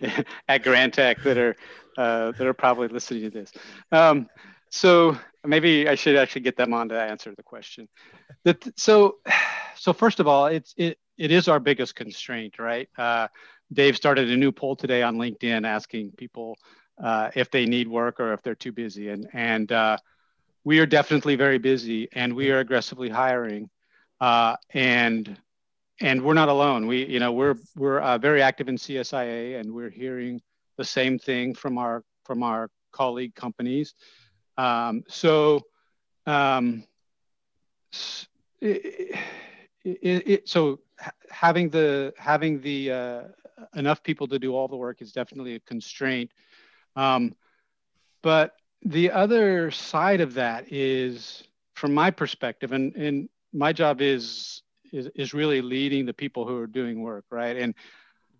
at 0.48 0.64
Grantek 0.64 1.22
that 1.22 1.38
are 1.38 1.56
uh, 1.96 2.32
that 2.32 2.46
are 2.46 2.54
probably 2.54 2.88
listening 2.88 3.22
to 3.22 3.30
this. 3.30 3.52
Um, 3.90 4.28
so 4.70 5.16
maybe 5.44 5.88
I 5.88 5.94
should 5.94 6.16
actually 6.16 6.42
get 6.42 6.56
them 6.56 6.72
on 6.72 6.88
to 6.88 7.00
answer 7.00 7.34
the 7.36 7.42
question. 7.42 7.88
That, 8.44 8.66
so, 8.78 9.16
so 9.76 9.92
first 9.92 10.20
of 10.20 10.26
all, 10.26 10.46
it's 10.46 10.74
it 10.76 10.98
it 11.18 11.30
is 11.30 11.48
our 11.48 11.60
biggest 11.60 11.94
constraint, 11.94 12.58
right? 12.58 12.88
Uh, 12.96 13.28
Dave 13.72 13.96
started 13.96 14.30
a 14.30 14.36
new 14.36 14.52
poll 14.52 14.76
today 14.76 15.02
on 15.02 15.16
LinkedIn 15.16 15.66
asking 15.66 16.12
people 16.12 16.56
uh, 17.02 17.30
if 17.34 17.50
they 17.50 17.66
need 17.66 17.88
work 17.88 18.20
or 18.20 18.32
if 18.32 18.42
they're 18.42 18.54
too 18.54 18.72
busy, 18.72 19.08
and 19.10 19.28
and 19.32 19.70
uh, 19.70 19.96
we 20.64 20.78
are 20.78 20.86
definitely 20.86 21.36
very 21.36 21.58
busy, 21.58 22.08
and 22.12 22.34
we 22.34 22.50
are 22.50 22.58
aggressively 22.58 23.08
hiring. 23.08 23.68
Uh, 24.22 24.54
and 24.72 25.36
and 26.00 26.22
we're 26.22 26.32
not 26.32 26.48
alone. 26.48 26.86
We 26.86 27.04
you 27.06 27.18
know 27.18 27.32
we're 27.32 27.56
we're 27.74 27.98
uh, 27.98 28.18
very 28.18 28.40
active 28.40 28.68
in 28.68 28.76
CSIA, 28.76 29.58
and 29.58 29.74
we're 29.74 29.90
hearing 29.90 30.40
the 30.78 30.84
same 30.84 31.18
thing 31.18 31.54
from 31.54 31.76
our 31.76 32.04
from 32.24 32.44
our 32.44 32.70
colleague 32.92 33.34
companies. 33.34 33.94
Um, 34.56 35.02
so 35.08 35.62
um, 36.26 36.84
it, 38.60 39.16
it, 39.84 40.28
it, 40.28 40.48
so 40.48 40.78
having 41.28 41.68
the 41.70 42.14
having 42.16 42.60
the 42.60 42.92
uh, 42.92 43.22
enough 43.74 44.04
people 44.04 44.28
to 44.28 44.38
do 44.38 44.54
all 44.54 44.68
the 44.68 44.76
work 44.76 45.02
is 45.02 45.10
definitely 45.10 45.56
a 45.56 45.60
constraint. 45.60 46.30
Um, 46.94 47.34
but 48.22 48.54
the 48.82 49.10
other 49.10 49.72
side 49.72 50.20
of 50.20 50.34
that 50.34 50.72
is, 50.72 51.42
from 51.74 51.92
my 51.92 52.12
perspective, 52.12 52.70
and 52.70 52.94
and 52.94 53.28
my 53.52 53.72
job 53.72 54.00
is 54.00 54.62
is, 54.92 55.08
is 55.14 55.32
really 55.32 55.62
leading 55.62 56.04
the 56.04 56.12
people 56.12 56.46
who 56.46 56.56
are 56.58 56.66
doing 56.66 57.02
work 57.02 57.24
right? 57.30 57.56
And 57.56 57.74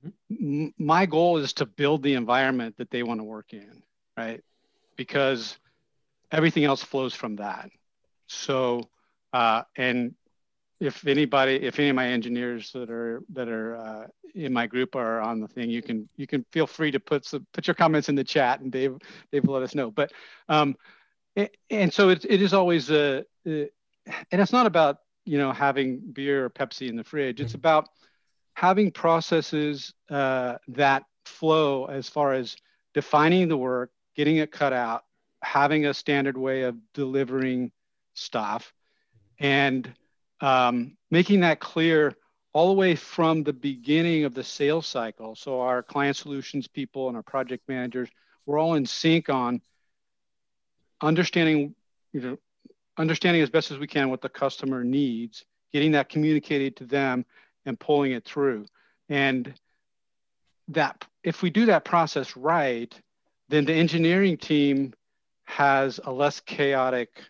mm-hmm. 0.07 0.65
m- 0.65 0.75
my 0.79 1.07
goal 1.07 1.39
is 1.39 1.53
to 1.55 1.67
build 1.67 2.03
the 2.03 2.15
environment 2.15 2.77
that 2.79 2.91
they 2.91 3.03
want 3.03 3.21
to 3.21 3.25
work 3.25 3.53
in 3.53 3.83
right? 4.17 4.43
Because 4.97 5.57
everything 6.31 6.65
else 6.65 6.83
flows 6.83 7.15
from 7.15 7.37
that. 7.37 7.71
So 8.27 8.89
uh, 9.33 9.63
and 9.77 10.15
if 10.81 11.07
anybody 11.07 11.55
if 11.57 11.79
any 11.79 11.91
of 11.91 11.97
my 11.97 12.09
engineers 12.09 12.73
that 12.73 12.91
are 12.91 13.23
that 13.33 13.49
are 13.49 13.77
uh, 13.77 14.07
in 14.35 14.53
my 14.53 14.67
group 14.67 14.97
are 14.97 15.21
on 15.21 15.41
the 15.41 15.49
thing 15.49 15.71
you 15.71 15.83
can 15.83 16.09
you 16.17 16.27
can 16.27 16.45
feel 16.51 16.67
free 16.67 16.91
to 16.91 16.99
put 16.99 17.25
some 17.25 17.47
put 17.53 17.67
your 17.67 17.75
comments 17.75 18.09
in 18.09 18.15
the 18.15 18.25
chat 18.25 18.61
and 18.61 18.73
dave 18.73 18.97
dave 19.31 19.45
will 19.45 19.55
let 19.55 19.63
us 19.63 19.75
know. 19.75 19.91
But 19.91 20.13
um 20.49 20.77
and 21.71 21.93
so 21.93 22.11
it, 22.11 22.27
it 22.29 22.43
is 22.43 22.53
always 22.53 22.91
a, 22.91 23.25
a 23.47 23.71
and 24.07 24.41
it's 24.41 24.53
not 24.53 24.67
about 24.67 24.99
you 25.25 25.39
know 25.39 25.53
having 25.53 25.99
beer 25.99 26.45
or 26.45 26.51
Pepsi 26.51 26.89
in 26.89 26.97
the 26.97 27.05
fridge. 27.05 27.41
It's 27.41 27.53
mm-hmm. 27.53 27.59
about 27.59 27.89
having 28.55 28.91
processes 28.91 29.95
uh, 30.11 30.57
that 30.69 31.05
flow 31.25 31.87
as 31.87 32.09
far 32.09 32.33
as 32.35 32.57
defining 32.95 33.49
the 33.49 33.57
work, 33.57 33.91
getting 34.15 34.37
it 34.37 34.53
cut 34.53 34.73
out, 34.73 35.05
having 35.43 35.87
a 35.87 35.95
standard 35.95 36.37
way 36.37 36.63
of 36.63 36.77
delivering 36.93 37.73
stuff, 38.15 38.73
and 39.39 39.93
um, 40.41 40.97
making 41.11 41.41
that 41.41 41.61
clear 41.61 42.15
all 42.53 42.69
the 42.69 42.75
way 42.75 42.95
from 42.95 43.43
the 43.43 43.53
beginning 43.53 44.25
of 44.25 44.35
the 44.35 44.45
sales 44.45 44.87
cycle. 44.87 45.35
So 45.35 45.63
our 45.63 45.83
client 45.83 46.17
solutions 46.17 46.69
people 46.69 47.09
and 47.09 47.17
our 47.17 47.23
project 47.23 47.67
managers, 47.69 48.11
we're 48.45 48.59
all 48.59 48.75
in 48.75 48.85
sync 48.85 49.31
on 49.31 49.63
understanding 51.01 51.75
you 52.13 52.21
know 52.21 52.39
understanding 52.99 53.43
as 53.43 53.51
best 53.51 53.71
as 53.71 53.79
we 53.79 53.87
can 53.87 54.11
what 54.11 54.21
the 54.21 54.29
customer 54.29 54.85
needs, 54.85 55.45
getting 55.73 55.93
that 55.93 56.09
communicated 56.09 56.77
to 56.77 56.85
them 56.85 57.25
and 57.65 57.79
pulling 57.79 58.13
it 58.13 58.25
through. 58.25 58.67
And 59.09 59.53
that 60.69 61.05
if 61.23 61.43
we 61.43 61.51
do 61.51 61.67
that 61.67 61.85
process 61.85 62.37
right, 62.37 62.95
then 63.49 63.65
the 63.65 63.75
engineering 63.75 64.37
team 64.37 64.95
has 65.45 66.01
a 66.05 66.13
less 66.13 66.41
chaotic 66.41 67.23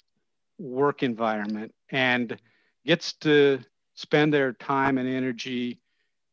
work 0.59 1.03
environment 1.03 1.75
and 1.91 2.39
gets 2.85 3.15
to 3.15 3.61
spend 3.95 4.33
their 4.33 4.53
time 4.53 4.99
and 4.99 5.09
energy 5.09 5.81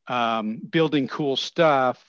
um, 0.08 0.58
building 0.58 1.08
cool 1.08 1.36
stuff 1.36 2.04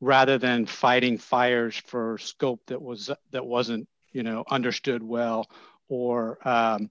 rather 0.00 0.38
than 0.38 0.66
fighting 0.66 1.16
fires 1.16 1.76
for 1.86 2.18
scope 2.18 2.60
that 2.66 2.80
was 2.80 3.10
that 3.30 3.46
wasn't 3.46 3.88
you 4.12 4.22
know 4.22 4.44
understood 4.50 5.02
well 5.02 5.48
or 5.88 6.38
um, 6.46 6.90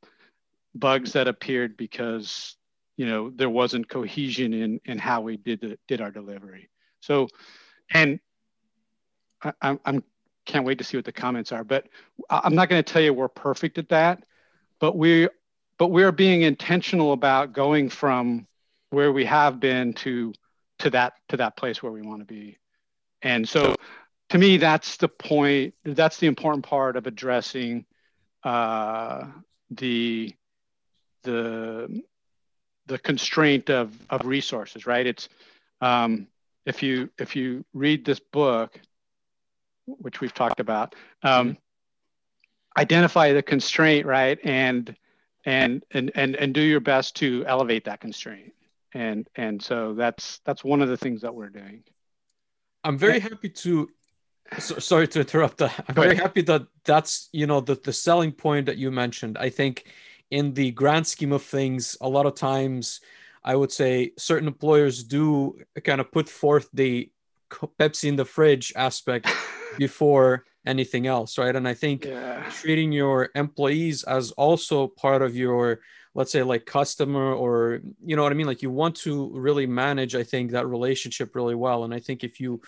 bugs 0.73 1.13
that 1.13 1.27
appeared 1.27 1.77
because 1.77 2.55
you 2.97 3.05
know 3.05 3.29
there 3.29 3.49
wasn't 3.49 3.89
cohesion 3.89 4.53
in 4.53 4.79
in 4.85 4.97
how 4.97 5.21
we 5.21 5.37
did 5.37 5.61
the, 5.61 5.77
did 5.87 6.01
our 6.01 6.11
delivery. 6.11 6.69
So, 7.01 7.27
and 7.93 8.19
I, 9.41 9.53
I'm, 9.61 9.79
I'm 9.85 10.03
can't 10.45 10.65
wait 10.65 10.77
to 10.77 10.83
see 10.83 10.97
what 10.97 11.05
the 11.05 11.11
comments 11.11 11.51
are. 11.51 11.63
But 11.63 11.87
I'm 12.29 12.55
not 12.55 12.69
going 12.69 12.83
to 12.83 12.93
tell 12.93 13.01
you 13.01 13.13
we're 13.13 13.27
perfect 13.27 13.77
at 13.77 13.89
that, 13.89 14.23
but 14.79 14.95
we 14.95 15.27
but 15.77 15.87
we're 15.87 16.11
being 16.11 16.43
intentional 16.43 17.11
about 17.11 17.53
going 17.53 17.89
from 17.89 18.47
where 18.91 19.11
we 19.11 19.25
have 19.25 19.59
been 19.59 19.93
to 19.93 20.33
to 20.79 20.89
that 20.91 21.13
to 21.29 21.37
that 21.37 21.57
place 21.57 21.81
where 21.81 21.91
we 21.91 22.01
want 22.01 22.21
to 22.21 22.25
be. 22.25 22.57
And 23.21 23.47
so 23.47 23.75
to 24.29 24.37
me 24.37 24.57
that's 24.57 24.97
the 24.97 25.07
point 25.07 25.73
that's 25.83 26.17
the 26.17 26.27
important 26.27 26.65
part 26.65 26.95
of 26.95 27.07
addressing 27.07 27.85
uh, 28.45 29.25
the 29.71 30.33
the 31.23 32.03
the 32.85 32.99
constraint 32.99 33.69
of 33.69 33.93
of 34.09 34.25
resources, 34.25 34.85
right? 34.85 35.05
It's 35.05 35.27
um, 35.81 36.27
if 36.65 36.81
you 36.81 37.09
if 37.17 37.35
you 37.35 37.65
read 37.73 38.05
this 38.05 38.19
book, 38.19 38.79
which 39.87 40.21
we've 40.21 40.33
talked 40.33 40.59
about, 40.59 40.95
um, 41.23 41.49
mm-hmm. 41.49 42.79
identify 42.79 43.33
the 43.33 43.43
constraint, 43.43 44.05
right, 44.05 44.39
and 44.43 44.95
and 45.45 45.83
and 45.91 46.11
and 46.15 46.35
and 46.35 46.53
do 46.53 46.61
your 46.61 46.79
best 46.79 47.15
to 47.17 47.43
elevate 47.47 47.85
that 47.85 47.99
constraint. 47.99 48.53
And 48.93 49.27
and 49.35 49.61
so 49.61 49.93
that's 49.95 50.39
that's 50.45 50.63
one 50.63 50.81
of 50.81 50.87
the 50.87 50.97
things 50.97 51.21
that 51.21 51.33
we're 51.33 51.49
doing. 51.49 51.83
I'm 52.83 52.99
very 52.99 53.19
happy 53.19 53.49
to 53.49 53.89
so, 54.59 54.79
sorry 54.79 55.07
to 55.09 55.19
interrupt. 55.21 55.61
Uh, 55.61 55.69
I'm 55.87 55.95
very 55.95 56.15
happy 56.15 56.41
that 56.43 56.67
that's 56.83 57.29
you 57.31 57.47
know 57.47 57.61
the 57.61 57.75
the 57.75 57.93
selling 57.93 58.31
point 58.31 58.65
that 58.67 58.77
you 58.77 58.91
mentioned. 58.91 59.37
I 59.37 59.49
think 59.49 59.85
in 60.31 60.53
the 60.53 60.71
grand 60.71 61.07
scheme 61.07 61.31
of 61.31 61.43
things, 61.43 61.97
a 62.01 62.09
lot 62.09 62.25
of 62.25 62.35
times 62.35 63.01
I 63.43 63.55
would 63.55 63.71
say 63.71 64.11
certain 64.17 64.47
employers 64.47 65.03
do 65.03 65.59
kind 65.83 66.01
of 66.01 66.11
put 66.11 66.29
forth 66.29 66.69
the 66.73 67.11
Pepsi 67.51 68.09
in 68.09 68.15
the 68.15 68.25
fridge 68.25 68.73
aspect 68.75 69.27
before 69.77 70.45
anything 70.65 71.05
else, 71.05 71.37
right? 71.37 71.55
And 71.55 71.67
I 71.67 71.73
think 71.73 72.05
yeah. 72.05 72.43
treating 72.49 72.91
your 72.91 73.29
employees 73.35 74.03
as 74.03 74.31
also 74.31 74.87
part 74.87 75.21
of 75.21 75.35
your 75.35 75.79
let's 76.15 76.31
say 76.31 76.41
like 76.43 76.65
customer 76.65 77.33
or 77.33 77.81
you 78.03 78.15
know 78.15 78.23
what 78.23 78.31
I 78.31 78.35
mean 78.35 78.47
like 78.47 78.61
you 78.61 78.71
want 78.71 78.95
to 78.97 79.29
really 79.37 79.67
manage 79.67 80.15
I 80.15 80.23
think 80.23 80.51
that 80.51 80.65
relationship 80.65 81.35
really 81.35 81.55
well 81.55 81.83
and 81.83 81.93
I 81.93 81.99
think 81.99 82.23
if 82.23 82.39
you 82.39 82.61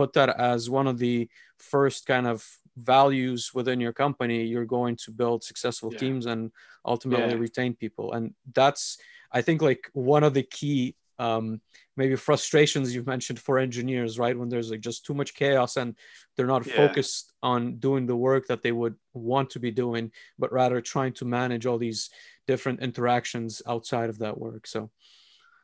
put 0.00 0.14
that 0.14 0.30
as 0.40 0.70
one 0.70 0.86
of 0.86 0.98
the 0.98 1.28
first 1.58 2.06
kind 2.06 2.26
of 2.26 2.38
values 2.74 3.50
within 3.52 3.78
your 3.84 3.92
company, 3.92 4.44
you're 4.44 4.64
going 4.78 4.96
to 5.04 5.10
build 5.10 5.44
successful 5.44 5.90
yeah. 5.92 5.98
teams 5.98 6.24
and 6.24 6.50
ultimately 6.86 7.34
yeah. 7.34 7.46
retain 7.48 7.74
people. 7.74 8.06
And 8.14 8.32
that's, 8.54 8.96
I 9.30 9.42
think, 9.42 9.60
like 9.60 9.90
one 9.92 10.24
of 10.24 10.32
the 10.32 10.42
key 10.42 10.96
um, 11.18 11.60
maybe 11.98 12.16
frustrations 12.16 12.94
you've 12.94 13.12
mentioned 13.14 13.38
for 13.38 13.58
engineers, 13.58 14.18
right? 14.18 14.38
When 14.38 14.48
there's 14.48 14.70
like 14.70 14.80
just 14.80 15.04
too 15.04 15.12
much 15.12 15.34
chaos 15.34 15.76
and 15.76 15.94
they're 16.34 16.54
not 16.54 16.66
yeah. 16.66 16.76
focused 16.76 17.34
on 17.42 17.76
doing 17.76 18.06
the 18.06 18.16
work 18.16 18.46
that 18.46 18.62
they 18.62 18.72
would 18.72 18.96
want 19.12 19.50
to 19.50 19.60
be 19.60 19.70
doing, 19.70 20.12
but 20.38 20.50
rather 20.50 20.80
trying 20.80 21.12
to 21.18 21.26
manage 21.26 21.66
all 21.66 21.76
these 21.76 22.08
different 22.46 22.80
interactions 22.80 23.60
outside 23.66 24.08
of 24.08 24.20
that 24.20 24.38
work. 24.38 24.66
So, 24.66 24.90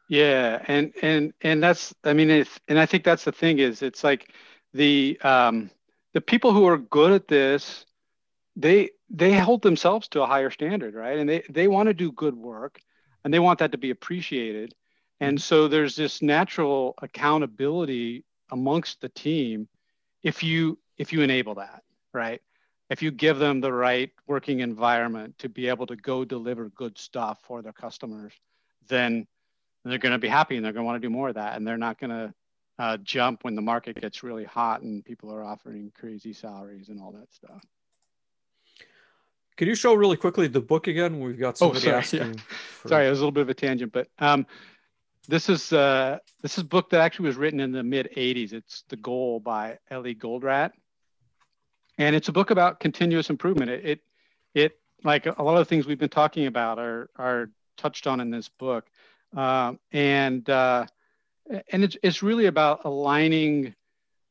yeah, 0.08 0.62
and 0.68 0.92
and 1.02 1.32
and 1.42 1.62
that's 1.62 1.94
I 2.04 2.12
mean, 2.12 2.30
if 2.30 2.60
and 2.68 2.78
I 2.78 2.86
think 2.86 3.04
that's 3.04 3.24
the 3.24 3.32
thing 3.32 3.58
is 3.58 3.82
it's 3.82 4.04
like 4.04 4.32
the 4.72 5.18
um, 5.22 5.70
the 6.14 6.20
people 6.20 6.52
who 6.52 6.66
are 6.66 6.78
good 6.78 7.12
at 7.12 7.28
this, 7.28 7.86
they 8.56 8.90
they 9.10 9.38
hold 9.38 9.62
themselves 9.62 10.08
to 10.08 10.22
a 10.22 10.26
higher 10.26 10.50
standard, 10.50 10.94
right? 10.94 11.18
And 11.18 11.28
they 11.28 11.42
they 11.50 11.68
want 11.68 11.88
to 11.88 11.94
do 11.94 12.12
good 12.12 12.36
work, 12.36 12.80
and 13.24 13.34
they 13.34 13.40
want 13.40 13.60
that 13.60 13.72
to 13.72 13.78
be 13.78 13.90
appreciated 13.90 14.74
and 15.20 15.40
so 15.40 15.68
there's 15.68 15.96
this 15.96 16.22
natural 16.22 16.94
accountability 17.02 18.24
amongst 18.50 19.00
the 19.00 19.08
team 19.08 19.68
if 20.22 20.42
you 20.42 20.78
if 20.98 21.12
you 21.12 21.22
enable 21.22 21.54
that, 21.56 21.82
right? 22.12 22.40
If 22.90 23.02
you 23.02 23.10
give 23.10 23.38
them 23.38 23.60
the 23.60 23.72
right 23.72 24.10
working 24.26 24.60
environment 24.60 25.38
to 25.38 25.48
be 25.48 25.68
able 25.68 25.86
to 25.86 25.96
go 25.96 26.24
deliver 26.24 26.68
good 26.70 26.98
stuff 26.98 27.40
for 27.42 27.62
their 27.62 27.72
customers, 27.72 28.32
then 28.88 29.26
they're 29.90 29.98
going 29.98 30.12
to 30.12 30.18
be 30.18 30.28
happy 30.28 30.56
and 30.56 30.64
they're 30.64 30.72
going 30.72 30.84
to 30.84 30.86
want 30.86 31.00
to 31.00 31.06
do 31.06 31.12
more 31.12 31.28
of 31.28 31.34
that. 31.34 31.56
And 31.56 31.66
they're 31.66 31.78
not 31.78 31.98
going 31.98 32.10
to 32.10 32.34
uh, 32.78 32.96
jump 32.98 33.44
when 33.44 33.54
the 33.54 33.62
market 33.62 34.00
gets 34.00 34.22
really 34.22 34.44
hot 34.44 34.82
and 34.82 35.04
people 35.04 35.32
are 35.32 35.42
offering 35.42 35.92
crazy 35.98 36.32
salaries 36.32 36.88
and 36.88 37.00
all 37.00 37.12
that 37.12 37.32
stuff. 37.32 37.64
Could 39.56 39.68
you 39.68 39.74
show 39.74 39.94
really 39.94 40.16
quickly 40.16 40.48
the 40.48 40.60
book 40.60 40.86
again? 40.86 41.20
We've 41.20 41.38
got 41.38 41.54
oh, 41.54 41.72
somebody 41.72 41.78
oh, 41.78 41.82
sorry. 41.82 41.96
asking. 41.96 42.34
Yeah. 42.34 42.42
For... 42.82 42.88
Sorry, 42.88 43.06
it 43.06 43.10
was 43.10 43.20
a 43.20 43.22
little 43.22 43.32
bit 43.32 43.42
of 43.42 43.48
a 43.48 43.54
tangent, 43.54 43.92
but 43.92 44.08
um, 44.18 44.46
this 45.28 45.48
is 45.48 45.72
uh, 45.72 46.18
this 46.42 46.52
is 46.52 46.58
a 46.58 46.66
book 46.66 46.90
that 46.90 47.00
actually 47.00 47.28
was 47.28 47.36
written 47.36 47.60
in 47.60 47.72
the 47.72 47.82
mid 47.82 48.10
80s. 48.16 48.52
It's 48.52 48.84
The 48.88 48.96
Goal 48.96 49.40
by 49.40 49.78
Eli 49.90 50.12
Goldratt. 50.12 50.72
And 51.98 52.14
it's 52.14 52.28
a 52.28 52.32
book 52.32 52.50
about 52.50 52.78
continuous 52.80 53.30
improvement. 53.30 53.70
It, 53.70 53.84
it, 53.84 54.00
it 54.54 54.78
like 55.02 55.24
a 55.24 55.42
lot 55.42 55.54
of 55.54 55.60
the 55.60 55.64
things 55.64 55.86
we've 55.86 55.98
been 55.98 56.10
talking 56.10 56.46
about 56.46 56.78
are, 56.78 57.08
are 57.16 57.50
touched 57.78 58.06
on 58.06 58.20
in 58.20 58.30
this 58.30 58.48
book. 58.48 58.86
Uh, 59.36 59.74
and 59.92 60.48
uh, 60.48 60.86
and 61.68 61.84
it's, 61.84 61.96
it's 62.02 62.22
really 62.22 62.46
about 62.46 62.84
aligning 62.84 63.74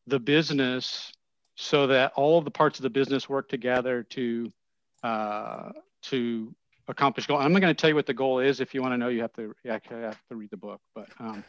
the 0.07 0.19
business 0.19 1.13
so 1.55 1.87
that 1.87 2.11
all 2.15 2.37
of 2.37 2.45
the 2.45 2.51
parts 2.51 2.79
of 2.79 2.83
the 2.83 2.89
business 2.89 3.29
work 3.29 3.47
together 3.47 4.03
to 4.03 4.51
uh, 5.03 5.69
to 6.01 6.53
accomplish 6.87 7.27
goal. 7.27 7.37
I'm 7.37 7.53
not 7.53 7.61
going 7.61 7.73
to 7.73 7.79
tell 7.79 7.89
you 7.89 7.95
what 7.95 8.05
the 8.05 8.13
goal 8.13 8.39
is. 8.39 8.59
If 8.59 8.73
you 8.73 8.81
want 8.81 8.93
to 8.93 8.97
know, 8.97 9.07
you 9.07 9.21
have 9.21 9.33
to 9.33 9.55
you 9.63 9.71
actually 9.71 10.01
have 10.01 10.19
to 10.29 10.35
read 10.35 10.49
the 10.49 10.57
book. 10.57 10.81
But 10.93 11.07
um, 11.19 11.43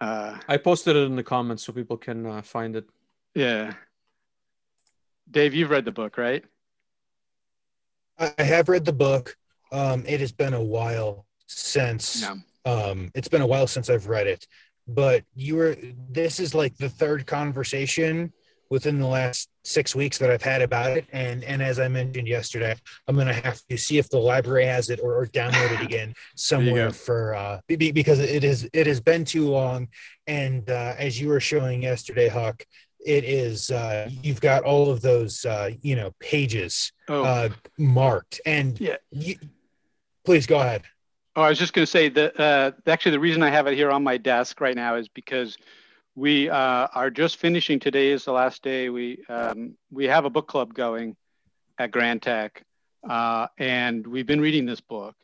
uh, 0.00 0.38
I 0.48 0.56
posted 0.56 0.96
it 0.96 1.06
in 1.06 1.16
the 1.16 1.22
comments 1.22 1.64
so 1.64 1.72
people 1.72 1.96
can 1.96 2.26
uh, 2.26 2.42
find 2.42 2.76
it. 2.76 2.88
Yeah. 3.34 3.74
Dave, 5.30 5.54
you've 5.54 5.70
read 5.70 5.84
the 5.84 5.92
book, 5.92 6.18
right? 6.18 6.44
I 8.18 8.42
have 8.42 8.68
read 8.68 8.84
the 8.84 8.92
book. 8.92 9.36
Um, 9.70 10.04
it 10.06 10.20
has 10.20 10.32
been 10.32 10.52
a 10.52 10.62
while 10.62 11.26
since. 11.50 12.22
Yeah. 12.22 12.36
Um, 12.64 13.10
it's 13.14 13.28
been 13.28 13.42
a 13.42 13.46
while 13.46 13.66
since 13.66 13.88
I've 13.88 14.08
read 14.08 14.26
it, 14.26 14.46
but 14.86 15.24
you 15.34 15.56
were. 15.56 15.76
This 16.10 16.40
is 16.40 16.54
like 16.54 16.76
the 16.76 16.88
third 16.88 17.26
conversation 17.26 18.32
within 18.70 19.00
the 19.00 19.06
last 19.06 19.48
six 19.64 19.94
weeks 19.96 20.16
that 20.18 20.30
I've 20.30 20.42
had 20.42 20.62
about 20.62 20.96
it. 20.96 21.06
And 21.12 21.42
and 21.44 21.60
as 21.62 21.78
I 21.78 21.88
mentioned 21.88 22.28
yesterday, 22.28 22.74
I'm 23.08 23.16
gonna 23.16 23.32
have 23.32 23.60
to 23.68 23.76
see 23.76 23.98
if 23.98 24.08
the 24.08 24.18
library 24.18 24.64
has 24.64 24.90
it 24.90 25.00
or, 25.02 25.16
or 25.16 25.26
download 25.26 25.72
it 25.72 25.80
again 25.84 26.14
somewhere 26.36 26.90
for 26.90 27.34
uh 27.34 27.60
because 27.66 28.20
it 28.20 28.44
is 28.44 28.68
it 28.72 28.86
has 28.86 29.00
been 29.00 29.24
too 29.24 29.48
long. 29.48 29.88
And 30.26 30.68
uh, 30.70 30.94
as 30.96 31.20
you 31.20 31.28
were 31.28 31.40
showing 31.40 31.82
yesterday, 31.82 32.28
Huck, 32.28 32.64
it 33.04 33.24
is 33.24 33.70
uh, 33.70 34.08
you've 34.22 34.40
got 34.40 34.62
all 34.62 34.90
of 34.90 35.00
those 35.00 35.44
uh, 35.44 35.70
you 35.82 35.96
know 35.96 36.12
pages 36.20 36.92
oh. 37.08 37.24
uh, 37.24 37.48
marked 37.78 38.40
and 38.46 38.80
yeah. 38.80 38.96
You, 39.10 39.36
please 40.24 40.46
go 40.46 40.60
ahead. 40.60 40.82
Oh, 41.36 41.42
I 41.42 41.48
was 41.48 41.58
just 41.60 41.72
going 41.74 41.84
to 41.84 41.90
say 41.90 42.08
that 42.08 42.40
uh, 42.40 42.72
actually 42.88 43.12
the 43.12 43.20
reason 43.20 43.42
I 43.42 43.50
have 43.50 43.68
it 43.68 43.76
here 43.76 43.90
on 43.90 44.02
my 44.02 44.16
desk 44.16 44.60
right 44.60 44.74
now 44.74 44.96
is 44.96 45.08
because 45.08 45.56
we 46.16 46.50
uh, 46.50 46.88
are 46.92 47.08
just 47.08 47.36
finishing. 47.36 47.78
Today 47.78 48.08
is 48.08 48.24
the 48.24 48.32
last 48.32 48.64
day. 48.64 48.88
We 48.88 49.22
um, 49.28 49.76
we 49.92 50.06
have 50.06 50.24
a 50.24 50.30
book 50.30 50.48
club 50.48 50.74
going 50.74 51.16
at 51.78 51.92
Grantek, 51.92 52.62
uh, 53.08 53.46
and 53.58 54.04
we've 54.04 54.26
been 54.26 54.40
reading 54.40 54.66
this 54.66 54.80
book. 54.80 55.14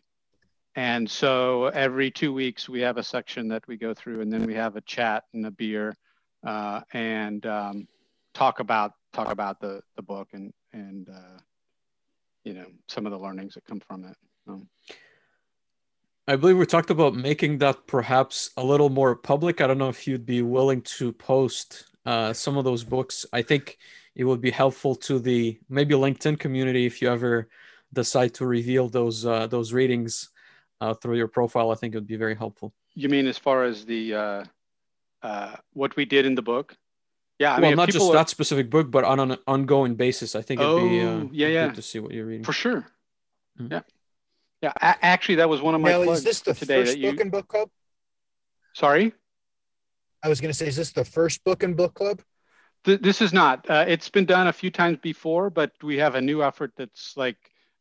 And 0.77 1.11
so 1.11 1.66
every 1.66 2.12
two 2.12 2.33
weeks 2.33 2.69
we 2.69 2.81
have 2.83 2.99
a 2.99 3.03
section 3.03 3.49
that 3.49 3.66
we 3.66 3.77
go 3.77 3.92
through, 3.92 4.21
and 4.21 4.33
then 4.33 4.45
we 4.45 4.55
have 4.55 4.77
a 4.77 4.83
chat 4.83 5.25
and 5.35 5.45
a 5.45 5.51
beer, 5.51 5.97
uh, 6.47 6.83
and 6.92 7.45
um, 7.47 7.88
talk 8.33 8.61
about 8.61 8.92
talk 9.12 9.33
about 9.33 9.59
the 9.61 9.83
the 9.97 10.03
book 10.03 10.29
and 10.35 10.53
and 10.73 11.09
uh, 11.09 11.38
you 12.45 12.55
know 12.55 12.66
some 12.87 13.07
of 13.07 13.12
the 13.12 13.19
learnings 13.19 13.55
that 13.55 13.64
come 13.64 13.81
from 13.81 14.05
it. 14.05 14.16
Um, 14.47 14.69
I 16.29 16.35
believe 16.35 16.59
we 16.59 16.67
talked 16.67 16.91
about 16.91 17.15
making 17.15 17.59
that 17.59 17.87
perhaps 17.87 18.51
a 18.57 18.65
little 18.65 18.89
more 18.89 19.15
public. 19.15 19.61
I 19.61 19.69
don't 19.69 19.79
know 19.79 19.89
if 19.89 20.09
you'd 20.09 20.27
be 20.27 20.43
willing 20.43 20.83
to 20.99 21.12
post 21.12 21.85
uh, 22.05 22.33
some 22.33 22.57
of 22.57 22.65
those 22.65 22.83
books. 22.83 23.25
I 23.33 23.43
think 23.43 23.79
it 24.17 24.25
would 24.25 24.41
be 24.41 24.51
helpful 24.51 24.97
to 24.97 25.21
the 25.21 25.59
maybe 25.69 25.95
LinkedIn 25.95 26.41
community 26.41 26.85
if 26.85 27.01
you 27.01 27.11
ever 27.11 27.49
decide 27.93 28.35
to 28.35 28.47
reveal 28.47 28.89
those 28.89 29.25
uh, 29.25 29.47
those 29.47 29.73
readings 29.73 30.31
uh, 30.81 30.95
through 30.95 31.17
your 31.17 31.29
profile. 31.29 31.71
I 31.71 31.77
think 31.77 31.95
it 31.95 31.99
would 31.99 32.09
be 32.09 32.17
very 32.17 32.35
helpful. 32.35 32.73
You 32.95 33.09
mean 33.09 33.29
as 33.29 33.39
far 33.39 33.62
as 33.62 33.85
the 33.85 34.15
uh, 34.15 34.45
uh, 35.23 35.55
what 35.75 35.95
we 35.95 36.05
did 36.05 36.27
in 36.27 36.35
the 36.35 36.43
book? 36.43 36.77
Yeah, 37.39 37.55
I 37.55 37.61
well, 37.61 37.71
mean, 37.71 37.77
not 37.77 37.91
just 37.91 38.09
are... 38.09 38.15
that 38.15 38.31
specific 38.31 38.71
book, 38.71 38.91
but 38.91 39.05
on 39.05 39.21
an 39.21 39.37
ongoing 39.47 39.95
basis. 39.95 40.35
I 40.35 40.43
think 40.43 40.61
it'd 40.61 40.73
oh, 40.73 40.89
be 40.89 41.01
uh, 41.03 41.29
yeah, 41.31 41.49
yeah. 41.49 41.71
to 41.71 41.83
see 41.83 42.01
what 42.01 42.12
you're 42.12 42.27
reading 42.27 42.45
for 42.45 42.53
sure. 42.53 42.87
Mm-hmm. 43.61 43.75
Yeah, 43.75 43.81
yeah, 44.67 44.97
actually, 45.03 45.37
that 45.37 45.49
was 45.49 45.61
one 45.61 45.75
of 45.75 45.81
my. 45.81 45.93
Now, 45.93 46.03
is 46.03 46.25
this 46.25 46.41
the 46.41 46.55
today 46.55 46.85
first 46.85 46.99
you... 46.99 47.11
book 47.11 47.21
in 47.21 47.31
book 47.31 47.49
club? 47.49 47.71
Sorry, 48.75 49.13
I 50.23 50.29
was 50.29 50.41
going 50.41 50.51
to 50.51 50.55
say, 50.55 50.67
is 50.67 50.77
this 50.77 50.93
the 50.93 51.05
first 51.05 51.45
book 51.45 51.63
in 51.63 51.75
book 51.75 51.95
club? 51.95 52.21
Th- 52.85 53.01
this 53.01 53.23
is 53.23 53.33
not. 53.33 53.69
Uh, 53.71 53.85
it's 53.87 54.09
been 54.09 54.27
done 54.27 54.49
a 54.49 54.53
few 54.53 54.71
times 54.71 54.99
before, 55.03 55.51
but 55.51 55.73
we 55.83 55.99
have 55.99 56.15
a 56.15 56.21
new 56.21 56.43
effort 56.43 56.73
that's 56.77 57.17
like 57.17 57.37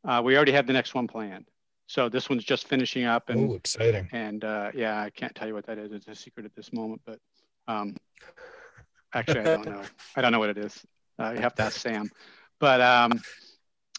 uh, 0.07 0.21
we 0.23 0.35
already 0.35 0.51
have 0.51 0.67
the 0.67 0.73
next 0.73 0.93
one 0.93 1.07
planned. 1.07 1.45
So 1.87 2.09
this 2.09 2.29
one's 2.29 2.43
just 2.43 2.67
finishing 2.67 3.05
up. 3.05 3.29
And, 3.29 3.51
oh, 3.51 3.55
exciting! 3.55 4.09
And 4.11 4.43
uh, 4.43 4.71
yeah, 4.73 5.01
I 5.01 5.09
can't 5.09 5.35
tell 5.35 5.47
you 5.47 5.53
what 5.53 5.65
that 5.67 5.77
is. 5.77 5.91
It's 5.91 6.07
a 6.07 6.15
secret 6.15 6.45
at 6.45 6.55
this 6.55 6.71
moment, 6.73 7.01
but 7.05 7.19
um, 7.67 7.95
actually, 9.13 9.41
I 9.41 9.43
don't 9.43 9.65
know. 9.65 9.81
I 10.15 10.21
don't 10.21 10.31
know 10.31 10.39
what 10.39 10.49
it 10.49 10.57
is. 10.57 10.85
Uh, 11.19 11.31
you 11.35 11.41
have 11.41 11.55
to 11.55 11.63
ask 11.63 11.79
Sam. 11.79 12.09
But 12.59 12.81
um, 12.81 13.21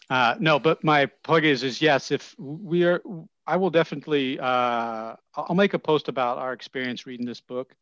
uh, 0.09 0.35
no, 0.39 0.59
but 0.59 0.83
my 0.83 1.05
plug 1.23 1.43
is 1.43 1.63
is 1.63 1.81
yes. 1.81 2.11
If 2.11 2.33
we 2.37 2.83
are, 2.85 3.01
I 3.45 3.57
will 3.57 3.69
definitely. 3.69 4.39
Uh, 4.39 5.15
I'll 5.35 5.55
make 5.55 5.73
a 5.73 5.79
post 5.79 6.07
about 6.07 6.37
our 6.37 6.53
experience 6.53 7.05
reading 7.05 7.25
this 7.25 7.41
book 7.41 7.73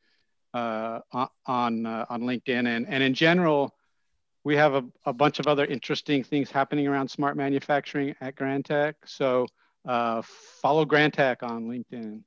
uh, 0.53 1.01
on 1.45 1.85
uh, 1.85 2.05
on 2.09 2.21
LinkedIn, 2.21 2.67
and 2.67 2.88
and 2.88 3.03
in 3.03 3.13
general, 3.13 3.75
we 4.43 4.55
have 4.55 4.73
a, 4.73 4.83
a 5.05 5.13
bunch 5.13 5.39
of 5.39 5.47
other 5.47 5.65
interesting 5.65 6.23
things 6.23 6.49
happening 6.49 6.88
around 6.88 7.09
smart 7.09 7.38
manufacturing 7.38 8.15
at 8.21 8.35
Grantek. 8.35 8.95
So 9.05 9.45
uh, 9.88 10.23
follow 10.23 10.83
Grantek 10.85 11.43
on 11.43 11.65
LinkedIn. 11.67 12.21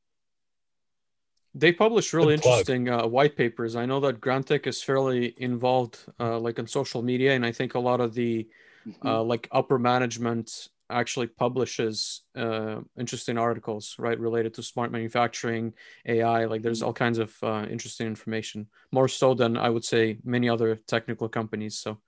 They 1.54 1.72
publish 1.72 2.12
really 2.12 2.34
interesting 2.34 2.88
uh, 2.88 3.04
white 3.06 3.34
papers. 3.34 3.74
I 3.74 3.84
know 3.84 3.98
that 4.00 4.20
Grantek 4.20 4.68
is 4.68 4.80
fairly 4.80 5.34
involved, 5.38 5.98
like 6.20 6.60
in 6.60 6.68
social 6.68 7.02
media, 7.02 7.34
and 7.34 7.44
I 7.44 7.50
think 7.50 7.74
a 7.74 7.80
lot 7.80 8.00
of 8.00 8.14
the 8.14 8.46
mm-hmm. 8.88 9.06
uh, 9.06 9.22
like 9.22 9.48
upper 9.52 9.78
management 9.78 10.68
actually 10.90 11.26
publishes 11.26 12.22
uh, 12.36 12.76
interesting 12.98 13.36
articles 13.36 13.94
right 13.98 14.18
related 14.18 14.54
to 14.54 14.62
smart 14.62 14.90
manufacturing 14.90 15.74
ai 16.06 16.46
like 16.46 16.62
there's 16.62 16.82
all 16.82 16.94
kinds 16.94 17.18
of 17.18 17.34
uh, 17.42 17.66
interesting 17.70 18.06
information 18.06 18.66
more 18.90 19.08
so 19.08 19.34
than 19.34 19.56
i 19.56 19.68
would 19.68 19.84
say 19.84 20.18
many 20.24 20.48
other 20.48 20.76
technical 20.86 21.28
companies 21.28 21.78
so. 21.78 21.98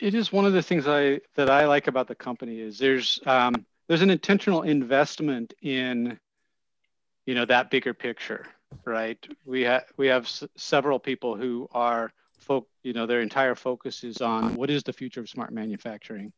It 0.00 0.14
is 0.14 0.32
one 0.32 0.46
of 0.46 0.54
the 0.54 0.62
things 0.62 0.88
i 0.88 1.20
that 1.34 1.50
i 1.50 1.66
like 1.66 1.86
about 1.86 2.08
the 2.08 2.14
company 2.14 2.60
is 2.60 2.78
there's 2.78 3.20
um, 3.26 3.54
there's 3.86 4.02
an 4.02 4.10
intentional 4.10 4.62
investment 4.62 5.52
in 5.62 6.18
you 7.26 7.34
know 7.34 7.44
that 7.44 7.70
bigger 7.70 7.94
picture 7.94 8.46
right? 8.84 9.18
We 9.44 9.62
have 9.62 9.84
we 9.96 10.06
have 10.08 10.24
s- 10.24 10.44
several 10.56 10.98
people 10.98 11.36
who 11.36 11.68
are 11.72 12.12
you 12.82 12.92
know, 12.92 13.06
their 13.06 13.20
entire 13.20 13.54
focus 13.54 14.04
is 14.04 14.20
on 14.20 14.54
what 14.54 14.70
is 14.70 14.82
the 14.82 14.92
future 14.92 15.20
of 15.20 15.28
smart 15.28 15.52
manufacturing. 15.52 16.32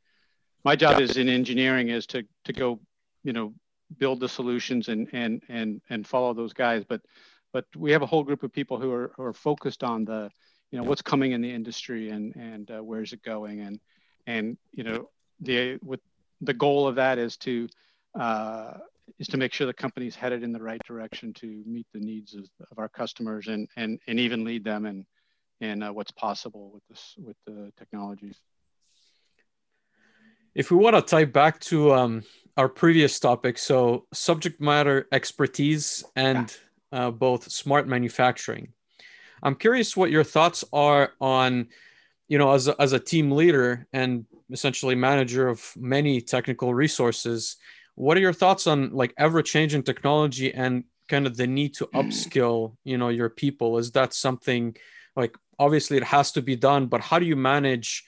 My 0.64 0.76
job 0.76 0.98
yeah. 0.98 1.04
is 1.04 1.16
in 1.16 1.28
engineering 1.28 1.88
is 1.88 2.06
to 2.08 2.24
to 2.44 2.52
go, 2.52 2.80
you 3.24 3.32
know, 3.32 3.54
build 3.98 4.20
the 4.20 4.28
solutions 4.28 4.88
and 4.88 5.08
and 5.12 5.42
and 5.48 5.80
and 5.90 6.06
follow 6.06 6.34
those 6.34 6.52
guys. 6.52 6.84
But 6.88 7.00
but 7.52 7.66
we 7.76 7.92
have 7.92 8.02
a 8.02 8.06
whole 8.06 8.22
group 8.22 8.42
of 8.42 8.52
people 8.52 8.78
who 8.78 8.92
are 8.92 9.12
who 9.16 9.22
are 9.22 9.32
focused 9.32 9.82
on 9.82 10.04
the, 10.04 10.30
you 10.70 10.78
know, 10.78 10.84
what's 10.84 11.02
coming 11.02 11.32
in 11.32 11.40
the 11.40 11.52
industry 11.52 12.10
and 12.10 12.34
and 12.36 12.70
uh, 12.70 12.80
where's 12.80 13.12
it 13.12 13.22
going 13.22 13.60
and 13.60 13.80
and 14.26 14.56
you 14.72 14.84
know 14.84 15.08
the 15.40 15.78
with 15.82 16.00
the 16.40 16.54
goal 16.54 16.86
of 16.86 16.96
that 16.96 17.18
is 17.18 17.36
to 17.38 17.68
uh, 18.18 18.74
is 19.18 19.28
to 19.28 19.36
make 19.36 19.52
sure 19.52 19.66
the 19.66 19.72
company's 19.72 20.16
headed 20.16 20.42
in 20.42 20.52
the 20.52 20.62
right 20.62 20.80
direction 20.86 21.32
to 21.34 21.62
meet 21.66 21.86
the 21.92 22.00
needs 22.00 22.34
of, 22.34 22.48
of 22.70 22.78
our 22.78 22.88
customers 22.88 23.48
and, 23.48 23.68
and, 23.76 23.98
and 24.06 24.18
even 24.18 24.44
lead 24.44 24.64
them 24.64 24.86
in, 24.86 25.06
in 25.62 25.82
uh, 25.82 25.92
what's 25.92 26.10
possible 26.10 26.70
with 26.72 26.82
this 26.88 27.14
with 27.18 27.36
the 27.46 27.72
technologies. 27.78 28.36
If 30.54 30.70
we 30.70 30.76
want 30.76 30.96
to 30.96 31.02
tie 31.02 31.24
back 31.24 31.60
to 31.60 31.94
um, 31.94 32.24
our 32.56 32.68
previous 32.68 33.18
topic, 33.18 33.56
so 33.56 34.06
subject 34.12 34.60
matter 34.60 35.08
expertise 35.12 36.04
and 36.14 36.54
yeah. 36.92 37.06
uh, 37.06 37.10
both 37.10 37.50
smart 37.50 37.88
manufacturing. 37.88 38.68
I'm 39.42 39.54
curious 39.54 39.96
what 39.96 40.10
your 40.10 40.24
thoughts 40.24 40.62
are 40.72 41.12
on, 41.20 41.68
you 42.28 42.36
know, 42.38 42.52
as 42.52 42.68
a, 42.68 42.80
as 42.80 42.92
a 42.92 43.00
team 43.00 43.30
leader 43.30 43.86
and 43.92 44.26
essentially 44.50 44.94
manager 44.94 45.48
of 45.48 45.72
many 45.76 46.20
technical 46.20 46.74
resources 46.74 47.56
what 47.94 48.16
are 48.16 48.20
your 48.20 48.32
thoughts 48.32 48.66
on 48.66 48.90
like 48.92 49.14
ever 49.18 49.42
changing 49.42 49.82
technology 49.82 50.52
and 50.52 50.84
kind 51.08 51.26
of 51.26 51.36
the 51.36 51.46
need 51.46 51.74
to 51.74 51.86
upskill 51.94 52.76
you 52.84 52.98
know 52.98 53.08
your 53.08 53.28
people 53.28 53.78
is 53.78 53.92
that 53.92 54.14
something 54.14 54.74
like 55.16 55.36
obviously 55.58 55.96
it 55.96 56.04
has 56.04 56.32
to 56.32 56.42
be 56.42 56.56
done 56.56 56.86
but 56.86 57.00
how 57.00 57.18
do 57.18 57.26
you 57.26 57.36
manage 57.36 58.04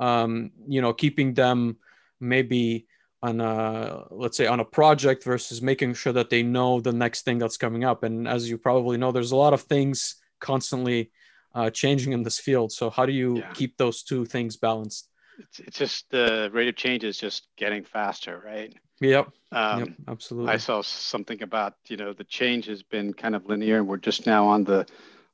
um, 0.00 0.50
you 0.66 0.80
know 0.80 0.92
keeping 0.92 1.34
them 1.34 1.76
maybe 2.20 2.86
on 3.22 3.40
a 3.40 4.04
let's 4.10 4.36
say 4.36 4.46
on 4.46 4.60
a 4.60 4.64
project 4.64 5.24
versus 5.24 5.60
making 5.60 5.94
sure 5.94 6.12
that 6.12 6.30
they 6.30 6.42
know 6.42 6.80
the 6.80 6.92
next 6.92 7.22
thing 7.22 7.38
that's 7.38 7.56
coming 7.56 7.84
up 7.84 8.04
and 8.04 8.28
as 8.28 8.48
you 8.48 8.56
probably 8.56 8.96
know 8.96 9.12
there's 9.12 9.32
a 9.32 9.36
lot 9.36 9.52
of 9.52 9.62
things 9.62 10.16
constantly 10.40 11.10
uh, 11.54 11.70
changing 11.70 12.12
in 12.12 12.22
this 12.22 12.38
field 12.38 12.70
so 12.70 12.90
how 12.90 13.04
do 13.04 13.12
you 13.12 13.38
yeah. 13.38 13.52
keep 13.52 13.76
those 13.76 14.02
two 14.02 14.24
things 14.24 14.56
balanced 14.56 15.08
it's, 15.38 15.60
it's 15.60 15.78
just 15.78 16.10
the 16.10 16.48
rate 16.52 16.68
of 16.68 16.76
change 16.76 17.02
is 17.02 17.18
just 17.18 17.48
getting 17.56 17.82
faster 17.82 18.40
right 18.44 18.74
Yep. 19.00 19.28
Um, 19.52 19.78
yep. 19.80 19.88
Absolutely. 20.08 20.52
I 20.52 20.56
saw 20.56 20.82
something 20.82 21.42
about 21.42 21.74
you 21.88 21.96
know 21.96 22.12
the 22.12 22.24
change 22.24 22.66
has 22.66 22.82
been 22.82 23.14
kind 23.14 23.34
of 23.34 23.46
linear, 23.46 23.78
and 23.78 23.86
we're 23.86 23.96
just 23.96 24.26
now 24.26 24.46
on 24.46 24.64
the 24.64 24.86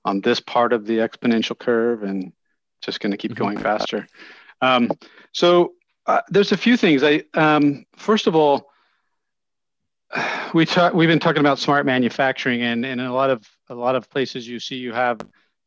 on 0.04 0.20
this 0.20 0.40
part 0.40 0.72
of 0.72 0.86
the 0.86 0.98
exponential 0.98 1.58
curve, 1.58 2.02
and 2.02 2.32
just 2.82 3.00
going 3.00 3.12
to 3.12 3.16
keep 3.18 3.34
going 3.34 3.58
faster. 3.58 4.06
Um, 4.60 4.90
so 5.32 5.72
uh, 6.06 6.20
there's 6.28 6.52
a 6.52 6.56
few 6.56 6.76
things. 6.76 7.02
I 7.02 7.22
um, 7.34 7.84
first 7.96 8.26
of 8.26 8.36
all, 8.36 8.70
we 10.52 10.66
talk, 10.66 10.94
we've 10.94 11.08
been 11.08 11.18
talking 11.18 11.40
about 11.40 11.58
smart 11.58 11.86
manufacturing, 11.86 12.62
and, 12.62 12.84
and 12.84 13.00
in 13.00 13.06
a 13.06 13.12
lot 13.12 13.30
of 13.30 13.44
a 13.68 13.74
lot 13.74 13.96
of 13.96 14.08
places 14.10 14.46
you 14.46 14.60
see 14.60 14.76
you 14.76 14.92
have 14.92 15.20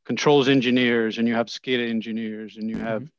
controls 0.05 0.47
engineers, 0.47 1.17
and 1.17 1.27
you 1.27 1.33
have 1.33 1.47
SCADA 1.47 1.89
engineers, 1.89 2.57
and 2.57 2.69
you 2.69 2.77
have 2.77 3.01
mm-hmm. 3.01 3.11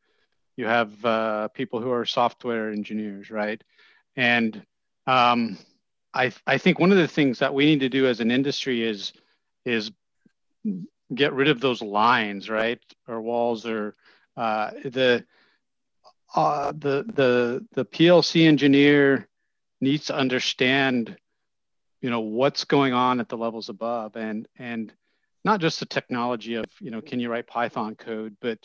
you 0.57 0.67
have 0.67 1.05
uh, 1.05 1.49
people 1.49 1.81
who 1.81 1.91
are 1.91 2.07
software 2.07 2.71
engineers, 2.71 3.31
right? 3.31 3.63
And 4.17 4.65
um, 5.07 5.59
I, 6.15 6.33
I 6.47 6.59
think 6.59 6.79
one 6.79 6.91
of 6.91 6.99
the 6.99 7.09
things 7.09 7.39
that 7.39 7.55
we 7.55 7.67
need 7.67 7.81
to 7.81 7.89
do 7.89 8.07
as 8.07 8.21
an 8.21 8.31
industry 8.31 8.83
is 8.83 9.13
is 9.65 9.91
get 11.15 11.33
rid 11.33 11.49
of 11.49 11.61
those 11.61 11.83
lines, 11.83 12.49
right, 12.49 12.81
or 13.07 13.21
walls, 13.21 13.67
or 13.67 13.95
uh, 14.37 14.71
the 14.85 15.25
uh, 16.35 16.73
the 16.73 17.05
the 17.15 17.67
the 17.73 17.85
PLC 17.85 18.47
engineer 18.47 19.29
needs 19.81 20.07
to 20.07 20.17
understand, 20.17 21.17
you 22.01 22.11
know, 22.11 22.21
what's 22.21 22.65
going 22.65 22.93
on 22.93 23.21
at 23.21 23.29
the 23.29 23.37
levels 23.37 23.69
above, 23.69 24.17
and 24.17 24.49
and 24.59 24.93
not 25.45 25.61
just 25.61 25.81
the 25.81 25.87
technology 25.87 26.55
of, 26.55 26.67
you 26.81 26.91
know, 26.91 27.01
can 27.01 27.21
you 27.21 27.31
write 27.31 27.47
Python 27.47 27.95
code, 27.95 28.37
but 28.41 28.59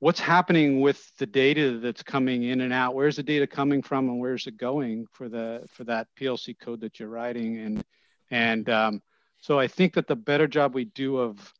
what's 0.00 0.20
happening 0.20 0.80
with 0.80 1.14
the 1.18 1.26
data 1.26 1.78
that's 1.78 2.02
coming 2.02 2.42
in 2.42 2.62
and 2.62 2.72
out? 2.72 2.94
Where's 2.94 3.16
the 3.16 3.22
data 3.22 3.46
coming 3.46 3.82
from 3.82 4.08
and 4.08 4.18
where's 4.18 4.46
it 4.46 4.56
going 4.56 5.06
for 5.12 5.28
the 5.28 5.64
for 5.68 5.84
that 5.84 6.08
plc 6.18 6.58
code 6.58 6.80
that 6.80 6.98
you're 6.98 7.08
writing? 7.08 7.58
And 7.58 7.84
and 8.30 8.68
um, 8.68 9.02
so 9.44 9.58
i 9.58 9.68
think 9.68 9.94
that 9.94 10.06
the 10.06 10.16
better 10.16 10.46
job 10.46 10.74
we 10.74 10.84
do 10.84 11.18
of 11.18 11.52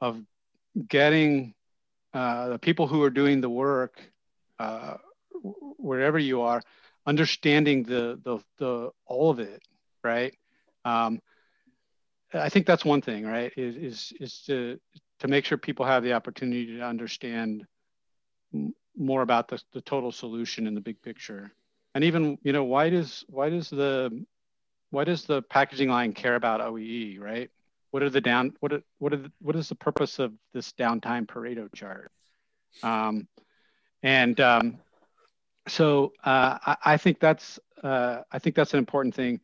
of 0.00 0.14
getting 0.88 1.54
uh, 2.14 2.48
the 2.50 2.58
people 2.58 2.86
who 2.86 3.02
are 3.02 3.10
doing 3.10 3.40
the 3.40 3.50
work 3.50 3.94
uh, 4.58 4.96
wherever 5.88 6.18
you 6.18 6.42
are 6.42 6.62
understanding 7.06 7.82
the 7.82 8.18
the, 8.26 8.38
the 8.58 8.90
all 9.06 9.30
of 9.30 9.40
it 9.40 9.62
right? 10.04 10.34
Um, 10.84 11.20
i 12.34 12.48
think 12.48 12.66
that's 12.66 12.84
one 12.84 13.02
thing 13.02 13.26
right 13.26 13.52
is 13.56 13.76
is 13.76 14.12
is 14.20 14.42
to 14.46 14.78
to 15.20 15.28
make 15.28 15.44
sure 15.44 15.58
people 15.58 15.86
have 15.86 16.02
the 16.02 16.12
opportunity 16.12 16.66
to 16.78 16.82
understand 16.82 17.66
more 18.96 19.22
about 19.22 19.48
the, 19.48 19.62
the 19.72 19.80
total 19.80 20.12
solution 20.12 20.66
in 20.66 20.74
the 20.74 20.80
big 20.80 21.00
picture. 21.02 21.52
And 21.94 22.04
even 22.04 22.38
you 22.42 22.52
know 22.52 22.64
why 22.64 22.90
does 22.90 23.24
why 23.28 23.50
does 23.50 23.68
the 23.68 24.24
why 24.92 25.04
does 25.04 25.24
the 25.24 25.40
packaging 25.42 25.88
line 25.88 26.12
care 26.12 26.36
about 26.36 26.60
oee 26.60 27.18
right? 27.18 27.50
What 27.90 28.02
are 28.02 28.10
the 28.10 28.20
down 28.20 28.54
what 28.60 28.72
are, 28.72 28.82
what 28.98 29.12
are 29.12 29.16
the, 29.16 29.32
what 29.40 29.56
is 29.56 29.68
the 29.68 29.74
purpose 29.74 30.18
of 30.18 30.32
this 30.52 30.72
downtime 30.72 31.26
pareto 31.26 31.72
chart? 31.74 32.12
Um, 32.82 33.26
and 34.02 34.38
um, 34.40 34.78
so 35.66 36.12
uh, 36.24 36.58
I, 36.64 36.76
I, 36.84 36.96
think 36.96 37.20
that's 37.20 37.58
uh, 37.82 38.22
i 38.30 38.38
think 38.38 38.54
that's 38.54 38.72
an 38.74 38.78
important 38.78 39.14
thing. 39.14 39.40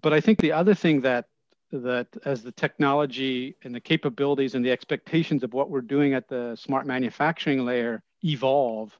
But 0.00 0.12
i 0.14 0.20
think 0.20 0.40
the 0.40 0.52
other 0.52 0.74
thing 0.74 1.02
that 1.02 1.26
that 1.70 2.08
as 2.24 2.42
the 2.42 2.52
technology 2.52 3.56
and 3.62 3.74
the 3.74 3.80
capabilities 3.80 4.54
and 4.54 4.64
the 4.64 4.70
expectations 4.70 5.42
of 5.42 5.54
what 5.54 5.70
we're 5.70 5.80
doing 5.80 6.14
at 6.14 6.28
the 6.28 6.56
smart 6.56 6.86
manufacturing 6.86 7.64
layer 7.64 8.02
evolve, 8.24 8.96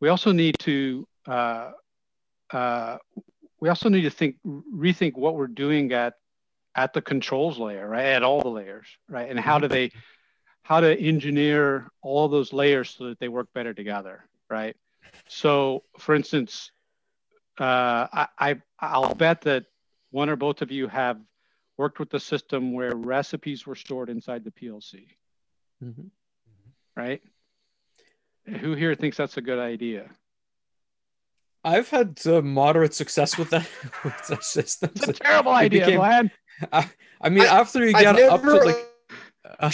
we 0.00 0.08
also 0.08 0.32
need 0.32 0.56
to 0.60 1.06
uh, 1.26 1.70
uh, 2.52 2.98
we 3.60 3.68
also 3.68 3.88
need 3.88 4.02
to 4.02 4.10
think 4.10 4.36
rethink 4.44 5.16
what 5.16 5.34
we're 5.34 5.46
doing 5.46 5.92
at 5.92 6.14
at 6.74 6.92
the 6.92 7.02
controls 7.02 7.58
layer, 7.58 7.88
right? 7.88 8.06
At 8.06 8.22
all 8.22 8.40
the 8.40 8.48
layers, 8.48 8.86
right? 9.08 9.28
And 9.28 9.38
how 9.38 9.58
do 9.58 9.68
they 9.68 9.90
how 10.62 10.80
to 10.80 11.00
engineer 11.00 11.88
all 12.02 12.28
those 12.28 12.52
layers 12.52 12.90
so 12.90 13.06
that 13.08 13.18
they 13.18 13.28
work 13.28 13.48
better 13.54 13.72
together, 13.72 14.24
right? 14.50 14.76
So, 15.28 15.84
for 15.98 16.14
instance, 16.14 16.70
uh, 17.58 18.06
I, 18.12 18.28
I 18.38 18.56
I'll 18.78 19.14
bet 19.14 19.42
that 19.42 19.64
one 20.10 20.28
or 20.28 20.36
both 20.36 20.62
of 20.62 20.70
you 20.70 20.88
have 20.88 21.18
worked 21.76 21.98
with 21.98 22.10
the 22.10 22.20
system 22.20 22.72
where 22.72 22.94
recipes 22.94 23.66
were 23.66 23.74
stored 23.74 24.10
inside 24.10 24.44
the 24.44 24.50
PLC, 24.50 25.06
mm-hmm. 25.82 26.08
right? 26.96 27.22
Who 28.60 28.74
here 28.74 28.94
thinks 28.94 29.16
that's 29.16 29.36
a 29.36 29.42
good 29.42 29.58
idea? 29.58 30.10
I've 31.64 31.88
had 31.88 32.18
uh, 32.26 32.40
moderate 32.42 32.94
success 32.94 33.36
with 33.36 33.50
that, 33.50 33.68
with 34.04 34.26
that 34.28 34.44
system. 34.44 34.90
It's 34.94 35.08
a 35.08 35.12
terrible 35.12 35.52
idea, 35.52 35.86
became, 35.86 36.00
man. 36.00 36.30
I, 36.72 36.90
I 37.20 37.28
mean, 37.28 37.44
I, 37.44 37.60
after 37.60 37.84
you 37.84 37.92
get 37.92 38.16
never, 38.16 38.30
up 38.30 38.42
to 38.42 38.54
like, 38.64 38.88
uh, 39.44 39.70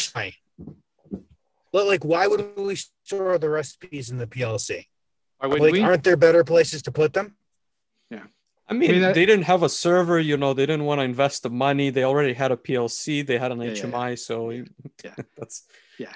like, 1.73 2.05
why 2.05 2.27
would 2.27 2.57
we 2.57 2.77
store 2.77 3.38
the 3.38 3.49
recipes 3.49 4.11
in 4.11 4.18
the 4.18 4.27
PLC? 4.27 4.87
Like, 5.42 5.61
we? 5.61 5.83
aren't 5.83 6.05
there 6.05 6.16
better 6.16 6.44
places 6.44 6.83
to 6.83 6.92
put 6.92 7.12
them? 7.12 7.37
Yeah. 8.11 8.25
I 8.66 8.73
mean, 8.73 8.90
I 8.90 8.92
mean 8.92 9.03
that, 9.03 9.14
they 9.14 9.27
didn't 9.27 9.44
have 9.44 9.62
a 9.62 9.68
server, 9.68 10.18
you 10.18 10.37
know, 10.37 10.55
they 10.55 10.64
didn't 10.64 10.85
want 10.85 11.01
to 11.01 11.05
invest 11.05 11.42
the 11.42 11.51
money. 11.51 11.90
They 11.90 12.05
already 12.05 12.33
had 12.33 12.51
a 12.51 12.57
PLC, 12.57 13.27
they 13.27 13.38
had 13.38 13.53
an 13.53 13.61
yeah, 13.61 13.73
HMI, 13.73 14.11
yeah, 14.11 14.14
so 14.14 14.51
yeah. 14.51 15.14
that's 15.37 15.64
yeah. 15.99 16.12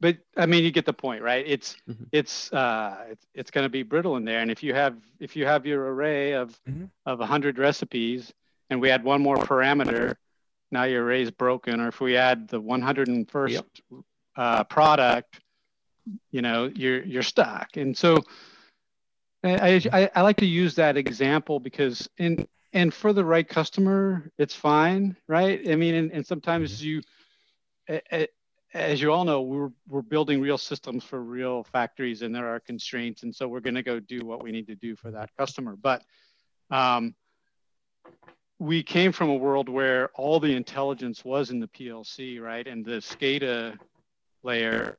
But 0.00 0.16
I 0.36 0.46
mean, 0.46 0.64
you 0.64 0.70
get 0.70 0.86
the 0.86 0.94
point, 0.94 1.22
right? 1.22 1.44
It's 1.46 1.76
mm-hmm. 1.88 2.04
it's 2.10 2.50
uh, 2.52 3.04
it's, 3.10 3.26
it's 3.34 3.50
going 3.50 3.66
to 3.66 3.68
be 3.68 3.82
brittle 3.82 4.16
in 4.16 4.24
there, 4.24 4.40
and 4.40 4.50
if 4.50 4.62
you 4.62 4.72
have 4.72 4.96
if 5.20 5.36
you 5.36 5.44
have 5.44 5.66
your 5.66 5.92
array 5.92 6.32
of 6.32 6.58
mm-hmm. 6.68 6.86
of 7.04 7.20
hundred 7.20 7.58
recipes, 7.58 8.32
and 8.70 8.80
we 8.80 8.90
add 8.90 9.04
one 9.04 9.22
more 9.22 9.36
parameter, 9.36 10.16
now 10.70 10.84
your 10.84 11.04
array 11.04 11.22
is 11.22 11.30
broken. 11.30 11.80
Or 11.80 11.88
if 11.88 12.00
we 12.00 12.16
add 12.16 12.48
the 12.48 12.60
101st 12.60 13.62
uh, 14.36 14.64
product, 14.64 15.40
you 16.30 16.40
know, 16.40 16.70
you're 16.74 17.04
you're 17.04 17.22
stuck. 17.22 17.76
And 17.76 17.96
so, 17.96 18.22
I, 19.44 19.82
I 19.92 20.10
I 20.14 20.22
like 20.22 20.38
to 20.38 20.46
use 20.46 20.74
that 20.76 20.96
example 20.96 21.60
because 21.60 22.08
in 22.16 22.48
and 22.72 22.94
for 22.94 23.12
the 23.12 23.24
right 23.24 23.46
customer, 23.46 24.30
it's 24.38 24.54
fine, 24.54 25.16
right? 25.26 25.60
I 25.68 25.76
mean, 25.76 25.94
and, 25.94 26.12
and 26.12 26.26
sometimes 26.26 26.80
mm-hmm. 26.80 27.02
you 27.88 28.28
as 28.72 29.00
you 29.00 29.12
all 29.12 29.24
know, 29.24 29.42
we're, 29.42 29.70
we're 29.88 30.02
building 30.02 30.40
real 30.40 30.58
systems 30.58 31.02
for 31.02 31.20
real 31.20 31.64
factories 31.64 32.22
and 32.22 32.34
there 32.34 32.46
are 32.54 32.60
constraints. 32.60 33.22
And 33.22 33.34
so 33.34 33.48
we're 33.48 33.60
going 33.60 33.74
to 33.74 33.82
go 33.82 33.98
do 33.98 34.24
what 34.24 34.42
we 34.42 34.52
need 34.52 34.68
to 34.68 34.76
do 34.76 34.94
for 34.94 35.10
that 35.10 35.30
customer. 35.36 35.76
But 35.80 36.02
um, 36.70 37.14
we 38.58 38.82
came 38.82 39.10
from 39.10 39.28
a 39.28 39.34
world 39.34 39.68
where 39.68 40.08
all 40.14 40.38
the 40.38 40.54
intelligence 40.54 41.24
was 41.24 41.50
in 41.50 41.58
the 41.58 41.66
PLC, 41.66 42.40
right? 42.40 42.66
And 42.66 42.84
the 42.84 43.00
SCADA 43.00 43.76
layer, 44.44 44.98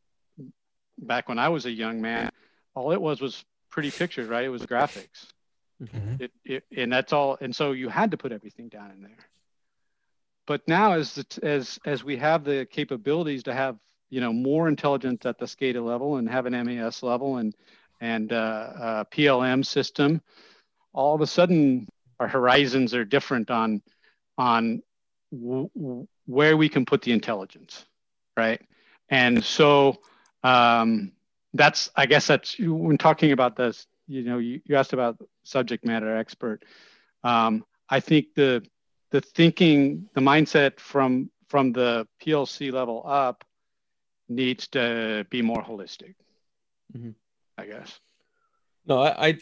back 0.98 1.30
when 1.30 1.40
I 1.40 1.48
was 1.50 1.66
a 1.66 1.72
young 1.72 2.02
man, 2.02 2.30
all 2.76 2.92
it 2.92 3.02
was 3.02 3.22
was 3.22 3.46
pretty 3.70 3.92
pictures, 3.92 4.28
right? 4.28 4.44
It 4.44 4.50
was 4.50 4.64
graphics. 4.64 5.28
Mm-hmm. 5.82 6.24
It, 6.24 6.32
it, 6.44 6.64
and 6.76 6.92
that's 6.92 7.14
all. 7.14 7.38
And 7.40 7.56
so 7.56 7.72
you 7.72 7.88
had 7.88 8.12
to 8.12 8.18
put 8.18 8.32
everything 8.32 8.68
down 8.68 8.92
in 8.92 9.02
there 9.02 9.18
but 10.48 10.62
now 10.68 10.94
as 10.94 11.14
the, 11.16 11.40
as 11.44 11.80
as 11.86 12.04
we 12.04 12.18
have 12.18 12.44
the 12.44 12.66
capabilities 12.70 13.44
to 13.44 13.54
have 13.54 13.78
you 14.10 14.22
know 14.22 14.34
more 14.34 14.68
intelligence 14.68 15.26
at 15.26 15.38
the 15.38 15.46
SCADA 15.46 15.84
level 15.84 16.18
and 16.18 16.30
have 16.30 16.46
an 16.46 16.54
MES 16.66 17.04
level 17.04 17.38
and 17.38 17.56
and 18.00 18.34
uh, 18.34 18.36
uh, 18.36 19.04
PLM 19.06 19.64
system, 19.66 20.22
all 20.94 21.14
of 21.14 21.22
a 21.22 21.28
sudden 21.28 21.88
our 22.20 22.28
horizons 22.28 22.94
are 22.94 23.06
different 23.06 23.52
on 23.52 23.82
on 24.38 24.82
w- 25.32 26.08
where 26.26 26.58
we 26.58 26.70
can 26.70 26.86
put 26.86 27.02
the 27.04 27.12
intelligence, 27.12 27.86
right? 28.36 28.62
And 29.10 29.44
so 29.44 29.98
um, 30.44 31.12
that's 31.54 31.90
I 31.96 32.06
guess 32.06 32.28
that's 32.28 32.58
when 32.60 32.98
talking 32.98 33.32
about 33.32 33.56
this. 33.56 33.86
You 34.08 34.24
know, 34.24 34.40
you, 34.40 34.62
you 34.66 34.76
asked 34.76 34.94
about 34.94 35.18
subject 35.44 35.86
matter 35.86 36.16
expert. 36.18 36.64
Um, 37.24 37.64
I 37.90 38.00
think 38.00 38.28
the 38.36 38.64
the 39.12 39.22
thinking, 39.22 40.10
the 40.14 40.22
mindset 40.22 40.80
from 40.80 41.30
from 41.48 41.74
the 41.74 42.08
PLC 42.24 42.72
level 42.72 43.04
up 43.06 43.44
needs 44.30 44.68
to 44.70 45.26
be 45.30 45.42
more 45.42 45.62
holistic. 45.62 46.16
Mm-hmm. 46.96 47.12
I 47.58 47.66
guess. 47.66 48.00
No, 48.86 49.02
I, 49.02 49.28
I 49.28 49.38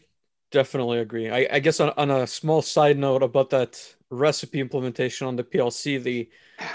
definitely 0.52 1.00
agree. 1.00 1.30
I, 1.30 1.48
I 1.52 1.60
guess 1.60 1.80
on, 1.80 1.94
on 1.98 2.10
a 2.10 2.28
small 2.28 2.62
side 2.62 2.98
note 2.98 3.24
about 3.24 3.52
that 3.52 3.96
recipe 4.10 4.60
implementation 4.60 5.28
on 5.28 5.36
the 5.36 5.44
PLC, 5.44 6.02
the 6.02 6.30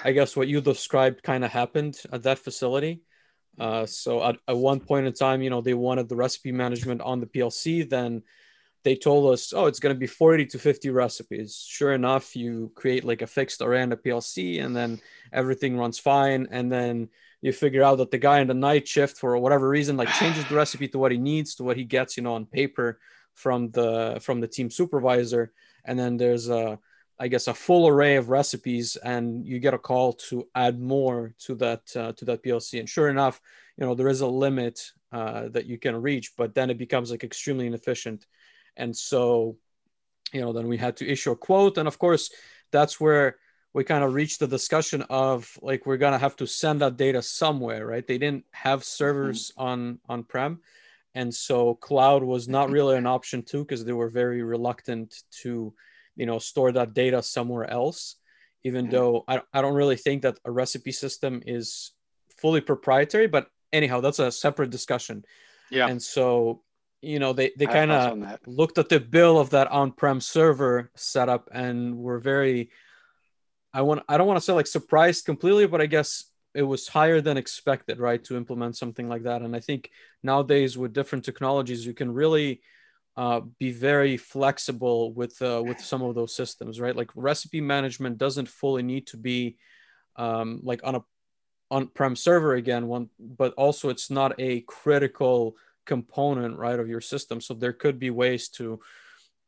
I 0.04 0.12
guess 0.12 0.36
what 0.36 0.48
you 0.48 0.60
described 0.60 1.22
kind 1.22 1.44
of 1.44 1.50
happened 1.50 2.00
at 2.12 2.22
that 2.22 2.38
facility. 2.38 3.02
Uh, 3.58 3.86
so 3.86 4.22
at, 4.22 4.36
at 4.48 4.56
one 4.56 4.80
point 4.80 5.06
in 5.06 5.12
time, 5.12 5.42
you 5.42 5.50
know, 5.50 5.60
they 5.60 5.74
wanted 5.74 6.08
the 6.08 6.16
recipe 6.16 6.52
management 6.52 7.00
on 7.00 7.20
the 7.20 7.26
PLC. 7.26 7.88
Then 7.88 8.22
they 8.84 8.94
told 8.94 9.32
us, 9.32 9.52
oh, 9.54 9.66
it's 9.66 9.80
going 9.80 9.94
to 9.94 9.98
be 9.98 10.06
40 10.06 10.46
to 10.46 10.58
50 10.58 10.90
recipes. 10.90 11.64
Sure 11.66 11.92
enough, 11.92 12.36
you 12.36 12.70
create 12.74 13.04
like 13.04 13.22
a 13.22 13.26
fixed 13.26 13.62
array 13.62 13.82
on 13.82 13.88
the 13.88 13.96
PLC 13.96 14.62
and 14.62 14.76
then 14.76 15.00
everything 15.32 15.78
runs 15.78 15.98
fine. 15.98 16.46
And 16.50 16.70
then 16.70 17.08
you 17.40 17.52
figure 17.52 17.82
out 17.82 17.96
that 17.96 18.10
the 18.10 18.18
guy 18.18 18.40
in 18.40 18.46
the 18.46 18.54
night 18.54 18.86
shift, 18.86 19.16
for 19.16 19.36
whatever 19.38 19.68
reason, 19.68 19.96
like 19.96 20.08
changes 20.10 20.46
the 20.46 20.54
recipe 20.54 20.88
to 20.88 20.98
what 20.98 21.12
he 21.12 21.18
needs, 21.18 21.54
to 21.56 21.64
what 21.64 21.78
he 21.78 21.84
gets, 21.84 22.16
you 22.16 22.22
know, 22.22 22.34
on 22.34 22.46
paper 22.46 23.00
from 23.32 23.70
the 23.70 24.18
from 24.22 24.40
the 24.40 24.48
team 24.48 24.70
supervisor. 24.70 25.52
And 25.84 25.98
then 25.98 26.16
there's 26.16 26.48
a 26.48 26.78
I 27.18 27.28
guess 27.28 27.46
a 27.46 27.54
full 27.54 27.86
array 27.86 28.16
of 28.16 28.28
recipes, 28.28 28.96
and 28.96 29.46
you 29.46 29.60
get 29.60 29.74
a 29.74 29.78
call 29.78 30.14
to 30.28 30.48
add 30.54 30.80
more 30.80 31.34
to 31.40 31.54
that 31.56 31.82
uh, 31.96 32.12
to 32.12 32.24
that 32.26 32.42
PLC. 32.42 32.80
And 32.80 32.88
sure 32.88 33.08
enough, 33.08 33.40
you 33.76 33.86
know 33.86 33.94
there 33.94 34.08
is 34.08 34.20
a 34.20 34.26
limit 34.26 34.90
uh, 35.12 35.48
that 35.50 35.66
you 35.66 35.78
can 35.78 36.00
reach, 36.02 36.32
but 36.36 36.54
then 36.54 36.70
it 36.70 36.78
becomes 36.78 37.10
like 37.10 37.24
extremely 37.24 37.66
inefficient. 37.66 38.26
And 38.76 38.96
so, 38.96 39.56
you 40.32 40.40
know, 40.40 40.52
then 40.52 40.68
we 40.68 40.76
had 40.76 40.96
to 40.98 41.08
issue 41.08 41.30
a 41.32 41.36
quote, 41.36 41.78
and 41.78 41.88
of 41.88 41.98
course, 41.98 42.30
that's 42.70 43.00
where 43.00 43.36
we 43.72 43.84
kind 43.84 44.04
of 44.04 44.14
reached 44.14 44.40
the 44.40 44.46
discussion 44.46 45.02
of 45.10 45.58
like 45.62 45.86
we're 45.86 45.96
gonna 45.96 46.18
have 46.18 46.36
to 46.36 46.46
send 46.46 46.80
that 46.80 46.96
data 46.96 47.22
somewhere, 47.22 47.86
right? 47.86 48.06
They 48.06 48.18
didn't 48.18 48.44
have 48.52 48.84
servers 48.84 49.50
mm-hmm. 49.50 49.62
on 49.62 49.98
on 50.08 50.24
prem, 50.24 50.60
and 51.14 51.34
so 51.34 51.74
cloud 51.74 52.22
was 52.22 52.48
not 52.48 52.70
really 52.70 52.96
an 52.96 53.06
option 53.06 53.42
too 53.42 53.64
because 53.64 53.84
they 53.84 53.92
were 53.92 54.08
very 54.08 54.42
reluctant 54.42 55.22
to 55.42 55.74
you 56.16 56.26
know 56.26 56.38
store 56.38 56.72
that 56.72 56.94
data 56.94 57.22
somewhere 57.22 57.68
else 57.68 58.16
even 58.64 58.84
mm-hmm. 58.84 58.92
though 58.92 59.24
I, 59.28 59.42
I 59.52 59.62
don't 59.62 59.74
really 59.74 59.96
think 59.96 60.22
that 60.22 60.38
a 60.44 60.50
recipe 60.50 60.92
system 60.92 61.42
is 61.46 61.92
fully 62.36 62.60
proprietary 62.60 63.26
but 63.26 63.48
anyhow 63.72 64.00
that's 64.00 64.18
a 64.18 64.32
separate 64.32 64.70
discussion 64.70 65.24
yeah 65.70 65.88
and 65.88 66.02
so 66.02 66.62
you 67.04 67.18
know 67.18 67.32
they, 67.32 67.52
they 67.56 67.66
kind 67.66 67.90
of 67.90 68.38
looked 68.46 68.78
at 68.78 68.88
the 68.88 69.00
bill 69.00 69.38
of 69.38 69.50
that 69.50 69.70
on-prem 69.70 70.20
server 70.20 70.90
setup 70.94 71.48
and 71.52 71.96
were 71.96 72.18
very 72.18 72.70
i 73.72 73.82
want 73.82 74.02
i 74.08 74.16
don't 74.16 74.26
want 74.26 74.36
to 74.36 74.44
say 74.44 74.52
like 74.52 74.66
surprised 74.66 75.24
completely 75.24 75.66
but 75.66 75.80
i 75.80 75.86
guess 75.86 76.24
it 76.54 76.62
was 76.62 76.86
higher 76.86 77.20
than 77.20 77.36
expected 77.36 77.98
right 77.98 78.22
to 78.24 78.36
implement 78.36 78.76
something 78.76 79.08
like 79.08 79.24
that 79.24 79.42
and 79.42 79.54
i 79.54 79.60
think 79.60 79.90
nowadays 80.22 80.78
with 80.78 80.92
different 80.92 81.24
technologies 81.24 81.86
you 81.86 81.94
can 81.94 82.12
really 82.12 82.60
uh, 83.16 83.40
be 83.58 83.70
very 83.70 84.16
flexible 84.16 85.12
with 85.12 85.40
uh, 85.40 85.62
with 85.64 85.80
some 85.80 86.02
of 86.02 86.14
those 86.14 86.34
systems, 86.34 86.80
right? 86.80 86.96
Like 86.96 87.10
recipe 87.14 87.60
management 87.60 88.18
doesn't 88.18 88.48
fully 88.48 88.82
need 88.82 89.06
to 89.08 89.16
be 89.16 89.56
um, 90.16 90.60
like 90.64 90.80
on 90.84 90.96
a 90.96 91.04
on-prem 91.70 92.16
server 92.16 92.54
again, 92.54 92.86
one, 92.88 93.08
but 93.18 93.54
also 93.54 93.88
it's 93.88 94.10
not 94.10 94.34
a 94.38 94.60
critical 94.62 95.56
component, 95.84 96.56
right, 96.56 96.78
of 96.78 96.88
your 96.88 97.00
system. 97.00 97.40
So 97.40 97.54
there 97.54 97.72
could 97.72 97.98
be 97.98 98.10
ways 98.10 98.48
to 98.50 98.80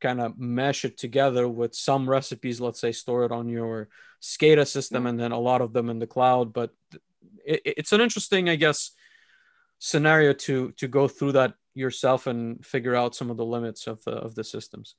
kind 0.01 0.21
of 0.21 0.39
mesh 0.39 0.85
it 0.85 0.99
together 0.99 1.49
with 1.49 1.75
some 1.75 2.09
recipes, 2.09 2.61
let's 2.61 2.81
say, 2.81 2.93
store 2.93 3.25
it 3.25 3.33
on 3.33 3.49
your 3.49 3.89
SCADA 4.21 4.67
system, 4.67 5.01
mm-hmm. 5.01 5.07
and 5.09 5.21
then 5.21 5.33
a 5.33 5.39
lot 5.39 5.61
of 5.61 5.73
them 5.73 5.91
in 5.91 5.99
the 5.99 6.07
cloud. 6.07 6.53
But 6.53 6.71
it, 7.45 7.63
it's 7.65 7.93
an 7.93 8.01
interesting, 8.01 8.49
I 8.49 8.57
guess, 8.57 8.91
scenario 9.79 10.33
to 10.33 10.73
to 10.73 10.89
go 10.89 11.09
through 11.09 11.33
that 11.33 11.55
yourself 11.75 12.27
and 12.27 12.65
figure 12.65 12.95
out 12.95 13.15
some 13.15 13.31
of 13.31 13.37
the 13.37 13.45
limits 13.45 13.87
of 13.87 14.03
the 14.05 14.13
of 14.13 14.35
the 14.35 14.45
systems. 14.45 14.97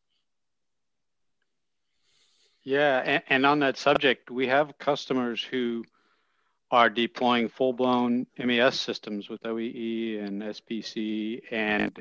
Yeah, 2.63 3.01
and, 3.05 3.23
and 3.29 3.45
on 3.45 3.59
that 3.59 3.77
subject, 3.77 4.29
we 4.29 4.47
have 4.47 4.77
customers 4.77 5.41
who 5.41 5.85
are 6.69 6.89
deploying 6.89 7.49
full-blown 7.49 8.27
MES 8.37 8.79
systems 8.79 9.29
with 9.29 9.41
OEE 9.43 10.23
and 10.23 10.41
SPC, 10.41 11.41
and 11.51 11.97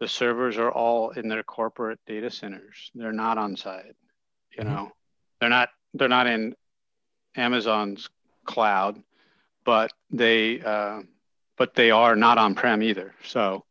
the 0.00 0.08
servers 0.08 0.56
are 0.56 0.70
all 0.70 1.10
in 1.10 1.28
their 1.28 1.42
corporate 1.42 1.98
data 2.06 2.30
centers. 2.30 2.90
They're 2.94 3.12
not 3.12 3.36
on 3.36 3.56
site. 3.56 3.96
You 4.56 4.64
mm-hmm. 4.64 4.74
know, 4.74 4.92
they're 5.40 5.50
not 5.50 5.68
they're 5.94 6.08
not 6.08 6.26
in 6.26 6.54
Amazon's 7.36 8.08
cloud, 8.44 9.02
but 9.64 9.92
they 10.10 10.60
uh, 10.60 11.02
but 11.56 11.74
they 11.74 11.90
are 11.90 12.16
not 12.16 12.38
on 12.38 12.54
prem 12.54 12.82
either. 12.82 13.14
So 13.24 13.64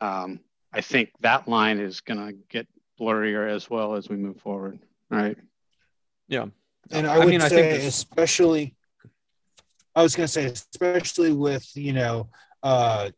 um, 0.00 0.40
I 0.72 0.80
think 0.80 1.10
that 1.20 1.48
line 1.48 1.78
is 1.78 2.00
going 2.00 2.26
to 2.26 2.32
get 2.48 2.66
blurrier 2.98 3.50
as 3.50 3.68
well 3.68 3.94
as 3.94 4.08
we 4.08 4.16
move 4.16 4.40
forward. 4.40 4.78
Right. 5.10 5.36
Yeah. 6.28 6.46
And 6.90 7.06
I, 7.06 7.14
I 7.14 7.18
would 7.18 7.28
mean, 7.28 7.40
say, 7.40 7.46
I 7.46 7.48
think 7.78 7.84
especially, 7.84 8.75
I 9.96 10.02
was 10.02 10.14
going 10.14 10.26
to 10.26 10.32
say, 10.32 10.44
especially 10.44 11.32
with, 11.32 11.74
you 11.74 11.94
know, 11.94 12.28
uh, 12.62 13.10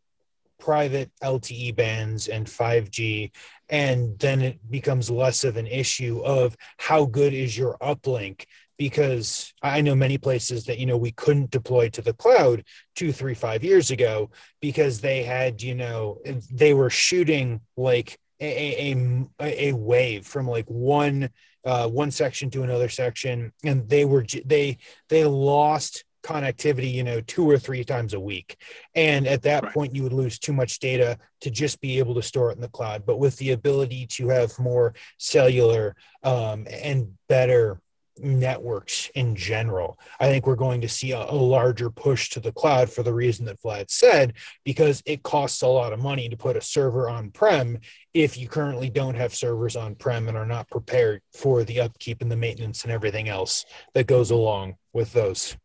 private 0.60 1.10
LTE 1.22 1.74
bands 1.74 2.28
and 2.28 2.46
5G, 2.46 3.32
and 3.68 4.18
then 4.18 4.40
it 4.40 4.70
becomes 4.70 5.10
less 5.10 5.44
of 5.44 5.56
an 5.56 5.66
issue 5.66 6.20
of 6.24 6.56
how 6.78 7.04
good 7.04 7.34
is 7.34 7.58
your 7.58 7.76
uplink 7.78 8.44
because 8.76 9.52
I 9.60 9.80
know 9.80 9.96
many 9.96 10.18
places 10.18 10.64
that 10.66 10.78
you 10.78 10.86
know 10.86 10.96
we 10.96 11.10
couldn't 11.10 11.50
deploy 11.50 11.88
to 11.90 12.00
the 12.02 12.12
cloud 12.12 12.64
two, 12.94 13.12
three, 13.12 13.34
five 13.34 13.64
years 13.64 13.90
ago 13.90 14.30
because 14.60 15.00
they 15.00 15.24
had 15.24 15.62
you 15.62 15.74
know 15.74 16.20
they 16.52 16.74
were 16.74 16.90
shooting 16.90 17.60
like 17.76 18.18
a 18.40 18.94
a, 19.40 19.68
a 19.68 19.72
wave 19.72 20.26
from 20.26 20.46
like 20.46 20.66
one 20.66 21.30
uh, 21.64 21.88
one 21.88 22.10
section 22.10 22.50
to 22.50 22.62
another 22.62 22.88
section, 22.88 23.52
and 23.64 23.88
they 23.88 24.04
were 24.04 24.24
they 24.44 24.78
they 25.08 25.24
lost 25.24 26.04
connectivity 26.28 26.92
you 26.92 27.02
know 27.02 27.20
two 27.22 27.48
or 27.48 27.58
three 27.58 27.82
times 27.82 28.12
a 28.12 28.20
week 28.20 28.56
and 28.94 29.26
at 29.26 29.40
that 29.40 29.62
right. 29.62 29.72
point 29.72 29.94
you 29.94 30.02
would 30.02 30.12
lose 30.12 30.38
too 30.38 30.52
much 30.52 30.78
data 30.78 31.16
to 31.40 31.50
just 31.50 31.80
be 31.80 31.98
able 31.98 32.14
to 32.14 32.22
store 32.22 32.50
it 32.50 32.56
in 32.56 32.60
the 32.60 32.68
cloud 32.68 33.06
but 33.06 33.18
with 33.18 33.34
the 33.38 33.52
ability 33.52 34.06
to 34.06 34.28
have 34.28 34.58
more 34.58 34.92
cellular 35.16 35.96
um, 36.24 36.66
and 36.70 37.16
better 37.28 37.80
networks 38.20 39.10
in 39.14 39.36
general. 39.36 39.98
I 40.18 40.26
think 40.26 40.46
we're 40.46 40.56
going 40.56 40.80
to 40.80 40.88
see 40.88 41.12
a, 41.12 41.20
a, 41.20 41.34
larger 41.34 41.90
push 41.90 42.30
to 42.30 42.40
the 42.40 42.52
cloud 42.52 42.90
for 42.90 43.02
the 43.02 43.14
reason 43.14 43.44
that 43.46 43.60
Vlad 43.62 43.90
said, 43.90 44.34
because 44.64 45.02
it 45.06 45.22
costs 45.22 45.62
a 45.62 45.68
lot 45.68 45.92
of 45.92 46.00
money 46.00 46.28
to 46.28 46.36
put 46.36 46.56
a 46.56 46.60
server 46.60 47.08
on 47.08 47.30
prem 47.30 47.78
if 48.14 48.36
you 48.36 48.48
currently 48.48 48.90
don't 48.90 49.14
have 49.14 49.34
servers 49.34 49.76
on 49.76 49.94
prem 49.94 50.28
and 50.28 50.36
are 50.36 50.46
not 50.46 50.68
prepared 50.68 51.22
for 51.32 51.64
the 51.64 51.80
upkeep 51.80 52.22
and 52.22 52.30
the 52.30 52.36
maintenance 52.36 52.82
and 52.82 52.92
everything 52.92 53.28
else 53.28 53.64
that 53.94 54.06
goes 54.06 54.30
along 54.30 54.74
with 54.92 55.12
those. 55.12 55.56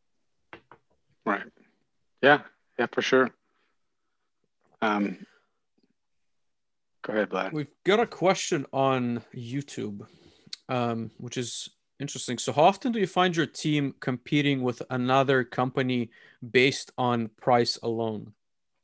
Right. 1.25 1.43
Yeah. 2.21 2.41
Yeah, 2.79 2.87
for 2.91 3.01
sure. 3.01 3.29
Um, 4.81 5.25
go 7.03 7.13
ahead, 7.13 7.29
Vlad. 7.29 7.53
We've 7.53 7.67
got 7.85 7.99
a 7.99 8.07
question 8.07 8.65
on 8.73 9.21
YouTube, 9.35 10.05
um, 10.69 11.11
which 11.17 11.37
is 11.37 11.69
Interesting. 12.03 12.37
So, 12.37 12.51
how 12.51 12.63
often 12.63 12.91
do 12.91 12.99
you 12.99 13.07
find 13.07 13.33
your 13.33 13.45
team 13.45 13.95
competing 13.99 14.61
with 14.61 14.81
another 14.89 15.43
company 15.45 16.09
based 16.51 16.91
on 16.97 17.29
price 17.39 17.77
alone? 17.81 18.33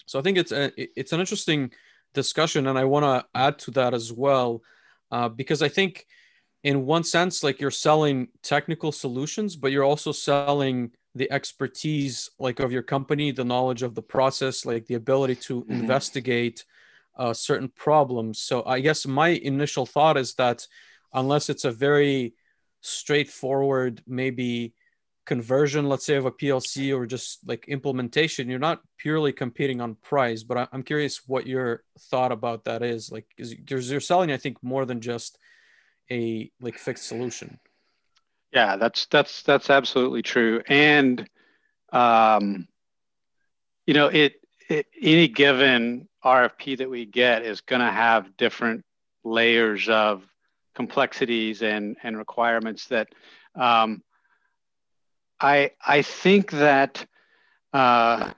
So, 0.06 0.20
I 0.20 0.22
think 0.22 0.38
it's 0.38 0.52
a 0.52 0.72
it's 0.78 1.12
an 1.12 1.20
interesting 1.20 1.72
discussion, 2.14 2.68
and 2.68 2.78
I 2.78 2.86
want 2.86 3.04
to 3.04 3.26
add 3.34 3.60
to 3.60 3.72
that 3.72 3.94
as 3.94 4.14
well, 4.14 4.62
uh, 5.12 5.28
because 5.28 5.62
I 5.62 5.68
think, 5.68 6.06
in 6.64 6.86
one 6.86 7.04
sense, 7.04 7.44
like 7.44 7.60
you're 7.60 7.72
selling 7.72 8.30
technical 8.42 8.92
solutions, 8.92 9.56
but 9.56 9.72
you're 9.72 9.84
also 9.84 10.12
selling 10.12 10.92
the 11.20 11.32
expertise, 11.32 12.32
like 12.40 12.60
of 12.60 12.72
your 12.72 12.82
company, 12.82 13.32
the 13.32 13.46
knowledge 13.46 13.84
of 13.84 13.94
the 13.94 14.02
process, 14.02 14.66
like 14.66 14.88
the 14.88 14.96
ability 14.96 15.36
to 15.36 15.62
mm-hmm. 15.62 15.74
investigate 15.74 16.66
uh, 17.18 17.34
certain 17.34 17.70
problems. 17.70 18.40
So, 18.42 18.64
I 18.66 18.80
guess 18.80 19.06
my 19.06 19.30
initial 19.30 19.86
thought 19.86 20.18
is 20.18 20.34
that 20.36 20.66
unless 21.14 21.50
it's 21.50 21.66
a 21.66 21.72
very 21.72 22.34
straightforward 22.82 24.02
maybe 24.08 24.74
conversion 25.26 25.90
let's 25.90 26.06
say 26.06 26.16
of 26.16 26.26
a 26.26 26.32
plc 26.32 26.98
or 26.98 27.06
just 27.06 27.40
like 27.46 27.68
implementation 27.68 28.50
you're 28.50 28.58
not 28.58 28.82
purely 28.98 29.34
competing 29.34 29.82
on 29.82 29.96
price 29.96 30.44
but 30.44 30.70
i'm 30.72 30.82
curious 30.82 31.22
what 31.28 31.46
your 31.46 31.84
thought 32.10 32.32
about 32.32 32.64
that 32.64 32.82
is 32.82 33.12
like 33.12 33.28
because 33.36 33.92
you're 33.92 34.00
selling 34.00 34.32
i 34.32 34.38
think 34.38 34.58
more 34.64 34.86
than 34.86 35.02
just 35.02 35.38
a 36.12 36.52
like 36.62 36.78
fixed 36.78 37.08
solution. 37.08 37.60
Yeah, 38.52 38.78
that's 38.78 39.06
that's 39.08 39.44
that's 39.44 39.70
absolutely 39.70 40.24
true. 40.24 40.62
And 40.68 41.30
um, 41.92 42.68
you 43.86 43.94
know, 43.94 44.08
it, 44.08 44.36
it 44.70 44.88
any 45.00 45.28
given 45.28 46.08
RFP 46.24 46.80
that 46.80 46.90
we 46.90 47.06
get 47.06 47.44
is 47.44 47.62
going 47.62 47.82
to 47.82 47.92
have 47.92 48.36
different 48.38 48.86
layers 49.24 49.88
of 49.90 50.24
complexities 50.74 51.62
and 51.62 51.98
and 52.04 52.18
requirements 52.18 52.88
that 52.88 53.10
um, 53.56 54.04
I 55.40 55.72
I 55.86 56.02
think 56.02 56.52
that 56.52 57.06
uh, 57.74 58.32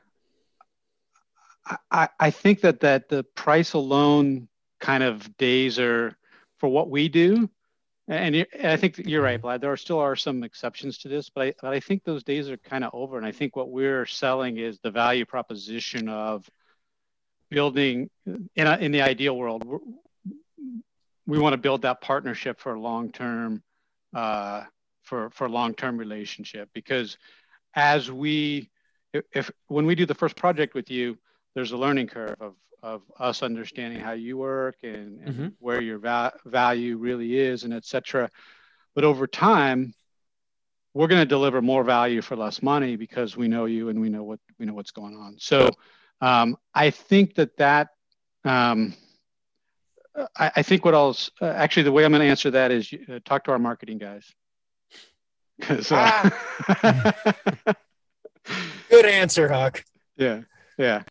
I, 1.89 2.09
I 2.19 2.31
think 2.31 2.61
that 2.61 2.81
that 2.81 3.07
the 3.07 3.23
price 3.23 3.73
alone 3.73 4.49
kind 4.79 5.03
of 5.03 5.37
days 5.37 5.79
are 5.79 6.15
for 6.57 6.67
what 6.69 6.89
we 6.89 7.07
do 7.07 7.49
and 8.07 8.45
I 8.63 8.77
think 8.77 8.97
you're 8.97 9.21
right, 9.21 9.41
Vlad. 9.41 9.61
There 9.61 9.71
are 9.71 9.77
still 9.77 9.99
are 9.99 10.15
some 10.15 10.43
exceptions 10.43 10.97
to 10.99 11.07
this, 11.07 11.29
but 11.29 11.47
I, 11.47 11.53
but 11.61 11.73
I 11.73 11.79
think 11.79 12.03
those 12.03 12.23
days 12.23 12.49
are 12.49 12.57
kind 12.57 12.83
of 12.83 12.91
over. 12.93 13.17
And 13.17 13.25
I 13.25 13.31
think 13.31 13.55
what 13.55 13.69
we're 13.69 14.05
selling 14.05 14.57
is 14.57 14.79
the 14.79 14.91
value 14.91 15.25
proposition 15.25 16.09
of 16.09 16.49
building 17.49 18.09
in, 18.25 18.67
a, 18.67 18.77
in 18.77 18.91
the 18.91 19.01
ideal 19.01 19.37
world. 19.37 19.63
We 21.27 21.39
want 21.39 21.53
to 21.53 21.57
build 21.57 21.83
that 21.83 22.01
partnership 22.01 22.59
for 22.59 22.73
a 22.73 22.79
long 22.79 23.11
term, 23.11 23.61
uh, 24.13 24.63
for 25.03 25.29
for 25.29 25.47
long 25.47 25.73
term 25.73 25.97
relationship. 25.97 26.69
Because 26.73 27.17
as 27.75 28.11
we, 28.11 28.69
if 29.13 29.51
when 29.67 29.85
we 29.85 29.95
do 29.95 30.05
the 30.05 30.15
first 30.15 30.35
project 30.35 30.73
with 30.73 30.89
you, 30.89 31.17
there's 31.53 31.71
a 31.71 31.77
learning 31.77 32.07
curve 32.07 32.35
of 32.39 32.55
of 32.83 33.01
us 33.19 33.43
understanding 33.43 33.99
how 33.99 34.13
you 34.13 34.37
work 34.37 34.75
and, 34.83 35.19
and 35.21 35.33
mm-hmm. 35.33 35.47
where 35.59 35.81
your 35.81 35.99
va- 35.99 36.33
value 36.45 36.97
really 36.97 37.37
is 37.37 37.63
and 37.63 37.73
etc 37.73 38.29
but 38.95 39.03
over 39.03 39.27
time 39.27 39.93
we're 40.93 41.07
going 41.07 41.21
to 41.21 41.25
deliver 41.25 41.61
more 41.61 41.83
value 41.83 42.21
for 42.21 42.35
less 42.35 42.61
money 42.61 42.95
because 42.95 43.37
we 43.37 43.47
know 43.47 43.65
you 43.65 43.89
and 43.89 44.01
we 44.01 44.09
know 44.09 44.23
what 44.23 44.39
we 44.59 44.65
know 44.65 44.73
what's 44.73 44.91
going 44.91 45.15
on. 45.15 45.37
So 45.39 45.69
um, 46.21 46.57
i 46.73 46.89
think 46.89 47.35
that 47.35 47.57
that 47.57 47.89
um, 48.45 48.93
I, 50.37 50.51
I, 50.57 50.61
think 50.61 50.85
what 50.85 50.95
i'll 50.95 51.17
uh, 51.41 51.45
actually 51.45 51.83
the 51.83 51.91
way 51.91 52.05
i'm 52.05 52.11
going 52.11 52.21
to 52.21 52.27
answer 52.27 52.51
that 52.51 52.71
is 52.71 52.93
uh, 53.09 53.19
talk 53.25 53.43
to 53.45 53.51
our 53.51 53.59
marketing 53.59 53.97
guys. 53.97 54.25
Because 55.59 55.91
uh, 55.91 56.29
ah. 56.73 57.53
good 58.89 59.05
answer 59.05 59.47
huck. 59.47 59.83
Yeah 60.17 60.41
yeah 60.77 61.03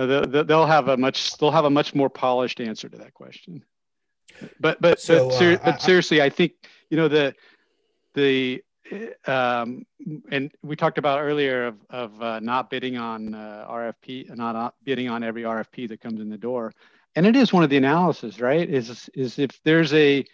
uh, 0.00 0.42
they'll 0.44 0.66
have 0.66 0.88
a 0.88 0.96
much 0.96 1.36
they'll 1.36 1.50
have 1.50 1.64
a 1.64 1.70
much 1.70 1.94
more 1.94 2.08
polished 2.08 2.60
answer 2.60 2.88
to 2.88 2.98
that 2.98 3.14
question. 3.14 3.64
But 4.58 4.80
but 4.80 5.00
so, 5.00 5.28
but, 5.28 5.38
ser- 5.38 5.60
uh, 5.62 5.72
but, 5.72 5.82
seriously, 5.82 6.22
I 6.22 6.30
think 6.30 6.52
you 6.88 6.96
know 6.96 7.08
the 7.08 7.34
the 8.14 8.62
um, 9.26 9.86
and 10.30 10.50
we 10.62 10.74
talked 10.76 10.98
about 10.98 11.20
earlier 11.20 11.66
of, 11.66 11.76
of 11.90 12.22
uh, 12.22 12.40
not 12.40 12.70
bidding 12.70 12.96
on 12.96 13.34
uh, 13.34 13.66
RFP, 13.68 14.34
not, 14.36 14.52
not 14.52 14.74
bidding 14.84 15.08
on 15.08 15.22
every 15.22 15.42
RFP 15.42 15.88
that 15.88 16.00
comes 16.00 16.20
in 16.20 16.28
the 16.28 16.38
door, 16.38 16.72
and 17.14 17.26
it 17.26 17.36
is 17.36 17.52
one 17.52 17.62
of 17.62 17.70
the 17.70 17.76
analysis, 17.76 18.40
right? 18.40 18.68
Is 18.68 19.08
is 19.14 19.38
if 19.38 19.60
there's 19.64 19.92
a 19.94 20.24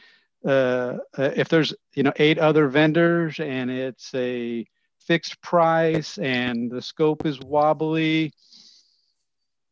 uh, 0.45 0.99
uh, 1.19 1.31
if 1.37 1.49
there's 1.49 1.75
you 1.95 2.03
know 2.03 2.13
eight 2.17 2.39
other 2.39 2.69
vendors 2.69 3.41
and 3.41 3.71
it's 3.71 4.15
a 4.15 4.67
fixed 5.01 5.41
price 5.41 6.19
and 6.19 6.71
the 6.71 6.83
scope 6.83 7.27
is 7.27 7.41
wobbly, 7.41 8.33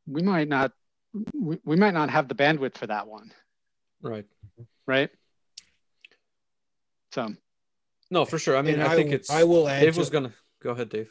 we 0.07 0.23
might 0.23 0.49
not 0.49 0.73
we, 1.33 1.59
we 1.65 1.77
might 1.77 1.95
not 1.95 2.11
have 2.11 2.29
the 2.29 2.35
bandwidth 2.35 2.77
for 2.77 2.87
that 2.87 3.07
one. 3.07 3.33
Right. 4.03 4.27
Right? 4.87 5.11
So. 7.13 7.35
No 8.11 8.25
for 8.25 8.39
sure. 8.39 8.57
I 8.57 8.63
mean 8.63 8.81
I, 8.81 8.93
I, 8.93 8.97
think 8.97 9.13
it's 9.13 9.31
i 9.31 9.45
will 9.45 9.69
add 9.69 9.81
dave 9.81 9.95
to, 9.95 10.01
was 10.01 10.11
gonna 10.11 10.33
go 10.63 10.71
ahead 10.71 10.89
dave. 10.89 11.11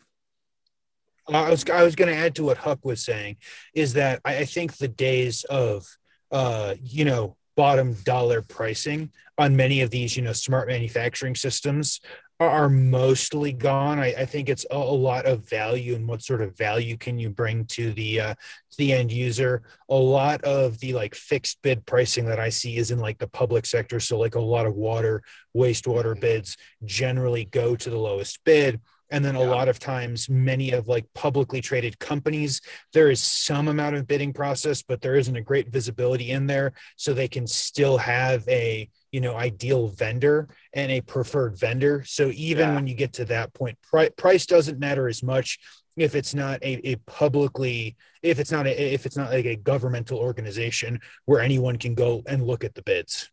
I 1.27 1.49
was 1.49 1.63
I 1.69 1.83
was 1.83 1.95
going 1.95 2.09
to 2.09 2.17
add 2.17 2.35
to 2.35 2.43
what 2.43 2.57
Huck 2.57 2.83
was 2.83 3.03
saying 3.03 3.37
is 3.73 3.93
that 3.93 4.19
I, 4.25 4.39
I 4.39 4.45
think 4.45 4.75
the 4.77 4.87
days 4.87 5.45
of 5.45 5.85
uh, 6.31 6.75
you 6.81 7.05
know 7.05 7.37
bottom 7.55 7.93
dollar 8.03 8.41
pricing 8.41 9.11
on 9.37 9.55
many 9.55 9.81
of 9.81 9.89
these 9.89 10.17
you 10.17 10.23
know 10.23 10.33
smart 10.33 10.67
manufacturing 10.67 11.35
systems 11.35 12.01
are 12.43 12.69
mostly 12.69 13.53
gone. 13.53 13.99
I, 13.99 14.13
I 14.17 14.25
think 14.25 14.49
it's 14.49 14.65
a, 14.71 14.75
a, 14.75 14.77
lot 14.77 15.25
of 15.25 15.49
value 15.49 15.95
and 15.95 16.07
what 16.07 16.21
sort 16.21 16.41
of 16.41 16.57
value 16.57 16.97
can 16.97 17.17
you 17.19 17.29
bring 17.29 17.65
to 17.65 17.91
the 17.93 18.19
uh, 18.19 18.33
to 18.33 18.77
the 18.77 18.93
end 18.93 19.11
user. 19.11 19.63
A 19.89 19.95
lot 19.95 20.43
of 20.43 20.79
the 20.79 20.93
like 20.93 21.15
fixed 21.15 21.61
bid 21.61 21.85
pricing 21.85 22.25
that 22.25 22.39
I 22.39 22.49
see 22.49 22.77
is 22.77 22.91
in 22.91 22.99
like 22.99 23.17
the 23.17 23.27
public 23.27 23.65
sector. 23.65 23.99
So 23.99 24.17
like 24.17 24.35
a 24.35 24.41
lot 24.41 24.65
of 24.65 24.75
water, 24.75 25.23
wastewater 25.55 26.11
mm-hmm. 26.11 26.21
bids 26.21 26.57
generally 26.85 27.45
go 27.45 27.75
to 27.75 27.89
the 27.89 27.99
lowest 27.99 28.43
bid. 28.43 28.81
And 29.14 29.24
then 29.24 29.36
a 29.36 29.43
lot 29.43 29.70
of 29.70 29.78
times, 29.78 30.28
many 30.28 30.72
of 30.72 30.88
like 30.88 31.05
publicly 31.14 31.61
traded 31.61 31.99
companies, 31.99 32.61
there 32.93 33.11
is 33.11 33.22
some 33.22 33.68
amount 33.68 33.95
of 33.95 34.07
bidding 34.07 34.34
process, 34.34 34.82
but 34.82 35.01
there 35.01 35.14
isn't 35.14 35.36
a 35.36 35.41
great 35.41 35.70
visibility 35.70 36.32
in 36.32 36.47
there. 36.47 36.74
So 36.95 37.14
they 37.14 37.28
can 37.28 37.45
still 37.45 37.99
have 37.99 38.45
a 38.47 38.89
you 39.11 39.22
know 39.22 39.36
ideal 39.36 39.89
vendor 39.89 40.49
and 40.74 40.91
a 40.91 41.01
preferred 41.01 41.59
vendor. 41.59 42.03
So 42.07 42.32
even 42.34 42.70
yeah. 42.70 42.74
when 42.74 42.88
you 42.88 42.95
get 42.95 43.14
to 43.14 43.26
that 43.26 43.53
point 43.53 43.78
pri- 43.84 44.09
price 44.09 44.47
doesn't 44.47 44.80
matter 44.80 45.07
as 45.07 45.22
much 45.22 45.59
if 45.95 46.16
it's 46.16 46.34
not 46.34 46.64
a, 46.64 46.93
a 46.93 46.95
publicly 47.05 47.95
if 48.24 48.39
it's 48.39 48.51
not 48.51 48.66
a, 48.66 48.93
if 48.93 49.05
it's 49.05 49.16
not 49.16 49.30
like 49.30 49.45
a 49.45 49.55
governmental 49.55 50.18
organization 50.18 50.99
where 51.26 51.39
anyone 51.39 51.78
can 51.78 51.93
go 51.93 52.24
and 52.26 52.47
look 52.47 52.64
at 52.64 52.74
the 52.74 52.82
bids. 52.82 53.30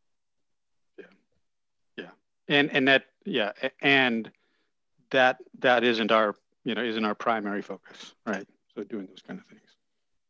Yeah. 0.98 1.06
Yeah. 1.96 2.10
And 2.48 2.70
and 2.70 2.86
that 2.86 3.04
yeah 3.24 3.52
and 3.80 4.30
that 5.10 5.38
that 5.58 5.84
isn't 5.84 6.12
our 6.12 6.34
you 6.64 6.74
know 6.74 6.82
isn't 6.82 7.04
our 7.04 7.14
primary 7.14 7.62
focus 7.62 8.14
right 8.26 8.46
so 8.74 8.84
doing 8.84 9.06
those 9.06 9.22
kind 9.26 9.40
of 9.40 9.46
things 9.46 9.60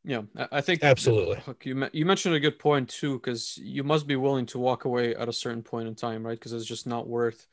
yeah, 0.02 0.22
I 0.50 0.62
think 0.62 0.82
absolutely. 0.82 1.40
Look, 1.46 1.66
You 1.66 1.88
you 1.92 2.06
mentioned 2.06 2.34
a 2.34 2.40
good 2.40 2.58
point 2.58 2.88
too, 2.88 3.18
because 3.18 3.58
you 3.58 3.84
must 3.84 4.06
be 4.06 4.16
willing 4.16 4.46
to 4.46 4.58
walk 4.58 4.86
away 4.86 5.14
at 5.14 5.28
a 5.28 5.32
certain 5.32 5.62
point 5.62 5.88
in 5.88 5.94
time, 5.94 6.26
right? 6.26 6.38
Because 6.38 6.54
it's 6.54 6.64
just 6.64 6.86
not 6.86 7.06
worth 7.06 7.46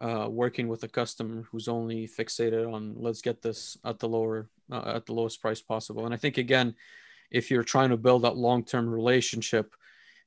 uh, 0.00 0.28
working 0.30 0.68
with 0.68 0.82
a 0.82 0.88
customer 0.88 1.44
who's 1.50 1.68
only 1.68 2.06
fixated 2.06 2.70
on 2.70 2.94
let's 2.98 3.22
get 3.22 3.40
this 3.40 3.78
at 3.84 3.98
the 3.98 4.08
lower 4.08 4.50
uh, 4.70 4.92
at 4.96 5.06
the 5.06 5.14
lowest 5.14 5.40
price 5.40 5.62
possible. 5.62 6.04
And 6.04 6.12
I 6.12 6.18
think 6.18 6.36
again, 6.36 6.74
if 7.30 7.50
you're 7.50 7.64
trying 7.64 7.90
to 7.90 7.96
build 7.96 8.22
that 8.22 8.36
long 8.36 8.64
term 8.64 8.88
relationship, 8.88 9.74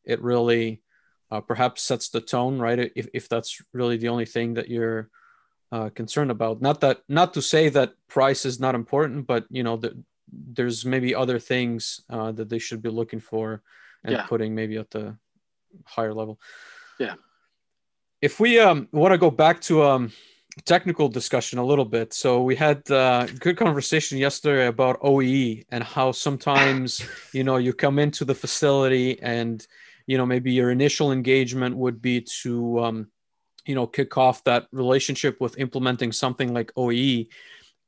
it 0.05 0.21
really 0.23 0.81
uh, 1.29 1.41
perhaps 1.41 1.83
sets 1.83 2.09
the 2.09 2.21
tone, 2.21 2.57
right? 2.57 2.91
If 2.95 3.07
if 3.13 3.29
that's 3.29 3.61
really 3.73 3.97
the 3.97 4.09
only 4.09 4.25
thing 4.25 4.55
that 4.55 4.69
you're 4.69 5.09
uh, 5.73 5.89
concerned 5.89 6.29
about. 6.29 6.61
Not 6.61 6.81
that 6.81 7.01
not 7.09 7.33
to 7.33 7.41
say 7.41 7.67
that 7.69 7.95
price 8.07 8.45
is 8.45 8.59
not 8.59 8.75
important, 8.75 9.25
but 9.25 9.45
you 9.49 9.63
know 9.63 9.75
the 9.75 9.97
there's 10.31 10.85
maybe 10.85 11.15
other 11.15 11.39
things 11.39 12.01
uh, 12.09 12.31
that 12.33 12.49
they 12.49 12.59
should 12.59 12.81
be 12.81 12.89
looking 12.89 13.19
for 13.19 13.63
and 14.03 14.13
yeah. 14.13 14.25
putting 14.27 14.53
maybe 14.53 14.77
at 14.77 14.91
the 14.91 15.17
higher 15.85 16.13
level. 16.13 16.39
Yeah. 16.99 17.15
If 18.21 18.39
we 18.39 18.59
um, 18.59 18.87
want 18.91 19.13
to 19.13 19.17
go 19.17 19.31
back 19.31 19.61
to 19.61 19.83
um, 19.83 20.11
technical 20.65 21.09
discussion 21.09 21.57
a 21.57 21.65
little 21.65 21.85
bit, 21.85 22.13
so 22.13 22.43
we 22.43 22.55
had 22.55 22.89
uh, 22.91 23.25
good 23.39 23.57
conversation 23.57 24.19
yesterday 24.19 24.67
about 24.67 25.01
OEE 25.01 25.65
and 25.71 25.83
how 25.83 26.11
sometimes 26.11 27.01
you 27.33 27.43
know 27.43 27.57
you 27.57 27.73
come 27.73 27.97
into 27.97 28.25
the 28.25 28.35
facility 28.35 29.19
and 29.23 29.65
you 30.05 30.19
know 30.19 30.25
maybe 30.25 30.51
your 30.51 30.69
initial 30.69 31.11
engagement 31.11 31.75
would 31.75 31.99
be 31.99 32.21
to 32.43 32.79
um, 32.79 33.07
you 33.65 33.75
know 33.75 33.87
kick 33.87 34.17
off 34.17 34.43
that 34.43 34.67
relationship 34.71 35.39
with 35.39 35.59
implementing 35.59 36.11
something 36.11 36.53
like 36.53 36.73
OEE 36.75 37.29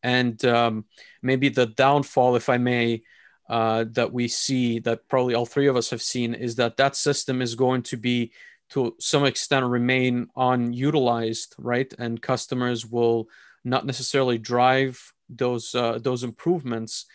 and 0.06 0.46
um, 0.46 0.86
maybe 1.24 1.50
the 1.50 1.66
downfall, 1.66 2.36
if 2.36 2.48
I 2.48 2.60
may, 2.60 3.02
uh, 3.50 3.86
that 3.94 4.14
we 4.14 4.28
see 4.28 4.78
that 4.80 5.10
probably 5.10 5.34
all 5.34 5.48
three 5.48 5.66
of 5.66 5.76
us 5.76 5.90
have 5.90 6.02
seen 6.02 6.36
is 6.36 6.58
that 6.58 6.78
that 6.78 6.96
system 6.96 7.42
is 7.42 7.56
going 7.56 7.82
to 7.84 7.98
be 7.98 8.32
to 8.70 8.96
some 9.00 9.26
extent 9.26 9.66
remain 9.66 10.28
unutilized, 10.36 11.56
right? 11.58 11.92
And 11.98 12.22
customers 12.22 12.86
will 12.86 13.30
not 13.64 13.88
necessarily 13.88 14.38
drive 14.38 15.12
those 15.28 15.74
uh, 15.74 15.98
those 15.98 16.24
improvements. 16.24 17.08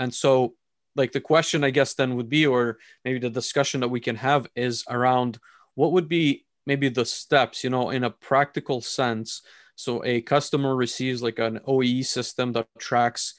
And 0.00 0.12
so, 0.12 0.54
like 0.96 1.12
the 1.12 1.20
question, 1.20 1.62
I 1.62 1.70
guess, 1.70 1.94
then 1.94 2.16
would 2.16 2.28
be, 2.28 2.44
or 2.44 2.78
maybe 3.04 3.20
the 3.20 3.30
discussion 3.30 3.80
that 3.80 3.88
we 3.88 4.00
can 4.00 4.16
have 4.16 4.48
is 4.56 4.82
around 4.90 5.38
what 5.76 5.92
would 5.92 6.08
be 6.08 6.44
maybe 6.66 6.88
the 6.88 7.04
steps, 7.04 7.64
you 7.64 7.70
know, 7.70 7.90
in 7.90 8.04
a 8.04 8.10
practical 8.10 8.80
sense 8.80 9.42
so 9.74 10.04
a 10.04 10.20
customer 10.20 10.76
receives 10.76 11.22
like 11.22 11.38
an 11.38 11.60
OEE 11.66 12.04
system 12.04 12.52
that 12.52 12.68
tracks 12.78 13.34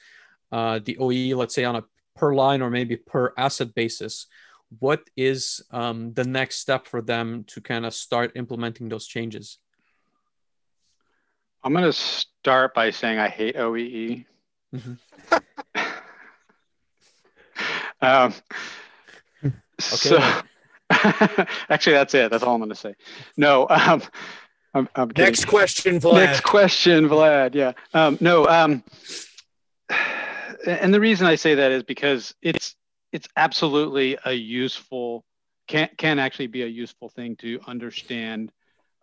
uh, 0.51 0.79
the 0.83 0.97
OEE, 0.99 1.35
let's 1.35 1.55
say 1.55 1.63
on 1.63 1.75
a 1.75 1.83
per 2.15 2.33
line 2.33 2.61
or 2.61 2.69
maybe 2.69 2.97
per 2.97 3.33
asset 3.37 3.73
basis. 3.73 4.27
What 4.79 5.09
is 5.15 5.61
um, 5.71 6.13
the 6.13 6.23
next 6.23 6.57
step 6.57 6.87
for 6.87 7.01
them 7.01 7.43
to 7.45 7.61
kind 7.61 7.85
of 7.85 7.93
start 7.93 8.33
implementing 8.35 8.89
those 8.89 9.07
changes? 9.07 9.59
I'm 11.63 11.71
going 11.71 11.85
to 11.85 11.93
start 11.93 12.73
by 12.73 12.89
saying 12.89 13.19
I 13.19 13.29
hate 13.29 13.55
OEE. 13.55 14.25
Mm-hmm. 14.75 15.79
um, 18.01 18.33
okay. 19.43 19.51
So, 19.79 20.41
Actually, 21.69 21.93
that's 21.93 22.13
it. 22.13 22.31
That's 22.31 22.43
all 22.43 22.55
I'm 22.55 22.59
going 22.59 22.69
to 22.69 22.75
say. 22.75 22.95
No. 23.37 23.67
Um, 23.69 24.01
I'm, 24.73 24.89
I'm 24.95 25.11
Next 25.15 25.45
question, 25.45 25.99
Vlad. 25.99 26.13
Next 26.15 26.41
question, 26.41 27.07
Vlad. 27.07 27.53
Yeah. 27.53 27.73
Um, 27.93 28.17
no. 28.21 28.47
Um, 28.47 28.83
and 30.65 30.93
the 30.93 30.99
reason 30.99 31.27
I 31.27 31.35
say 31.35 31.55
that 31.55 31.71
is 31.71 31.83
because 31.83 32.33
it's 32.41 32.75
it's 33.11 33.27
absolutely 33.37 34.17
a 34.25 34.33
useful 34.33 35.23
can 35.67 35.89
can 35.97 36.19
actually 36.19 36.47
be 36.47 36.63
a 36.63 36.67
useful 36.67 37.09
thing 37.09 37.35
to 37.37 37.59
understand, 37.67 38.51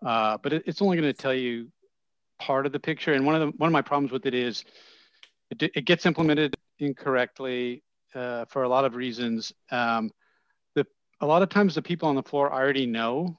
uh, 0.04 0.38
but 0.42 0.52
it, 0.52 0.64
it's 0.66 0.82
only 0.82 0.96
going 0.96 1.12
to 1.12 1.16
tell 1.16 1.34
you 1.34 1.68
part 2.40 2.66
of 2.66 2.72
the 2.72 2.80
picture. 2.80 3.12
And 3.12 3.24
one 3.24 3.34
of 3.34 3.40
the 3.40 3.56
one 3.56 3.68
of 3.68 3.72
my 3.72 3.82
problems 3.82 4.12
with 4.12 4.26
it 4.26 4.34
is 4.34 4.64
it, 5.50 5.62
it 5.74 5.84
gets 5.84 6.06
implemented 6.06 6.56
incorrectly 6.78 7.82
uh, 8.14 8.46
for 8.46 8.62
a 8.62 8.68
lot 8.68 8.84
of 8.84 8.94
reasons. 8.94 9.52
Um, 9.70 10.10
a 11.20 11.26
lot 11.26 11.42
of 11.42 11.48
times 11.48 11.74
the 11.74 11.82
people 11.82 12.08
on 12.08 12.14
the 12.14 12.22
floor 12.22 12.52
already 12.52 12.86
know 12.86 13.38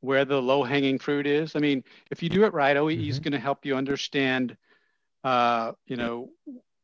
where 0.00 0.24
the 0.24 0.40
low 0.40 0.62
hanging 0.62 0.98
fruit 0.98 1.26
is. 1.26 1.56
I 1.56 1.58
mean, 1.58 1.84
if 2.10 2.22
you 2.22 2.28
do 2.28 2.44
it 2.44 2.54
right, 2.54 2.76
OEE 2.76 2.96
mm-hmm. 2.96 3.10
is 3.10 3.18
going 3.18 3.32
to 3.32 3.38
help 3.38 3.66
you 3.66 3.76
understand, 3.76 4.56
uh, 5.24 5.72
you 5.86 5.96
know, 5.96 6.30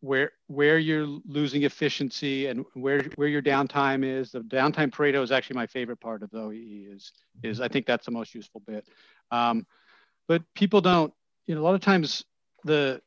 where 0.00 0.32
where 0.46 0.78
you're 0.78 1.06
losing 1.26 1.62
efficiency 1.62 2.46
and 2.46 2.64
where 2.74 3.02
where 3.16 3.28
your 3.28 3.42
downtime 3.42 4.04
is. 4.04 4.30
The 4.32 4.40
downtime 4.40 4.90
Pareto 4.90 5.22
is 5.22 5.32
actually 5.32 5.56
my 5.56 5.66
favorite 5.66 6.00
part 6.00 6.22
of 6.22 6.30
the 6.30 6.38
OEE. 6.38 6.94
Is 6.94 7.12
is 7.42 7.60
I 7.60 7.68
think 7.68 7.86
that's 7.86 8.06
the 8.06 8.12
most 8.12 8.34
useful 8.34 8.62
bit. 8.66 8.86
Um, 9.30 9.66
but 10.28 10.42
people 10.54 10.80
don't. 10.80 11.12
You 11.46 11.54
know, 11.54 11.60
a 11.60 11.64
lot 11.64 11.74
of 11.74 11.80
times 11.80 12.24
the 12.64 13.00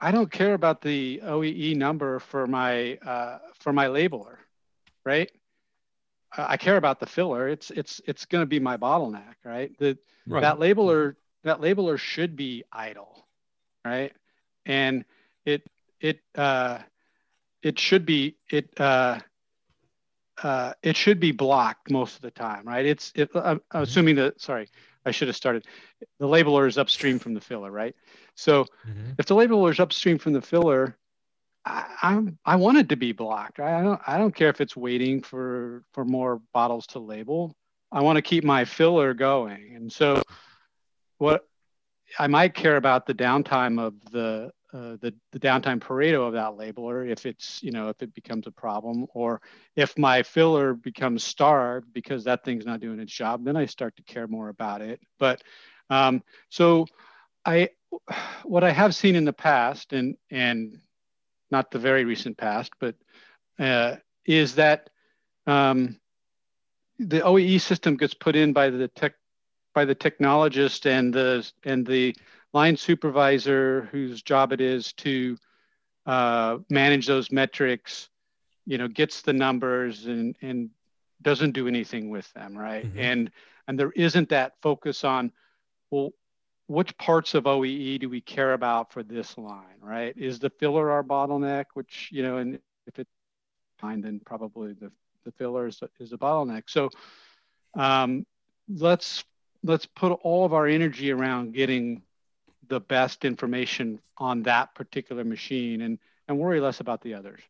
I 0.00 0.10
don't 0.10 0.30
care 0.30 0.54
about 0.54 0.80
the 0.80 1.20
OEE 1.22 1.76
number 1.76 2.18
for 2.18 2.46
my 2.46 2.96
uh, 2.96 3.38
for 3.58 3.72
my 3.72 3.86
labeler, 3.86 4.36
right? 5.06 5.30
I 6.36 6.56
care 6.56 6.76
about 6.76 7.00
the 7.00 7.06
filler. 7.06 7.48
It's 7.48 7.70
it's 7.70 8.00
it's 8.06 8.26
going 8.26 8.42
to 8.42 8.46
be 8.46 8.60
my 8.60 8.76
bottleneck, 8.76 9.36
right? 9.44 9.72
The 9.78 9.96
right. 10.26 10.42
that 10.42 10.58
labeler 10.58 11.14
that 11.44 11.60
labeler 11.60 11.98
should 11.98 12.36
be 12.36 12.64
idle, 12.70 13.26
right? 13.84 14.12
And 14.66 15.04
it 15.44 15.62
it 16.00 16.20
uh, 16.34 16.78
it 17.62 17.78
should 17.78 18.04
be 18.04 18.36
it 18.50 18.78
uh, 18.78 19.20
uh, 20.42 20.72
it 20.82 20.96
should 20.96 21.20
be 21.20 21.32
blocked 21.32 21.90
most 21.90 22.16
of 22.16 22.22
the 22.22 22.30
time, 22.30 22.66
right? 22.66 22.84
It's 22.84 23.12
it, 23.14 23.30
I'm, 23.34 23.42
I'm 23.42 23.56
mm-hmm. 23.58 23.78
assuming 23.78 24.16
that 24.16 24.40
sorry, 24.40 24.68
I 25.06 25.12
should 25.12 25.28
have 25.28 25.36
started. 25.36 25.66
The 26.18 26.26
labeler 26.26 26.68
is 26.68 26.76
upstream 26.76 27.18
from 27.18 27.34
the 27.34 27.40
filler, 27.40 27.70
right? 27.70 27.94
So 28.34 28.64
mm-hmm. 28.86 29.12
if 29.18 29.26
the 29.26 29.34
labeler 29.34 29.70
is 29.70 29.80
upstream 29.80 30.18
from 30.18 30.34
the 30.34 30.42
filler, 30.42 30.98
I, 31.66 31.84
I'm 32.02 32.38
I 32.44 32.56
want 32.56 32.78
it 32.78 32.88
to 32.90 32.96
be 32.96 33.12
blocked. 33.12 33.60
I 33.60 33.82
don't 33.82 34.00
I 34.06 34.18
don't 34.18 34.34
care 34.34 34.48
if 34.48 34.60
it's 34.60 34.76
waiting 34.76 35.22
for 35.22 35.82
for 35.92 36.04
more 36.04 36.40
bottles 36.54 36.86
to 36.88 37.00
label. 37.00 37.54
I 37.90 38.02
want 38.02 38.16
to 38.16 38.22
keep 38.22 38.44
my 38.44 38.64
filler 38.64 39.14
going, 39.14 39.74
and 39.74 39.92
so 39.92 40.22
what 41.18 41.46
I 42.18 42.28
might 42.28 42.54
care 42.54 42.76
about 42.76 43.06
the 43.06 43.14
downtime 43.14 43.80
of 43.80 43.94
the 44.12 44.52
uh, 44.72 44.96
the, 45.00 45.14
the 45.32 45.38
downtime 45.38 45.80
Pareto 45.80 46.26
of 46.26 46.34
that 46.34 46.52
labeler 46.52 47.08
if 47.08 47.24
it's 47.24 47.62
you 47.62 47.70
know 47.72 47.88
if 47.88 48.02
it 48.02 48.14
becomes 48.14 48.46
a 48.46 48.50
problem 48.50 49.06
or 49.14 49.40
if 49.74 49.96
my 49.96 50.22
filler 50.22 50.74
becomes 50.74 51.24
starved 51.24 51.92
because 51.92 52.24
that 52.24 52.44
thing's 52.44 52.66
not 52.66 52.80
doing 52.80 53.00
its 53.00 53.12
job 53.12 53.44
then 53.44 53.56
I 53.56 53.66
start 53.66 53.96
to 53.96 54.02
care 54.02 54.26
more 54.26 54.48
about 54.48 54.82
it 54.82 55.00
but 55.18 55.42
um, 55.88 56.22
so 56.50 56.86
I 57.44 57.70
what 58.42 58.64
I 58.64 58.70
have 58.70 58.94
seen 58.94 59.16
in 59.16 59.24
the 59.24 59.32
past 59.32 59.92
and 59.92 60.16
and 60.30 60.78
not 61.50 61.70
the 61.70 61.78
very 61.78 62.04
recent 62.04 62.36
past, 62.36 62.72
but 62.78 62.94
uh, 63.58 63.96
is 64.24 64.54
that 64.56 64.90
um, 65.46 65.98
the 66.98 67.20
OEE 67.20 67.60
system 67.60 67.96
gets 67.96 68.14
put 68.14 68.36
in 68.36 68.52
by 68.52 68.70
the 68.70 68.88
tech 68.88 69.14
by 69.74 69.84
the 69.84 69.94
technologist 69.94 70.86
and 70.86 71.12
the 71.12 71.50
and 71.64 71.86
the 71.86 72.16
line 72.52 72.76
supervisor 72.76 73.88
whose 73.92 74.22
job 74.22 74.52
it 74.52 74.60
is 74.60 74.92
to 74.94 75.36
uh, 76.06 76.58
manage 76.70 77.06
those 77.06 77.30
metrics, 77.30 78.08
you 78.64 78.78
know, 78.78 78.88
gets 78.88 79.22
the 79.22 79.32
numbers 79.32 80.06
and 80.06 80.36
and 80.40 80.70
doesn't 81.22 81.52
do 81.52 81.68
anything 81.68 82.10
with 82.10 82.32
them, 82.32 82.56
right? 82.56 82.86
Mm-hmm. 82.86 82.98
And 82.98 83.30
and 83.68 83.78
there 83.78 83.92
isn't 83.92 84.30
that 84.30 84.54
focus 84.62 85.04
on, 85.04 85.32
well, 85.90 86.10
which 86.66 86.96
parts 86.98 87.34
of 87.34 87.44
OEE 87.44 88.00
do 88.00 88.08
we 88.08 88.20
care 88.20 88.52
about 88.52 88.92
for 88.92 89.02
this 89.02 89.38
line, 89.38 89.78
right? 89.80 90.16
Is 90.16 90.38
the 90.38 90.50
filler 90.50 90.90
our 90.90 91.04
bottleneck, 91.04 91.66
which, 91.74 92.08
you 92.10 92.22
know, 92.22 92.38
and 92.38 92.58
if 92.86 92.98
it's 92.98 93.10
fine, 93.78 94.00
then 94.00 94.20
probably 94.24 94.72
the, 94.72 94.90
the 95.24 95.32
filler 95.32 95.68
is, 95.68 95.80
is 96.00 96.12
a 96.12 96.18
bottleneck. 96.18 96.64
So 96.66 96.90
um, 97.74 98.26
let's, 98.68 99.24
let's 99.62 99.86
put 99.86 100.12
all 100.22 100.44
of 100.44 100.54
our 100.54 100.66
energy 100.66 101.12
around 101.12 101.54
getting 101.54 102.02
the 102.68 102.80
best 102.80 103.24
information 103.24 104.00
on 104.18 104.42
that 104.42 104.74
particular 104.74 105.24
machine 105.24 105.82
and, 105.82 105.98
and 106.26 106.38
worry 106.38 106.60
less 106.60 106.80
about 106.80 107.00
the 107.02 107.14
others. 107.14 107.40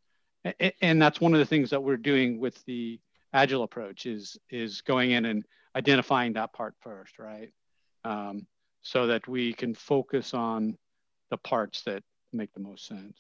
And, 0.45 0.73
and 0.83 1.03
that's 1.03 1.21
one 1.21 1.33
of 1.33 1.39
the 1.39 1.47
things 1.47 1.71
that 1.71 1.83
we're 1.83 1.97
doing 1.97 2.39
with 2.39 2.63
the 2.67 3.01
agile 3.33 3.63
approach 3.63 4.05
is, 4.05 4.37
is 4.51 4.83
going 4.83 5.13
in 5.13 5.25
and 5.25 5.45
identifying 5.75 6.35
that 6.35 6.53
part 6.53 6.75
first, 6.81 7.19
right? 7.19 7.51
Um, 8.05 8.47
so 8.87 9.09
that 9.09 9.27
we 9.27 9.53
can 9.53 9.75
focus 9.75 10.33
on 10.33 10.77
the 11.31 11.37
parts 11.37 11.83
that 11.83 12.05
make 12.33 12.53
the 12.53 12.61
most 12.61 12.87
sense. 12.87 13.19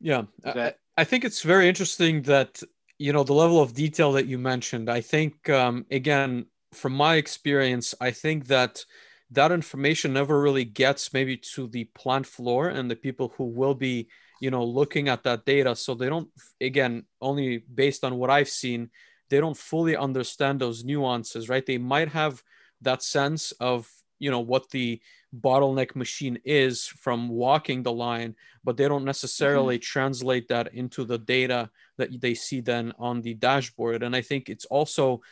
Yeah, 0.00 0.22
that... 0.44 0.78
I, 0.96 1.02
I, 1.02 1.04
think 1.04 1.24
it's 1.24 1.42
very 1.42 1.68
interesting 1.68 2.22
that 2.22 2.62
you 2.98 3.12
know 3.12 3.22
the 3.22 3.34
level 3.34 3.60
of 3.60 3.74
detail 3.74 4.12
that 4.12 4.26
you 4.26 4.38
mentioned. 4.38 4.88
I 4.88 5.02
think 5.02 5.50
um, 5.50 5.84
again, 5.90 6.46
from 6.72 6.94
my 6.94 7.16
experience, 7.16 7.94
I 8.00 8.12
think 8.12 8.46
that 8.46 8.82
that 9.30 9.52
information 9.52 10.14
never 10.14 10.40
really 10.40 10.64
gets 10.64 11.12
maybe 11.12 11.36
to 11.54 11.68
the 11.68 11.84
plant 11.94 12.26
floor 12.26 12.68
and 12.68 12.90
the 12.90 12.96
people 12.96 13.34
who 13.36 13.44
will 13.44 13.74
be 13.74 14.08
you 14.40 14.50
know 14.50 14.64
looking 14.64 15.10
at 15.10 15.22
that 15.24 15.44
data. 15.44 15.76
So 15.76 15.94
they 15.94 16.08
don't 16.08 16.30
again 16.62 17.04
only 17.20 17.58
based 17.58 18.04
on 18.04 18.16
what 18.16 18.30
I've 18.30 18.48
seen, 18.48 18.88
they 19.28 19.38
don't 19.38 19.56
fully 19.56 19.96
understand 19.96 20.60
those 20.60 20.82
nuances, 20.82 21.50
right? 21.50 21.66
They 21.66 21.78
might 21.78 22.08
have 22.08 22.42
that 22.80 23.02
sense 23.02 23.52
of 23.52 23.90
you 24.18 24.30
know 24.30 24.40
what 24.40 24.70
the 24.70 25.00
bottleneck 25.40 25.94
machine 25.94 26.38
is 26.44 26.86
from 26.86 27.28
walking 27.28 27.82
the 27.82 27.92
line 27.92 28.34
but 28.66 28.76
they 28.76 28.88
don't 28.88 29.04
necessarily 29.04 29.76
mm-hmm. 29.76 29.82
translate 29.82 30.48
that 30.48 30.74
into 30.74 31.04
the 31.04 31.18
data 31.18 31.70
that 31.98 32.20
they 32.20 32.34
see 32.34 32.60
then 32.60 32.92
on 32.98 33.22
the 33.22 33.32
dashboard. 33.34 34.02
And 34.02 34.14
i 34.14 34.20
think 34.20 34.48
it's 34.48 34.66
also 34.66 35.22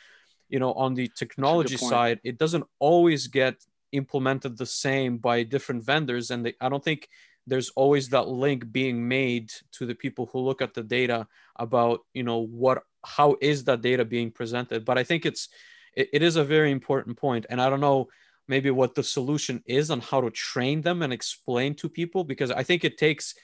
you 0.48 0.60
know 0.60 0.72
on 0.74 0.94
the 0.94 1.10
technology 1.16 1.76
side 1.76 2.20
it 2.22 2.38
doesn't 2.38 2.64
always 2.78 3.26
get 3.26 3.56
implemented 3.92 4.56
the 4.56 4.66
same 4.66 5.18
by 5.18 5.42
different 5.42 5.84
vendors. 5.84 6.30
And 6.30 6.46
they, 6.46 6.54
i 6.60 6.68
don't 6.68 6.82
think 6.82 7.08
there's 7.46 7.70
always 7.70 8.08
that 8.08 8.28
link 8.28 8.72
being 8.72 9.06
made 9.06 9.52
to 9.72 9.84
the 9.84 9.94
people 9.94 10.30
who 10.32 10.38
look 10.38 10.62
at 10.62 10.72
the 10.72 10.82
data 10.82 11.26
about 11.56 12.00
you 12.14 12.22
know 12.22 12.38
what 12.38 12.84
how 13.04 13.36
is 13.40 13.64
that 13.64 13.82
data 13.82 14.04
being 14.04 14.30
presented. 14.30 14.84
But 14.84 14.96
i 14.96 15.04
think 15.04 15.26
it's 15.26 15.48
it, 15.92 16.08
it 16.12 16.22
is 16.22 16.36
a 16.36 16.44
very 16.44 16.70
important 16.70 17.16
point. 17.16 17.46
And 17.50 17.60
i 17.60 17.68
don't 17.68 17.86
know 17.88 18.08
maybe 18.48 18.70
what 18.70 18.94
the 18.94 19.02
solution 19.02 19.62
is 19.66 19.90
on 19.90 20.00
how 20.00 20.20
to 20.20 20.30
train 20.30 20.80
them 20.82 21.02
and 21.02 21.12
explain 21.12 21.74
to 21.74 21.88
people 21.88 22.24
because 22.24 22.50
i 22.50 22.62
think 22.62 22.84
it 22.84 22.98
takes 22.98 23.34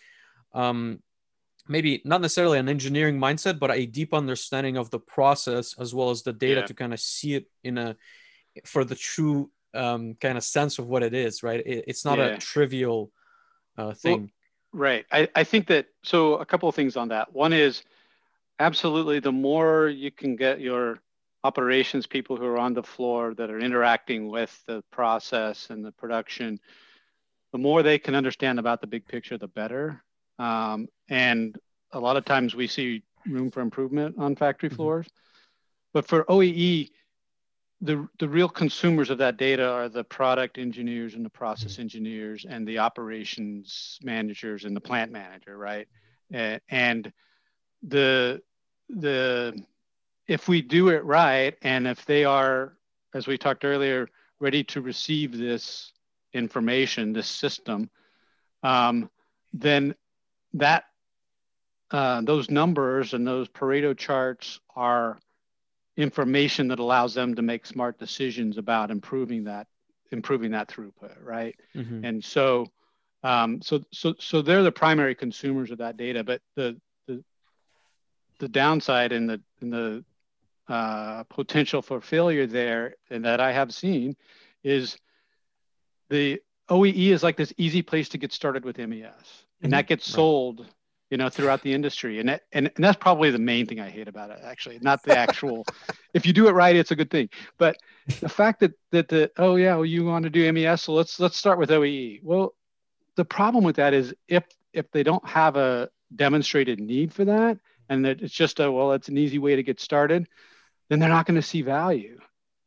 um, 0.52 1.00
maybe 1.68 2.02
not 2.04 2.20
necessarily 2.20 2.58
an 2.58 2.68
engineering 2.68 3.18
mindset 3.18 3.58
but 3.58 3.70
a 3.70 3.86
deep 3.86 4.12
understanding 4.12 4.76
of 4.76 4.90
the 4.90 4.98
process 4.98 5.74
as 5.78 5.94
well 5.94 6.10
as 6.10 6.22
the 6.22 6.32
data 6.32 6.60
yeah. 6.60 6.66
to 6.66 6.74
kind 6.74 6.92
of 6.92 7.00
see 7.00 7.34
it 7.34 7.46
in 7.62 7.78
a 7.78 7.96
for 8.64 8.84
the 8.84 8.96
true 8.96 9.50
um, 9.74 10.14
kind 10.20 10.36
of 10.36 10.42
sense 10.42 10.78
of 10.78 10.88
what 10.88 11.02
it 11.02 11.14
is 11.14 11.42
right 11.42 11.60
it, 11.64 11.84
it's 11.86 12.04
not 12.04 12.18
yeah. 12.18 12.26
a 12.26 12.38
trivial 12.38 13.10
uh, 13.78 13.92
thing 13.94 14.32
well, 14.72 14.82
right 14.82 15.06
I, 15.12 15.28
I 15.34 15.44
think 15.44 15.68
that 15.68 15.86
so 16.02 16.34
a 16.34 16.44
couple 16.44 16.68
of 16.68 16.74
things 16.74 16.96
on 16.96 17.08
that 17.08 17.32
one 17.32 17.52
is 17.52 17.82
absolutely 18.58 19.20
the 19.20 19.32
more 19.32 19.88
you 19.88 20.10
can 20.10 20.36
get 20.36 20.60
your 20.60 20.98
operations 21.42 22.06
people 22.06 22.36
who 22.36 22.44
are 22.44 22.58
on 22.58 22.74
the 22.74 22.82
floor 22.82 23.34
that 23.34 23.50
are 23.50 23.58
interacting 23.58 24.28
with 24.28 24.62
the 24.66 24.82
process 24.90 25.70
and 25.70 25.84
the 25.84 25.92
production, 25.92 26.60
the 27.52 27.58
more 27.58 27.82
they 27.82 27.98
can 27.98 28.14
understand 28.14 28.58
about 28.58 28.80
the 28.80 28.86
big 28.86 29.06
picture, 29.06 29.38
the 29.38 29.48
better. 29.48 30.02
Um, 30.38 30.88
and 31.08 31.56
a 31.92 32.00
lot 32.00 32.16
of 32.16 32.24
times 32.24 32.54
we 32.54 32.66
see 32.66 33.02
room 33.26 33.50
for 33.50 33.60
improvement 33.60 34.16
on 34.18 34.36
factory 34.36 34.68
mm-hmm. 34.68 34.76
floors. 34.76 35.06
But 35.92 36.06
for 36.06 36.24
OEE, 36.24 36.90
the, 37.80 38.06
the 38.18 38.28
real 38.28 38.48
consumers 38.48 39.08
of 39.10 39.18
that 39.18 39.38
data 39.38 39.68
are 39.68 39.88
the 39.88 40.04
product 40.04 40.58
engineers 40.58 41.14
and 41.14 41.24
the 41.24 41.30
process 41.30 41.72
mm-hmm. 41.72 41.82
engineers 41.82 42.46
and 42.48 42.66
the 42.66 42.78
operations 42.78 43.98
managers 44.02 44.64
and 44.64 44.76
the 44.76 44.80
plant 44.80 45.10
manager, 45.10 45.56
right? 45.56 45.88
And 46.32 47.12
the 47.82 48.42
the 48.88 49.64
if 50.30 50.46
we 50.46 50.62
do 50.62 50.90
it 50.90 51.04
right, 51.04 51.56
and 51.60 51.88
if 51.88 52.06
they 52.06 52.24
are, 52.24 52.72
as 53.12 53.26
we 53.26 53.36
talked 53.36 53.64
earlier, 53.64 54.08
ready 54.38 54.62
to 54.62 54.80
receive 54.80 55.36
this 55.36 55.90
information, 56.32 57.12
this 57.12 57.26
system, 57.26 57.90
um, 58.62 59.10
then 59.52 59.92
that 60.54 60.84
uh, 61.90 62.20
those 62.20 62.48
numbers 62.48 63.12
and 63.12 63.26
those 63.26 63.48
Pareto 63.48 63.92
charts 63.98 64.60
are 64.76 65.18
information 65.96 66.68
that 66.68 66.78
allows 66.78 67.12
them 67.12 67.34
to 67.34 67.42
make 67.42 67.66
smart 67.66 67.98
decisions 67.98 68.56
about 68.56 68.92
improving 68.92 69.42
that 69.44 69.66
improving 70.12 70.52
that 70.52 70.68
throughput, 70.68 71.16
right? 71.24 71.56
Mm-hmm. 71.74 72.04
And 72.04 72.24
so, 72.24 72.68
um, 73.24 73.60
so 73.62 73.82
so 73.92 74.14
so 74.20 74.42
they're 74.42 74.62
the 74.62 74.70
primary 74.70 75.16
consumers 75.16 75.72
of 75.72 75.78
that 75.78 75.96
data. 75.96 76.22
But 76.22 76.40
the 76.54 76.80
the 77.08 77.24
the 78.38 78.48
downside 78.48 79.10
and 79.10 79.28
the 79.28 79.40
and 79.60 79.72
the 79.72 80.04
uh, 80.70 81.24
potential 81.24 81.82
for 81.82 82.00
failure 82.00 82.46
there, 82.46 82.94
and 83.10 83.24
that 83.24 83.40
I 83.40 83.50
have 83.50 83.74
seen, 83.74 84.16
is 84.62 84.96
the 86.10 86.40
OEE 86.68 87.08
is 87.08 87.24
like 87.24 87.36
this 87.36 87.52
easy 87.56 87.82
place 87.82 88.08
to 88.10 88.18
get 88.18 88.32
started 88.32 88.64
with 88.64 88.78
MES, 88.78 88.86
and 88.86 89.02
mm-hmm. 89.02 89.70
that 89.70 89.88
gets 89.88 90.06
sold, 90.06 90.64
you 91.10 91.18
know, 91.18 91.28
throughout 91.28 91.62
the 91.62 91.74
industry, 91.74 92.20
and 92.20 92.28
that, 92.28 92.42
and 92.52 92.70
and 92.76 92.84
that's 92.84 92.96
probably 92.96 93.32
the 93.32 93.38
main 93.38 93.66
thing 93.66 93.80
I 93.80 93.90
hate 93.90 94.06
about 94.06 94.30
it. 94.30 94.38
Actually, 94.44 94.78
not 94.80 95.02
the 95.02 95.18
actual. 95.18 95.66
if 96.14 96.24
you 96.24 96.32
do 96.32 96.46
it 96.46 96.52
right, 96.52 96.76
it's 96.76 96.92
a 96.92 96.96
good 96.96 97.10
thing, 97.10 97.30
but 97.58 97.76
the 98.20 98.28
fact 98.28 98.60
that 98.60 98.72
that 98.92 99.08
the 99.08 99.32
oh 99.38 99.56
yeah, 99.56 99.74
well 99.74 99.84
you 99.84 100.04
want 100.04 100.22
to 100.22 100.30
do 100.30 100.52
MES, 100.52 100.82
so 100.82 100.92
let's 100.92 101.18
let's 101.18 101.36
start 101.36 101.58
with 101.58 101.70
OEE. 101.70 102.22
Well, 102.22 102.54
the 103.16 103.24
problem 103.24 103.64
with 103.64 103.76
that 103.76 103.92
is 103.92 104.14
if 104.28 104.44
if 104.72 104.88
they 104.92 105.02
don't 105.02 105.26
have 105.26 105.56
a 105.56 105.90
demonstrated 106.14 106.78
need 106.78 107.12
for 107.12 107.24
that, 107.24 107.58
and 107.88 108.04
that 108.04 108.20
it's 108.22 108.32
just 108.32 108.60
a 108.60 108.70
well, 108.70 108.92
it's 108.92 109.08
an 109.08 109.18
easy 109.18 109.38
way 109.38 109.56
to 109.56 109.64
get 109.64 109.80
started, 109.80 110.28
then 110.90 110.98
they're 110.98 111.08
not 111.08 111.24
going 111.24 111.36
to 111.36 111.42
see 111.42 111.62
value, 111.62 112.20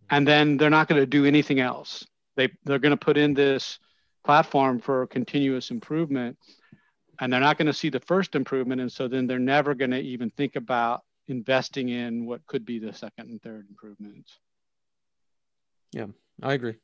and 0.10 0.28
then 0.28 0.58
they're 0.58 0.72
not 0.72 0.88
going 0.88 1.00
to 1.00 1.06
do 1.06 1.26
anything 1.26 1.60
else. 1.60 2.08
They 2.36 2.50
they're 2.64 2.80
going 2.80 2.98
to 2.98 3.06
put 3.06 3.18
in 3.18 3.36
this 3.36 3.78
platform 4.24 4.80
for 4.80 5.06
continuous 5.08 5.70
improvement 5.70 6.38
and 7.20 7.32
they're 7.32 7.40
not 7.40 7.58
going 7.58 7.68
to 7.68 7.74
see 7.74 7.90
the 7.90 8.00
first 8.00 8.36
improvement 8.36 8.82
and 8.82 8.92
so 8.92 9.08
then 9.08 9.28
they're 9.28 9.40
never 9.40 9.76
going 9.76 9.92
to 9.92 10.00
even 10.00 10.30
think 10.32 10.56
about 10.56 11.04
investing 11.28 11.90
in 11.90 12.26
what 12.26 12.46
could 12.48 12.66
be 12.66 12.80
the 12.80 12.94
second 12.94 13.30
and 13.30 13.42
third 13.42 13.66
improvements. 13.70 14.40
Yeah 15.92 16.08
i 16.42 16.54
agree. 16.54 16.76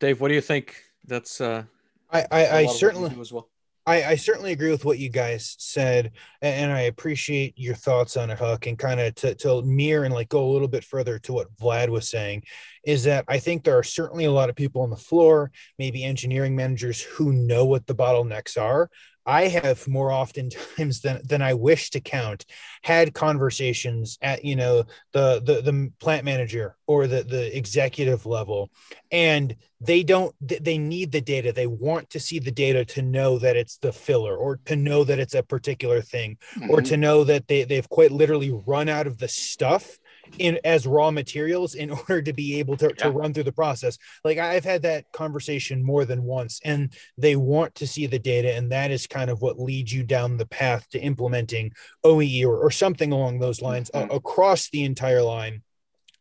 Dave 0.00 0.20
what 0.20 0.28
do 0.28 0.34
you 0.34 0.40
think? 0.40 0.76
That's 1.06 1.40
uh 1.40 1.64
i 2.10 2.26
i, 2.30 2.56
I 2.58 2.66
certainly 2.66 3.16
as 3.20 3.32
well 3.32 3.48
I, 3.88 4.04
I, 4.04 4.14
certainly 4.16 4.52
agree 4.52 4.70
with 4.70 4.84
what 4.84 4.98
you 4.98 5.08
guys 5.08 5.56
said, 5.58 6.12
and 6.42 6.70
I 6.70 6.82
appreciate 6.82 7.54
your 7.56 7.74
thoughts 7.74 8.18
on 8.18 8.28
it, 8.28 8.38
Huck. 8.38 8.66
And 8.66 8.78
kind 8.78 9.00
of 9.00 9.14
to, 9.14 9.34
to 9.36 9.62
mirror 9.62 10.04
and 10.04 10.12
like 10.12 10.28
go 10.28 10.44
a 10.44 10.52
little 10.52 10.68
bit 10.68 10.84
further 10.84 11.18
to 11.20 11.32
what 11.32 11.56
Vlad 11.56 11.88
was 11.88 12.10
saying, 12.10 12.42
is 12.84 13.04
that 13.04 13.24
I 13.28 13.38
think 13.38 13.64
there 13.64 13.78
are 13.78 13.82
certainly 13.82 14.26
a 14.26 14.30
lot 14.30 14.50
of 14.50 14.56
people 14.56 14.82
on 14.82 14.90
the 14.90 14.96
floor, 14.96 15.50
maybe 15.78 16.04
engineering 16.04 16.54
managers 16.54 17.00
who 17.00 17.32
know 17.32 17.64
what 17.64 17.86
the 17.86 17.94
bottlenecks 17.94 18.60
are, 18.60 18.90
I 19.28 19.48
have 19.48 19.86
more 19.86 20.10
often 20.10 20.48
times 20.76 21.02
than 21.02 21.20
than 21.22 21.42
I 21.42 21.52
wish 21.54 21.90
to 21.90 22.00
count 22.00 22.46
had 22.82 23.12
conversations 23.12 24.18
at 24.22 24.44
you 24.44 24.56
know 24.56 24.84
the 25.12 25.40
the 25.44 25.60
the 25.60 25.92
plant 26.00 26.24
manager 26.24 26.76
or 26.86 27.06
the 27.06 27.22
the 27.22 27.56
executive 27.56 28.24
level 28.24 28.70
and 29.12 29.54
they 29.80 30.02
don't 30.02 30.34
they 30.40 30.78
need 30.78 31.12
the 31.12 31.20
data 31.20 31.52
they 31.52 31.66
want 31.66 32.08
to 32.10 32.18
see 32.18 32.38
the 32.38 32.50
data 32.50 32.84
to 32.84 33.02
know 33.02 33.38
that 33.38 33.54
it's 33.54 33.76
the 33.76 33.92
filler 33.92 34.34
or 34.34 34.58
to 34.64 34.74
know 34.74 35.04
that 35.04 35.18
it's 35.18 35.34
a 35.34 35.42
particular 35.42 36.00
thing 36.00 36.38
mm-hmm. 36.56 36.70
or 36.70 36.80
to 36.80 36.96
know 36.96 37.22
that 37.22 37.46
they 37.48 37.64
they've 37.64 37.88
quite 37.88 38.10
literally 38.10 38.50
run 38.66 38.88
out 38.88 39.06
of 39.06 39.18
the 39.18 39.28
stuff 39.28 39.98
in 40.38 40.58
as 40.64 40.86
raw 40.86 41.10
materials 41.10 41.74
in 41.74 41.90
order 42.08 42.22
to 42.22 42.32
be 42.32 42.58
able 42.58 42.76
to, 42.76 42.86
yeah. 42.86 43.04
to 43.04 43.10
run 43.10 43.32
through 43.32 43.44
the 43.44 43.52
process 43.52 43.98
like 44.24 44.38
i've 44.38 44.64
had 44.64 44.82
that 44.82 45.04
conversation 45.12 45.82
more 45.82 46.04
than 46.04 46.22
once 46.22 46.60
and 46.64 46.92
they 47.16 47.36
want 47.36 47.74
to 47.74 47.86
see 47.86 48.06
the 48.06 48.18
data 48.18 48.54
and 48.54 48.72
that 48.72 48.90
is 48.90 49.06
kind 49.06 49.30
of 49.30 49.40
what 49.40 49.60
leads 49.60 49.92
you 49.92 50.02
down 50.02 50.36
the 50.36 50.46
path 50.46 50.88
to 50.90 50.98
implementing 50.98 51.72
oee 52.04 52.44
or, 52.44 52.56
or 52.58 52.70
something 52.70 53.12
along 53.12 53.38
those 53.38 53.62
lines 53.62 53.90
mm-hmm. 53.94 54.10
uh, 54.10 54.14
across 54.14 54.70
the 54.70 54.84
entire 54.84 55.22
line 55.22 55.62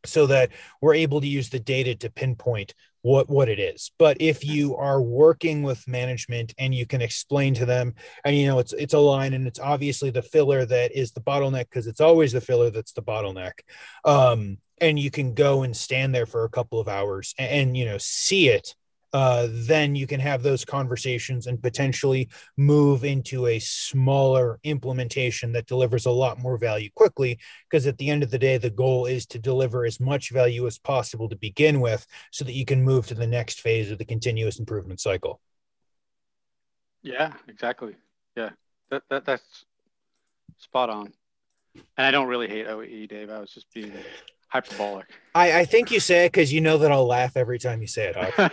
so 0.06 0.28
that 0.28 0.52
we're 0.82 0.94
able 0.94 1.22
to 1.22 1.28
use 1.28 1.50
the 1.50 1.60
data 1.60 1.96
to 1.96 2.10
pinpoint 2.10 2.74
what 3.08 3.30
what 3.30 3.48
it 3.48 3.58
is. 3.58 3.92
But 3.98 4.18
if 4.20 4.46
you 4.46 4.76
are 4.76 5.02
working 5.02 5.64
with 5.64 5.88
management 5.88 6.54
and 6.58 6.76
you 6.76 6.86
can 6.86 7.02
explain 7.02 7.54
to 7.54 7.66
them 7.66 7.96
and 8.26 8.36
you 8.36 8.48
know 8.48 8.60
it's 8.60 8.74
it's 8.74 8.94
a 8.94 9.00
line 9.00 9.34
and 9.34 9.48
it's 9.48 9.62
obviously 9.62 10.10
the 10.10 10.22
filler 10.22 10.66
that 10.66 10.92
is 10.92 11.14
the 11.14 11.22
bottleneck 11.22 11.70
because 11.70 11.88
it's 11.88 12.02
always 12.02 12.34
the 12.34 12.42
filler 12.42 12.70
that's 12.70 12.92
the 12.92 13.02
bottleneck 13.02 13.54
um 14.04 14.58
and 14.82 15.00
you 15.00 15.10
can 15.10 15.34
go 15.34 15.64
and 15.64 15.76
stand 15.76 16.14
there 16.14 16.26
for 16.26 16.44
a 16.44 16.50
couple 16.50 16.82
of 16.82 16.90
hours 16.90 17.34
and, 17.40 17.50
and 17.50 17.78
you 17.78 17.86
know 17.86 17.98
see 17.98 18.50
it 18.50 18.76
uh, 19.14 19.48
then 19.50 19.96
you 19.96 20.08
can 20.08 20.20
have 20.20 20.44
those 20.44 20.66
conversations 20.66 21.48
and 21.48 21.62
potentially 21.62 22.30
move 22.58 23.04
into 23.04 23.48
a 23.48 23.60
smaller 23.60 24.60
implementation 24.64 25.52
that 25.54 25.68
delivers 25.68 26.06
a 26.06 26.12
lot 26.12 26.40
more 26.40 26.58
value 26.58 26.90
quickly. 26.96 27.40
Because 27.70 27.88
at 27.88 27.98
the 27.98 28.10
end 28.10 28.24
of 28.24 28.32
the 28.32 28.40
day, 28.40 28.58
the 28.58 28.70
goal 28.70 29.06
is 29.06 29.26
to 29.28 29.40
deliver 29.40 29.86
as 29.86 30.00
much 30.00 30.32
value 30.32 30.68
as 30.68 30.78
possible 30.78 31.30
to 31.30 31.36
begin 31.36 31.80
with 31.80 32.06
so 32.32 32.44
that 32.46 32.54
you 32.54 32.66
can 32.66 32.84
move 32.84 33.08
to 33.08 33.16
the 33.16 33.28
next 33.28 33.62
phase 33.62 33.92
of 33.92 33.98
the 33.98 34.06
continuous 34.06 34.60
improvement 34.60 35.00
cycle. 35.00 35.40
Yeah, 37.02 37.34
exactly. 37.48 37.96
Yeah, 38.36 38.50
that, 38.90 39.04
that 39.10 39.26
that's 39.26 39.66
spot 40.58 40.90
on. 40.90 41.14
And 41.98 42.08
I 42.08 42.12
don't 42.12 42.28
really 42.28 42.48
hate 42.48 42.68
OEE, 42.68 43.08
Dave. 43.08 43.30
I 43.30 43.40
was 43.40 43.52
just 43.52 43.72
being 43.74 43.94
hyperbolic. 44.48 45.06
I, 45.36 45.60
I 45.60 45.66
think 45.66 45.92
you 45.92 46.00
say 46.00 46.26
it 46.26 46.32
because 46.32 46.52
you 46.52 46.62
know 46.62 46.78
that 46.80 46.92
I'll 46.92 47.06
laugh 47.06 47.38
every 47.38 47.60
time 47.60 47.82
you 47.82 47.88
say 47.88 48.14
it. 48.16 48.52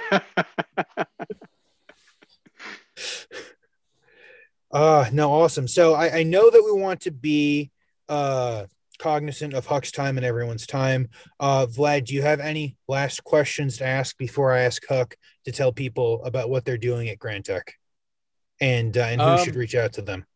uh 4.72 5.08
no, 5.12 5.32
awesome. 5.32 5.68
So 5.68 5.94
I, 5.94 6.18
I 6.18 6.22
know 6.22 6.50
that 6.50 6.62
we 6.62 6.72
want 6.72 7.00
to 7.02 7.10
be 7.10 7.70
uh 8.08 8.64
cognizant 8.98 9.54
of 9.54 9.66
Huck's 9.66 9.90
time 9.90 10.16
and 10.16 10.26
everyone's 10.26 10.66
time. 10.66 11.08
Uh 11.40 11.66
Vlad, 11.66 12.06
do 12.06 12.14
you 12.14 12.22
have 12.22 12.40
any 12.40 12.76
last 12.88 13.24
questions 13.24 13.78
to 13.78 13.86
ask 13.86 14.16
before 14.18 14.52
I 14.52 14.62
ask 14.62 14.82
Huck 14.86 15.16
to 15.44 15.52
tell 15.52 15.72
people 15.72 16.22
about 16.24 16.50
what 16.50 16.64
they're 16.64 16.76
doing 16.76 17.08
at 17.08 17.18
Grantek 17.18 17.70
and 18.60 18.96
uh, 18.96 19.02
and 19.02 19.20
who 19.20 19.28
um, 19.28 19.38
should 19.38 19.56
reach 19.56 19.74
out 19.74 19.94
to 19.94 20.02
them? 20.02 20.26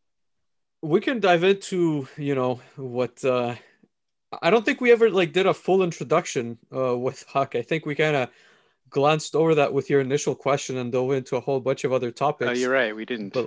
We 0.80 1.00
can 1.00 1.18
dive 1.18 1.42
into, 1.42 2.06
you 2.16 2.34
know, 2.34 2.60
what 2.76 3.24
uh 3.24 3.56
I 4.42 4.50
don't 4.50 4.64
think 4.64 4.80
we 4.80 4.92
ever 4.92 5.10
like 5.10 5.32
did 5.32 5.46
a 5.46 5.54
full 5.54 5.82
introduction 5.82 6.58
uh, 6.74 6.96
with 6.96 7.24
Huck. 7.28 7.54
I 7.54 7.62
think 7.62 7.86
we 7.86 7.94
kind 7.94 8.16
of 8.16 8.30
glanced 8.90 9.34
over 9.34 9.54
that 9.56 9.72
with 9.72 9.90
your 9.90 10.00
initial 10.00 10.34
question 10.34 10.78
and 10.78 10.92
dove 10.92 11.12
into 11.12 11.36
a 11.36 11.40
whole 11.40 11.60
bunch 11.60 11.84
of 11.84 11.92
other 11.92 12.10
topics. 12.10 12.50
Oh, 12.50 12.54
you're 12.54 12.72
right. 12.72 12.94
We 12.94 13.04
didn't. 13.04 13.32
But 13.32 13.46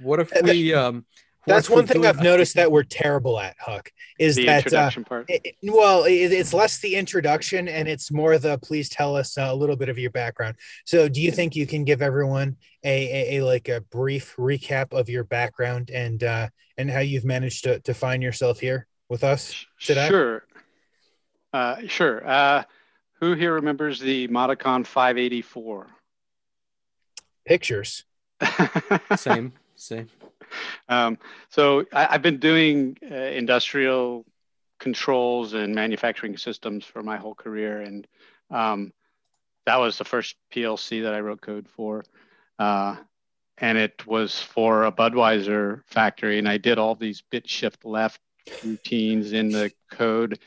what 0.00 0.20
if 0.20 0.32
we? 0.42 0.72
Um, 0.74 1.04
that's 1.46 1.70
one 1.70 1.86
thing 1.86 2.04
I've 2.04 2.22
noticed 2.22 2.56
that 2.56 2.72
we're 2.72 2.82
terrible 2.88 3.38
at, 3.38 3.56
Huck. 3.60 3.92
Is 4.18 4.34
the 4.34 4.46
that 4.46 4.58
introduction 4.58 5.04
uh, 5.04 5.08
part? 5.08 5.26
It, 5.28 5.56
well, 5.62 6.04
it, 6.04 6.32
it's 6.32 6.52
less 6.52 6.78
the 6.78 6.96
introduction 6.96 7.68
and 7.68 7.88
it's 7.88 8.10
more 8.10 8.36
the 8.38 8.58
please 8.58 8.88
tell 8.88 9.16
us 9.16 9.36
a 9.36 9.54
little 9.54 9.76
bit 9.76 9.88
of 9.88 9.98
your 9.98 10.10
background. 10.10 10.56
So, 10.84 11.08
do 11.08 11.20
you 11.20 11.30
think 11.30 11.54
you 11.54 11.66
can 11.66 11.84
give 11.84 12.02
everyone 12.02 12.56
a, 12.84 13.36
a, 13.36 13.38
a 13.38 13.44
like 13.44 13.68
a 13.68 13.80
brief 13.80 14.34
recap 14.36 14.92
of 14.92 15.08
your 15.08 15.24
background 15.24 15.90
and 15.90 16.22
uh, 16.22 16.48
and 16.76 16.90
how 16.90 17.00
you've 17.00 17.24
managed 17.24 17.64
to 17.64 17.80
to 17.80 17.94
find 17.94 18.22
yourself 18.22 18.58
here? 18.58 18.86
With 19.08 19.24
us 19.24 19.66
today? 19.80 20.08
Sure. 20.08 20.44
Uh, 21.52 21.76
sure. 21.86 22.26
Uh, 22.26 22.62
who 23.20 23.34
here 23.34 23.54
remembers 23.54 23.98
the 24.00 24.28
Modicon 24.28 24.86
584? 24.86 25.86
Pictures. 27.44 28.04
same, 29.16 29.52
same. 29.74 30.08
Um, 30.88 31.18
so 31.48 31.84
I, 31.92 32.12
have 32.12 32.22
been 32.22 32.38
doing 32.38 32.98
uh, 33.10 33.14
industrial 33.14 34.24
controls 34.78 35.54
and 35.54 35.74
manufacturing 35.74 36.36
systems 36.36 36.84
for 36.84 37.02
my 37.02 37.16
whole 37.16 37.34
career, 37.34 37.80
and 37.80 38.06
um, 38.50 38.92
that 39.64 39.76
was 39.76 39.98
the 39.98 40.04
first 40.04 40.36
PLC 40.52 41.02
that 41.02 41.14
I 41.14 41.20
wrote 41.20 41.40
code 41.40 41.68
for, 41.68 42.04
uh, 42.58 42.96
and 43.58 43.78
it 43.78 44.06
was 44.06 44.40
for 44.40 44.84
a 44.84 44.92
Budweiser 44.92 45.82
factory, 45.86 46.38
and 46.38 46.48
I 46.48 46.58
did 46.58 46.78
all 46.78 46.94
these 46.94 47.22
bit 47.30 47.48
shift 47.48 47.84
left 47.84 48.20
routines 48.64 49.32
in 49.32 49.50
the 49.50 49.72
code. 49.90 50.38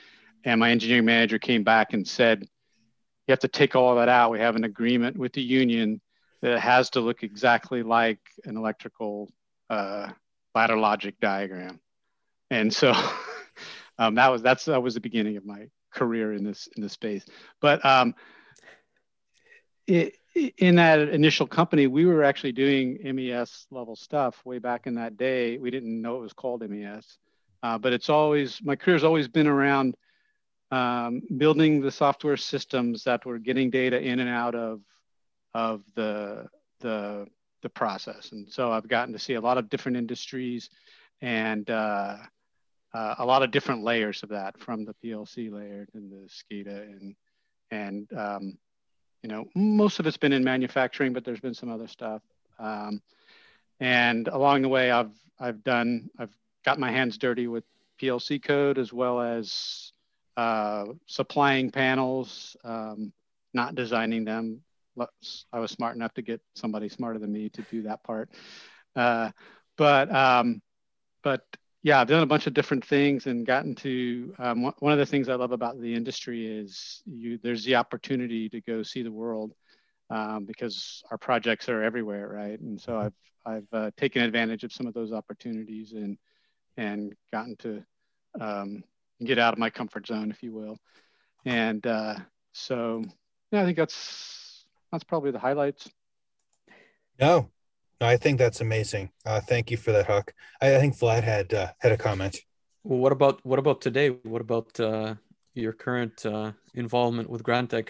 And 0.43 0.59
my 0.59 0.71
engineering 0.71 1.05
manager 1.05 1.39
came 1.39 1.63
back 1.63 1.93
and 1.93 2.07
said, 2.07 2.41
you 2.41 3.31
have 3.31 3.39
to 3.39 3.47
take 3.47 3.75
all 3.75 3.95
that 3.95 4.09
out. 4.09 4.31
We 4.31 4.39
have 4.39 4.55
an 4.55 4.63
agreement 4.63 5.17
with 5.17 5.33
the 5.33 5.41
union 5.41 6.01
that 6.41 6.53
it 6.53 6.59
has 6.59 6.89
to 6.91 7.01
look 7.01 7.23
exactly 7.23 7.83
like 7.83 8.19
an 8.45 8.57
electrical 8.57 9.29
uh, 9.69 10.09
ladder 10.55 10.77
logic 10.77 11.19
diagram. 11.19 11.79
And 12.49 12.73
so 12.73 12.93
um, 13.99 14.15
that 14.15 14.29
was 14.29 14.41
that's 14.41 14.65
that 14.65 14.81
was 14.81 14.95
the 14.95 14.99
beginning 14.99 15.37
of 15.37 15.45
my 15.45 15.67
career 15.93 16.33
in 16.33 16.43
this 16.43 16.67
in 16.75 16.81
this 16.81 16.93
space. 16.93 17.25
But 17.61 17.85
um, 17.85 18.15
it, 19.85 20.15
in 20.57 20.75
that 20.75 20.99
initial 20.99 21.47
company, 21.47 21.87
we 21.87 22.05
were 22.05 22.23
actually 22.23 22.53
doing 22.53 22.99
MES 23.15 23.67
level 23.71 23.95
stuff 23.95 24.43
way 24.45 24.59
back 24.59 24.87
in 24.87 24.95
that 24.95 25.17
day. 25.17 25.57
We 25.57 25.71
didn't 25.71 26.01
know 26.01 26.17
it 26.17 26.21
was 26.21 26.33
called 26.33 26.67
MES. 26.67 27.17
Uh, 27.61 27.77
but 27.77 27.93
it's 27.93 28.09
always, 28.09 28.59
my 28.63 28.75
career's 28.75 29.03
always 29.03 29.27
been 29.27 29.47
around 29.47 29.95
um, 30.71 31.21
building 31.37 31.81
the 31.81 31.91
software 31.91 32.37
systems 32.37 33.03
that 33.03 33.25
were 33.25 33.39
getting 33.39 33.69
data 33.69 33.99
in 33.99 34.19
and 34.19 34.29
out 34.29 34.55
of, 34.55 34.81
of 35.53 35.81
the, 35.95 36.47
the, 36.79 37.27
the 37.61 37.69
process. 37.69 38.31
And 38.31 38.51
so 38.51 38.71
I've 38.71 38.87
gotten 38.87 39.13
to 39.13 39.19
see 39.19 39.33
a 39.33 39.41
lot 39.41 39.57
of 39.57 39.69
different 39.69 39.97
industries 39.97 40.69
and 41.21 41.69
uh, 41.69 42.17
uh, 42.93 43.15
a 43.17 43.25
lot 43.25 43.43
of 43.43 43.51
different 43.51 43.83
layers 43.83 44.23
of 44.23 44.29
that 44.29 44.59
from 44.59 44.85
the 44.85 44.95
PLC 45.03 45.51
layer 45.51 45.87
and 45.93 46.11
the 46.11 46.27
SCADA 46.27 46.81
and 46.83 47.15
and 47.71 48.11
um, 48.17 48.57
you 49.21 49.29
know 49.29 49.45
most 49.55 49.99
of 49.99 50.07
it's 50.07 50.17
been 50.17 50.33
in 50.33 50.43
manufacturing, 50.43 51.13
but 51.13 51.23
there's 51.23 51.39
been 51.39 51.53
some 51.53 51.69
other 51.69 51.87
stuff. 51.87 52.21
Um, 52.57 53.01
and 53.79 54.27
along 54.27 54.63
the 54.63 54.69
way, 54.69 54.91
I've 54.91 55.11
I've 55.39 55.63
done 55.63 56.09
I've 56.17 56.35
got 56.65 56.79
my 56.79 56.91
hands 56.91 57.17
dirty 57.17 57.47
with 57.47 57.63
PLC 58.01 58.43
code 58.43 58.77
as 58.77 58.93
well 58.93 59.19
as 59.19 59.91
uh, 60.37 60.85
supplying 61.05 61.71
panels, 61.71 62.55
um, 62.63 63.11
not 63.53 63.75
designing 63.75 64.25
them. 64.25 64.61
I 65.53 65.59
was 65.59 65.71
smart 65.71 65.95
enough 65.95 66.13
to 66.15 66.21
get 66.21 66.41
somebody 66.55 66.89
smarter 66.89 67.19
than 67.19 67.31
me 67.31 67.49
to 67.49 67.61
do 67.71 67.83
that 67.83 68.03
part. 68.03 68.29
Uh, 68.95 69.31
but 69.77 70.13
um, 70.13 70.61
but 71.23 71.41
yeah, 71.83 72.01
I've 72.01 72.07
done 72.07 72.23
a 72.23 72.25
bunch 72.25 72.47
of 72.47 72.53
different 72.53 72.85
things 72.85 73.27
and 73.27 73.45
gotten 73.45 73.75
to 73.75 74.33
um, 74.39 74.73
one 74.79 74.91
of 74.91 74.99
the 74.99 75.05
things 75.05 75.29
I 75.29 75.35
love 75.35 75.53
about 75.53 75.79
the 75.79 75.95
industry 75.95 76.45
is 76.45 77.01
you 77.05 77.39
there's 77.41 77.63
the 77.63 77.75
opportunity 77.75 78.49
to 78.49 78.59
go 78.61 78.83
see 78.83 79.03
the 79.03 79.11
world 79.11 79.53
um, 80.09 80.45
because 80.45 81.03
our 81.11 81.17
projects 81.17 81.69
are 81.69 81.81
everywhere, 81.81 82.27
right? 82.27 82.59
And 82.59 82.79
so 82.79 82.97
I've 82.97 83.13
I've 83.45 83.67
uh, 83.71 83.91
taken 83.95 84.21
advantage 84.21 84.63
of 84.63 84.73
some 84.73 84.87
of 84.87 84.93
those 84.93 85.13
opportunities 85.13 85.93
and 85.93 86.17
and 86.79 87.13
gotten 87.31 87.55
to 87.57 87.83
um, 88.39 88.83
get 89.23 89.37
out 89.37 89.53
of 89.53 89.59
my 89.59 89.69
comfort 89.69 90.07
zone, 90.07 90.31
if 90.31 90.41
you 90.41 90.53
will. 90.53 90.77
And 91.45 91.85
uh, 91.85 92.15
so 92.53 93.03
yeah, 93.51 93.61
I 93.61 93.65
think 93.65 93.77
that's 93.77 94.65
that's 94.91 95.03
probably 95.03 95.31
the 95.31 95.39
highlights. 95.39 95.89
No, 97.19 97.49
no, 97.99 98.07
I 98.07 98.15
think 98.15 98.39
that's 98.39 98.61
amazing. 98.61 99.11
Uh, 99.25 99.41
thank 99.41 99.71
you 99.71 99.77
for 99.77 99.91
that, 99.91 100.07
Huck. 100.07 100.33
I, 100.61 100.75
I 100.75 100.79
think 100.79 100.95
Vlad 100.95 101.23
had 101.23 101.53
uh, 101.53 101.67
had 101.79 101.91
a 101.91 101.97
comment. 101.97 102.39
Well, 102.83 102.99
what 102.99 103.11
about 103.11 103.45
what 103.45 103.59
about 103.59 103.81
today? 103.81 104.09
What 104.09 104.41
about 104.41 104.79
uh, 104.79 105.15
your 105.53 105.73
current 105.73 106.25
uh, 106.25 106.53
involvement 106.73 107.29
with 107.29 107.43
Grantek? 107.43 107.89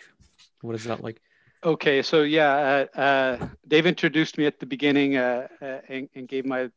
What 0.62 0.76
is 0.76 0.84
that 0.86 1.04
like? 1.04 1.22
Okay, 1.64 2.02
so 2.02 2.24
yeah, 2.24 2.88
uh, 2.96 3.00
uh, 3.00 3.48
Dave 3.68 3.86
introduced 3.86 4.38
me 4.38 4.46
at 4.46 4.60
the 4.60 4.66
beginning 4.66 5.18
uh, 5.18 5.48
uh 5.62 5.80
and, 5.90 6.08
and, 6.16 6.26
gave 6.26 6.46
my 6.46 6.72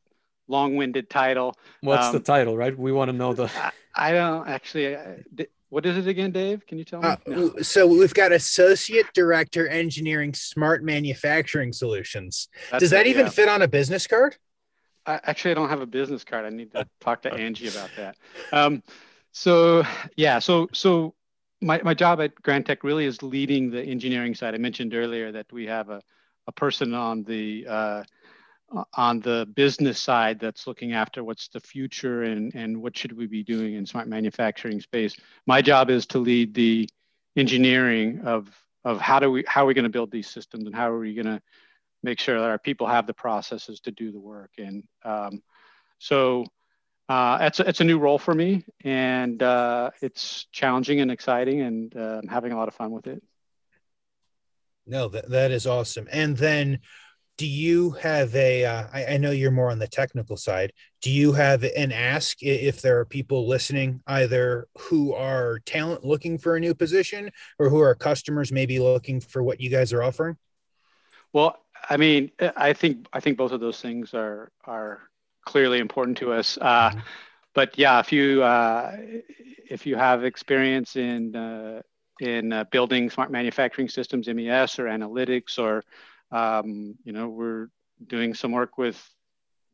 long-winded 0.49 1.09
title. 1.11 1.57
What's 1.81 2.07
um, 2.07 2.13
the 2.13 2.21
title, 2.21 2.57
right? 2.57 2.77
We 2.77 2.93
want 2.93 3.11
to 3.11 3.17
know 3.17 3.35
the. 3.35 3.51
I, 3.57 3.73
I 3.95 4.13
don't 4.13 4.49
actually. 4.49 4.97
What 5.69 5.87
is 5.87 5.97
it 5.97 6.07
again, 6.07 6.33
Dave? 6.33 6.67
Can 6.67 6.77
you 6.77 6.85
tell 6.85 7.01
me? 7.01 7.09
Uh, 7.09 7.17
no. 7.27 7.57
So 7.63 7.87
we've 7.87 8.13
got 8.13 8.31
Associate 8.31 9.07
Director 9.15 9.67
Engineering 9.67 10.35
Smart 10.35 10.85
Manufacturing 10.85 11.73
Solutions. 11.73 12.49
That's 12.71 12.83
Does 12.83 12.91
that 12.91 13.07
it, 13.07 13.11
even 13.11 13.27
yeah. 13.27 13.31
fit 13.31 13.49
on 13.49 13.63
a 13.63 13.69
business 13.69 14.07
card? 14.07 14.37
I, 15.07 15.19
actually, 15.25 15.53
I 15.53 15.55
don't 15.55 15.71
have 15.71 15.81
a 15.81 15.87
business 15.87 16.25
card. 16.25 16.45
I 16.45 16.51
need 16.51 16.73
to 16.73 16.87
talk 17.01 17.23
to 17.23 17.33
Angie 17.33 17.69
about 17.69 17.89
that. 17.97 18.17
Um, 18.53 18.83
so 19.33 19.83
yeah, 20.17 20.39
so 20.39 20.69
so 20.73 21.15
my, 21.63 21.81
my 21.83 21.95
job 21.95 22.21
at 22.21 22.35
Grantek 22.43 22.83
really 22.83 23.07
is 23.07 23.23
leading 23.23 23.71
the 23.71 23.83
engineering 23.83 24.35
side. 24.35 24.55
I 24.55 24.59
mentioned 24.59 24.95
earlier 24.95 25.33
that 25.33 25.51
we 25.53 25.67
have 25.67 25.89
a, 25.89 26.03
a 26.47 26.53
person 26.53 26.93
on 26.93 27.23
the 27.23 27.67
uh, 27.69 28.03
on 28.95 29.21
the 29.21 29.49
business 29.55 29.99
side 29.99 30.39
that's 30.39 30.67
looking 30.67 30.93
after 30.93 31.23
what's 31.23 31.49
the 31.49 31.61
future 31.61 32.23
and, 32.23 32.55
and 32.55 32.81
what 32.81 32.97
should 32.97 33.17
we 33.17 33.27
be 33.27 33.43
doing 33.43 33.75
in 33.75 33.87
smart 33.87 34.09
manufacturing 34.09 34.81
space. 34.81 35.17
My 35.47 35.63
job 35.63 35.91
is 35.91 36.07
to 36.07 36.19
lead 36.19 36.55
the 36.55 36.89
engineering 37.37 38.21
of, 38.25 38.49
of 38.85 39.01
how 39.01 39.19
do 39.19 39.31
we 39.31 39.45
how 39.47 39.65
are 39.65 39.67
we 39.67 39.75
going 39.75 39.85
to 39.85 39.91
build 39.91 40.11
these 40.11 40.29
systems 40.29 40.67
and 40.67 40.75
how 40.75 40.91
are 40.91 40.99
we 40.99 41.15
going 41.15 41.27
to 41.27 41.41
make 42.03 42.19
sure 42.19 42.39
that 42.39 42.49
our 42.49 42.59
people 42.59 42.87
have 42.87 43.07
the 43.07 43.15
processes 43.15 43.81
to 43.81 43.91
do 43.93 44.11
the 44.11 44.21
work. 44.21 44.51
And 44.59 44.83
um, 45.05 45.43
so 45.99 46.47
uh, 47.09 47.39
it's, 47.43 47.61
a, 47.61 47.69
it's 47.69 47.81
a 47.81 47.85
new 47.85 47.99
role 47.99 48.19
for 48.19 48.35
me 48.35 48.65
and 48.83 49.43
uh, 49.43 49.91
it's 50.01 50.47
challenging 50.53 51.01
and 51.01 51.11
exciting 51.11 51.61
and 51.61 51.97
uh, 51.97 52.21
I'm 52.23 52.29
having 52.29 52.53
a 52.53 52.57
lot 52.57 52.69
of 52.69 52.75
fun 52.75 52.91
with 52.91 53.07
it. 53.07 53.23
No, 54.87 55.09
that, 55.09 55.31
that 55.31 55.53
is 55.53 55.67
awesome. 55.67 56.09
And 56.11 56.37
then 56.37 56.81
do 57.39 57.47
you 57.47 57.91
have 57.91 58.35
a? 58.37 58.65
Uh, 58.65 58.85
I, 58.93 59.05
I 59.07 59.17
know 59.17 59.31
you're 59.31 59.51
more 59.51 59.71
on 59.71 59.79
the 59.79 59.89
technical 59.89 60.37
side 60.37 60.73
do 61.03 61.11
you 61.11 61.33
have 61.33 61.65
an 61.65 61.91
ask 61.91 62.43
if 62.43 62.81
there 62.81 62.99
are 63.01 63.05
people 63.05 63.47
listening 63.47 64.01
either 64.07 64.69
who 64.79 65.13
are 65.13 65.59
talent 65.67 66.05
looking 66.05 66.39
for 66.39 66.57
a 66.57 66.61
new 66.61 66.75
position 66.75 67.31
or 67.59 67.69
who 67.69 67.81
are 67.81 67.95
customers 67.95 68.53
maybe 68.53 68.79
looking 68.79 69.21
for 69.21 69.43
what 69.43 69.61
you 69.61 69.69
guys 69.69 69.93
are 69.93 70.03
offering 70.03 70.37
well 71.33 71.59
i 71.91 71.97
mean 71.97 72.31
i 72.57 72.73
think 72.73 73.07
i 73.13 73.21
think 73.21 73.37
both 73.37 73.53
of 73.53 73.61
those 73.61 73.81
things 73.81 74.15
are 74.15 74.51
are 74.65 75.01
clearly 75.45 75.81
important 75.81 76.17
to 76.17 76.33
us 76.33 76.57
uh, 76.61 76.91
mm-hmm. 76.91 77.01
but 77.53 77.77
yeah 77.77 77.99
if 77.99 78.13
you 78.13 78.43
uh, 78.43 78.97
if 79.69 79.85
you 79.85 79.97
have 79.97 80.25
experience 80.25 80.97
in 80.97 81.35
uh, 81.35 81.83
in 82.21 82.53
uh, 82.53 82.65
building 82.71 83.11
smart 83.11 83.31
manufacturing 83.33 83.89
systems 83.89 84.29
mes 84.29 84.79
or 84.79 84.85
analytics 84.85 85.59
or 85.59 85.83
um, 86.33 86.97
you 87.05 87.13
know, 87.13 87.29
we're 87.29 87.69
doing 88.07 88.35
some 88.35 88.53
work 88.53 88.79
with 88.79 89.01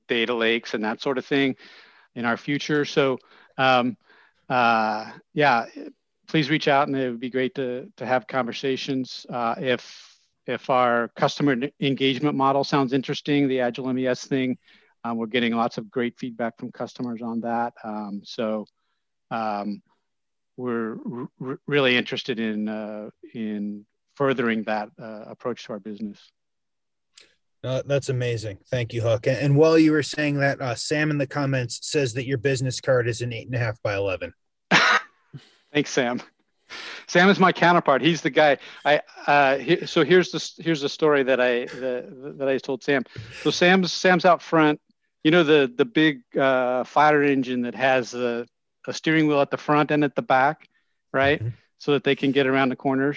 data 0.08 0.34
lakes 0.34 0.74
and 0.74 0.84
that 0.84 1.00
sort 1.00 1.18
of 1.18 1.24
thing 1.24 1.56
in 2.14 2.24
our 2.24 2.36
future. 2.36 2.84
So, 2.84 3.18
um, 3.56 3.96
uh, 4.48 5.10
yeah, 5.34 5.66
please 6.26 6.50
reach 6.50 6.68
out, 6.68 6.88
and 6.88 6.96
it 6.96 7.10
would 7.10 7.20
be 7.20 7.30
great 7.30 7.54
to 7.54 7.90
to 7.96 8.06
have 8.06 8.26
conversations. 8.26 9.26
Uh, 9.28 9.54
if 9.58 10.18
if 10.46 10.70
our 10.70 11.08
customer 11.16 11.56
engagement 11.80 12.36
model 12.36 12.64
sounds 12.64 12.92
interesting, 12.92 13.48
the 13.48 13.60
Agile 13.60 13.92
MES 13.92 14.24
thing, 14.24 14.58
um, 15.04 15.16
we're 15.18 15.26
getting 15.26 15.54
lots 15.54 15.78
of 15.78 15.90
great 15.90 16.18
feedback 16.18 16.58
from 16.58 16.72
customers 16.72 17.22
on 17.22 17.40
that. 17.40 17.72
Um, 17.84 18.22
so. 18.24 18.66
Um, 19.30 19.82
we're 20.58 20.96
really 21.66 21.96
interested 21.96 22.40
in 22.40 22.68
uh, 22.68 23.10
in 23.32 23.86
furthering 24.16 24.64
that 24.64 24.90
uh, 25.00 25.22
approach 25.26 25.64
to 25.64 25.72
our 25.72 25.78
business. 25.78 26.18
Uh, 27.64 27.82
that's 27.86 28.08
amazing. 28.08 28.58
Thank 28.70 28.92
you, 28.92 29.02
Huck. 29.02 29.26
And, 29.26 29.36
and 29.36 29.56
while 29.56 29.78
you 29.78 29.92
were 29.92 30.02
saying 30.02 30.38
that, 30.38 30.60
uh, 30.60 30.74
Sam 30.74 31.10
in 31.10 31.18
the 31.18 31.26
comments 31.26 31.80
says 31.82 32.14
that 32.14 32.26
your 32.26 32.38
business 32.38 32.80
card 32.80 33.08
is 33.08 33.20
an 33.20 33.32
eight 33.32 33.46
and 33.46 33.54
a 33.54 33.58
half 33.58 33.82
by 33.82 33.96
11. 33.96 34.32
Thanks, 35.72 35.90
Sam. 35.90 36.22
Sam 37.06 37.30
is 37.30 37.38
my 37.38 37.52
counterpart. 37.52 38.02
He's 38.02 38.20
the 38.20 38.30
guy. 38.30 38.58
I 38.84 39.00
uh, 39.26 39.56
he, 39.56 39.86
so 39.86 40.04
here's 40.04 40.30
the 40.30 40.62
here's 40.62 40.82
the 40.82 40.88
story 40.88 41.22
that 41.22 41.40
I 41.40 41.64
the, 41.64 42.34
that 42.36 42.48
I 42.48 42.58
told 42.58 42.82
Sam. 42.82 43.04
So 43.42 43.50
Sam's 43.50 43.92
Sam's 43.92 44.26
out 44.26 44.42
front. 44.42 44.78
You 45.24 45.30
know 45.30 45.42
the 45.42 45.72
the 45.74 45.86
big 45.86 46.20
uh, 46.36 46.84
fire 46.84 47.22
engine 47.22 47.62
that 47.62 47.74
has 47.74 48.12
a, 48.12 48.46
a 48.86 48.92
steering 48.92 49.26
wheel 49.26 49.40
at 49.40 49.50
the 49.50 49.56
front 49.56 49.90
and 49.90 50.04
at 50.04 50.14
the 50.14 50.22
back, 50.22 50.68
right? 51.12 51.40
Mm-hmm. 51.40 51.48
So 51.78 51.92
that 51.92 52.04
they 52.04 52.14
can 52.14 52.32
get 52.32 52.46
around 52.46 52.68
the 52.68 52.76
corners. 52.76 53.16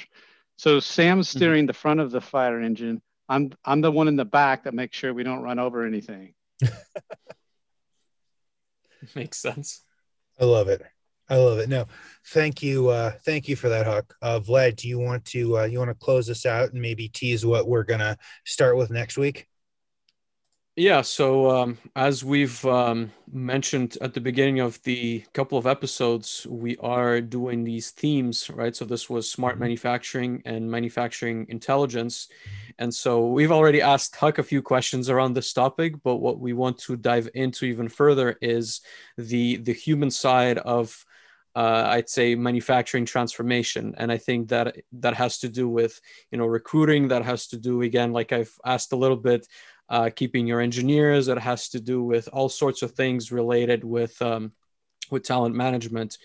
So 0.58 0.80
Sam's 0.80 1.28
mm-hmm. 1.28 1.38
steering 1.38 1.62
mm-hmm. 1.62 1.68
the 1.68 1.74
front 1.74 2.00
of 2.00 2.12
the 2.12 2.22
fire 2.22 2.62
engine. 2.62 3.02
I'm 3.32 3.51
I'm 3.63 3.79
the 3.79 3.91
one 3.91 4.09
in 4.09 4.17
the 4.17 4.25
back 4.25 4.65
that 4.65 4.73
makes 4.73 4.97
sure 4.97 5.13
we 5.13 5.23
don't 5.23 5.41
run 5.41 5.57
over 5.57 5.86
anything. 5.86 6.34
Makes 9.15 9.38
sense. 9.38 9.84
I 10.38 10.43
love 10.43 10.67
it. 10.67 10.82
I 11.29 11.38
love 11.38 11.59
it. 11.59 11.69
No, 11.69 11.86
thank 12.27 12.61
you. 12.61 12.89
Uh, 12.89 13.11
thank 13.25 13.47
you 13.47 13.55
for 13.55 13.69
that, 13.69 13.86
Huck. 13.86 14.13
Uh, 14.21 14.41
Vlad, 14.41 14.75
do 14.75 14.89
you 14.89 14.99
want 14.99 15.23
to 15.25 15.59
uh, 15.59 15.63
you 15.63 15.79
want 15.79 15.89
to 15.89 15.95
close 15.95 16.27
this 16.27 16.45
out 16.45 16.73
and 16.73 16.82
maybe 16.82 17.07
tease 17.07 17.45
what 17.45 17.69
we're 17.69 17.86
gonna 17.86 18.17
start 18.45 18.75
with 18.75 18.91
next 18.91 19.17
week? 19.17 19.47
Yeah, 20.78 21.01
so 21.01 21.51
um, 21.51 21.78
as 21.97 22.24
we've 22.24 22.63
um, 22.65 23.11
mentioned 23.30 23.97
at 23.99 24.13
the 24.13 24.22
beginning 24.22 24.61
of 24.61 24.82
the 24.84 25.22
couple 25.34 25.57
of 25.57 25.67
episodes, 25.67 26.47
we 26.49 26.78
are 26.78 27.19
doing 27.19 27.65
these 27.65 27.91
themes, 27.91 28.49
right? 28.49 28.74
So 28.74 28.86
this 28.86 29.09
was 29.09 29.30
smart 29.30 29.55
mm-hmm. 29.55 29.63
manufacturing 29.63 30.41
and 30.45 30.72
manufacturing 30.72 31.45
intelligence. 31.49 32.30
And 32.80 32.93
so 32.93 33.28
we've 33.28 33.51
already 33.51 33.82
asked 33.82 34.15
Huck 34.15 34.38
a 34.38 34.43
few 34.43 34.61
questions 34.61 35.09
around 35.09 35.34
this 35.34 35.51
topic, 35.51 36.01
but 36.03 36.17
what 36.17 36.39
we 36.39 36.53
want 36.53 36.78
to 36.80 36.95
dive 36.95 37.28
into 37.34 37.65
even 37.65 37.89
further 37.89 38.38
is 38.41 38.80
the 39.17 39.57
the 39.57 39.74
human 39.74 40.09
side 40.09 40.57
of 40.57 41.05
uh, 41.53 41.84
I'd 41.88 42.09
say 42.09 42.36
manufacturing 42.36 43.05
transformation, 43.05 43.93
and 43.97 44.09
I 44.09 44.17
think 44.17 44.47
that 44.49 44.78
that 44.93 45.15
has 45.15 45.39
to 45.39 45.49
do 45.49 45.67
with 45.67 45.99
you 46.32 46.38
know 46.38 46.45
recruiting. 46.45 47.09
That 47.09 47.26
has 47.26 47.47
to 47.47 47.57
do 47.57 47.82
again, 47.82 48.13
like 48.13 48.32
I've 48.32 48.57
asked 48.63 48.93
a 48.93 48.95
little 48.95 49.17
bit 49.17 49.45
uh, 49.92 50.10
keeping 50.10 50.48
your 50.48 50.62
engineers. 50.62 51.28
It 51.28 51.38
has 51.38 51.70
to 51.70 51.80
do 51.82 52.02
with 52.02 52.30
all 52.32 52.50
sorts 52.50 52.82
of 52.82 52.92
things 52.92 53.32
related 53.32 53.84
with 53.84 54.20
um, 54.22 54.54
with 55.12 55.24
talent 55.24 55.54
management 55.54 56.18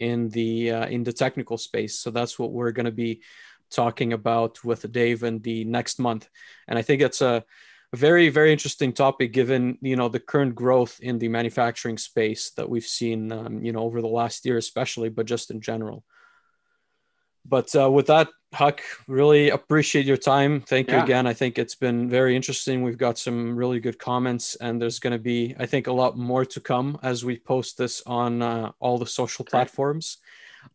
in 0.00 0.28
the 0.30 0.72
uh, 0.72 0.86
in 0.86 1.04
the 1.04 1.12
technical 1.12 1.56
space. 1.56 2.00
So 2.00 2.10
that's 2.10 2.38
what 2.38 2.52
we're 2.52 2.72
going 2.72 2.86
to 2.86 2.92
be 3.06 3.22
talking 3.70 4.12
about 4.12 4.62
with 4.64 4.90
Dave 4.90 5.22
in 5.22 5.38
the 5.38 5.64
next 5.64 5.98
month, 6.00 6.28
and 6.66 6.76
I 6.78 6.82
think 6.82 7.00
it's 7.00 7.22
a 7.22 7.44
very 7.94 8.30
very 8.30 8.50
interesting 8.50 8.92
topic 8.92 9.32
given 9.32 9.78
you 9.82 9.96
know 9.96 10.08
the 10.08 10.18
current 10.18 10.54
growth 10.54 10.98
in 11.00 11.18
the 11.18 11.28
manufacturing 11.28 11.98
space 11.98 12.50
that 12.56 12.68
we've 12.68 12.86
seen 12.86 13.30
um, 13.30 13.62
you 13.62 13.70
know 13.70 13.80
over 13.80 14.00
the 14.00 14.08
last 14.08 14.46
year 14.46 14.56
especially 14.56 15.10
but 15.10 15.26
just 15.26 15.50
in 15.50 15.60
general 15.60 16.02
but 17.44 17.74
uh, 17.74 17.90
with 17.90 18.06
that, 18.06 18.28
Huck, 18.54 18.82
really 19.08 19.48
appreciate 19.48 20.04
your 20.04 20.18
time. 20.18 20.60
Thank 20.60 20.90
you 20.90 20.98
again. 20.98 21.26
I 21.26 21.32
think 21.32 21.58
it's 21.58 21.74
been 21.74 22.10
very 22.10 22.36
interesting. 22.36 22.82
We've 22.82 22.98
got 22.98 23.16
some 23.18 23.56
really 23.56 23.80
good 23.80 23.98
comments, 23.98 24.56
and 24.56 24.80
there's 24.80 24.98
going 24.98 25.14
to 25.14 25.18
be, 25.18 25.54
I 25.58 25.64
think, 25.64 25.86
a 25.86 25.92
lot 25.92 26.18
more 26.18 26.44
to 26.44 26.60
come 26.60 26.98
as 27.02 27.24
we 27.24 27.38
post 27.38 27.78
this 27.78 28.02
on 28.04 28.42
uh, 28.42 28.72
all 28.78 28.98
the 28.98 29.06
social 29.06 29.46
platforms. 29.46 30.18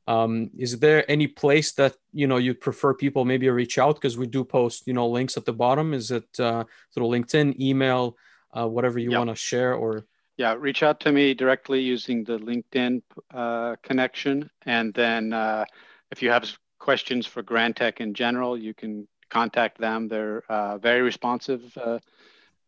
Um, 0.08 0.50
is 0.58 0.80
there 0.80 1.10
any 1.10 1.28
place 1.28 1.74
that 1.74 1.96
you 2.12 2.28
know 2.28 2.38
you'd 2.38 2.62
prefer 2.62 2.94
people 2.94 3.26
maybe 3.26 3.48
reach 3.50 3.78
out 3.78 3.96
because 3.96 4.18
we 4.18 4.28
do 4.28 4.44
post 4.44 4.88
you 4.88 4.94
know 4.94 5.08
links 5.08 5.38
at 5.38 5.46
the 5.46 5.54
bottom? 5.54 5.94
Is 5.94 6.12
it 6.12 6.28
uh, 6.40 6.64
through 6.94 7.06
LinkedIn, 7.06 7.60
email, 7.60 8.18
uh, 8.58 8.68
whatever 8.68 8.98
you 8.98 9.12
yep. 9.12 9.20
want 9.20 9.30
to 9.30 9.36
share, 9.36 9.76
or 9.76 10.06
yeah, 10.38 10.56
reach 10.58 10.84
out 10.84 11.00
to 11.02 11.12
me 11.12 11.34
directly 11.34 11.82
using 11.82 12.24
the 12.24 12.38
LinkedIn 12.40 13.02
uh, 13.34 13.76
connection, 13.84 14.50
and 14.66 14.94
then 14.94 15.32
uh, 15.32 15.66
if 16.12 16.22
you 16.22 16.30
have 16.30 16.50
questions 16.80 17.26
for 17.26 17.44
Grantek 17.44 18.00
in 18.00 18.14
general, 18.14 18.58
you 18.58 18.74
can 18.74 19.08
contact 19.30 19.78
them. 19.78 20.08
They're 20.08 20.44
uh, 20.50 20.78
very 20.78 21.02
responsive 21.02 21.78
uh, 21.78 22.00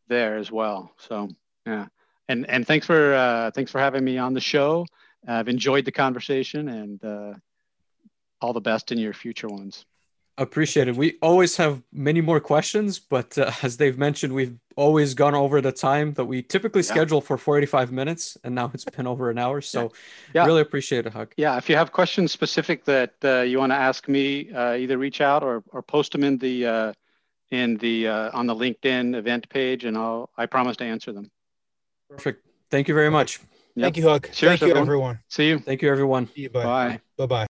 there 0.08 0.38
as 0.38 0.52
well. 0.52 0.92
So 0.98 1.30
yeah, 1.66 1.88
and 2.28 2.50
and 2.50 2.66
thanks 2.66 2.86
for 2.86 3.14
uh, 3.14 3.52
thanks 3.52 3.72
for 3.72 3.80
having 3.80 4.04
me 4.04 4.18
on 4.18 4.34
the 4.34 4.42
show. 4.42 4.86
I've 5.28 5.50
enjoyed 5.50 5.86
the 5.86 5.92
conversation, 5.92 6.70
and 6.70 7.04
uh, 7.04 7.34
all 8.42 8.54
the 8.54 8.62
best 8.62 8.92
in 8.92 8.98
your 8.98 9.14
future 9.14 9.48
ones. 9.48 9.86
Appreciate 10.40 10.88
it. 10.88 10.96
We 10.96 11.18
always 11.22 11.58
have 11.58 11.82
many 11.92 12.22
more 12.22 12.40
questions, 12.40 12.98
but 12.98 13.38
uh, 13.38 13.52
as 13.62 13.76
they've 13.76 13.98
mentioned, 13.98 14.34
we've 14.34 14.58
always 14.78 15.14
gone 15.14 15.36
over 15.36 15.60
the 15.60 15.74
time 15.74 16.14
that 16.14 16.24
we 16.24 16.42
typically 16.42 16.82
yeah. 16.82 16.88
schedule 16.88 17.20
for 17.20 17.38
45 17.38 17.92
minutes, 17.92 18.38
and 18.46 18.56
now 18.56 18.72
it's 18.74 18.86
been 18.86 19.06
over 19.06 19.30
an 19.30 19.38
hour. 19.38 19.60
So, 19.60 19.92
yeah. 20.34 20.46
really 20.46 20.62
appreciate 20.62 21.06
it, 21.06 21.12
Huck. 21.12 21.34
Yeah, 21.36 21.58
if 21.58 21.68
you 21.70 21.76
have 21.76 21.92
questions 21.92 22.32
specific 22.32 22.86
that 22.86 23.16
uh, 23.22 23.42
you 23.42 23.60
want 23.60 23.74
to 23.74 23.76
ask 23.76 24.08
me, 24.08 24.50
uh, 24.54 24.76
either 24.76 24.98
reach 24.98 25.20
out 25.20 25.44
or, 25.44 25.62
or 25.72 25.82
post 25.82 26.14
them 26.14 26.24
in 26.24 26.38
the 26.38 26.66
uh, 26.66 26.94
in 27.52 27.76
the 27.78 28.08
uh, 28.08 28.32
on 28.34 28.48
the 28.48 28.56
LinkedIn 28.56 29.18
event 29.18 29.50
page, 29.50 29.84
and 29.84 29.98
I'll 29.98 30.30
I 30.38 30.46
promise 30.46 30.78
to 30.78 30.86
answer 30.86 31.12
them. 31.12 31.30
Perfect. 32.10 32.46
Thank 32.72 32.88
you 32.88 32.94
very 32.94 33.12
much. 33.12 33.40
Yep. 33.76 33.84
Thank 33.84 33.98
you, 33.98 34.08
Huck. 34.08 34.30
Cheers, 34.32 34.38
Thank 34.38 34.62
you, 34.62 34.68
everyone. 34.68 34.88
everyone. 34.88 35.20
See 35.28 35.48
you. 35.50 35.60
Thank 35.60 35.82
you, 35.82 35.92
everyone. 35.92 36.28
See 36.34 36.44
you, 36.44 36.50
bye. 36.50 36.64
Bye. 36.64 37.00
Bye. 37.18 37.26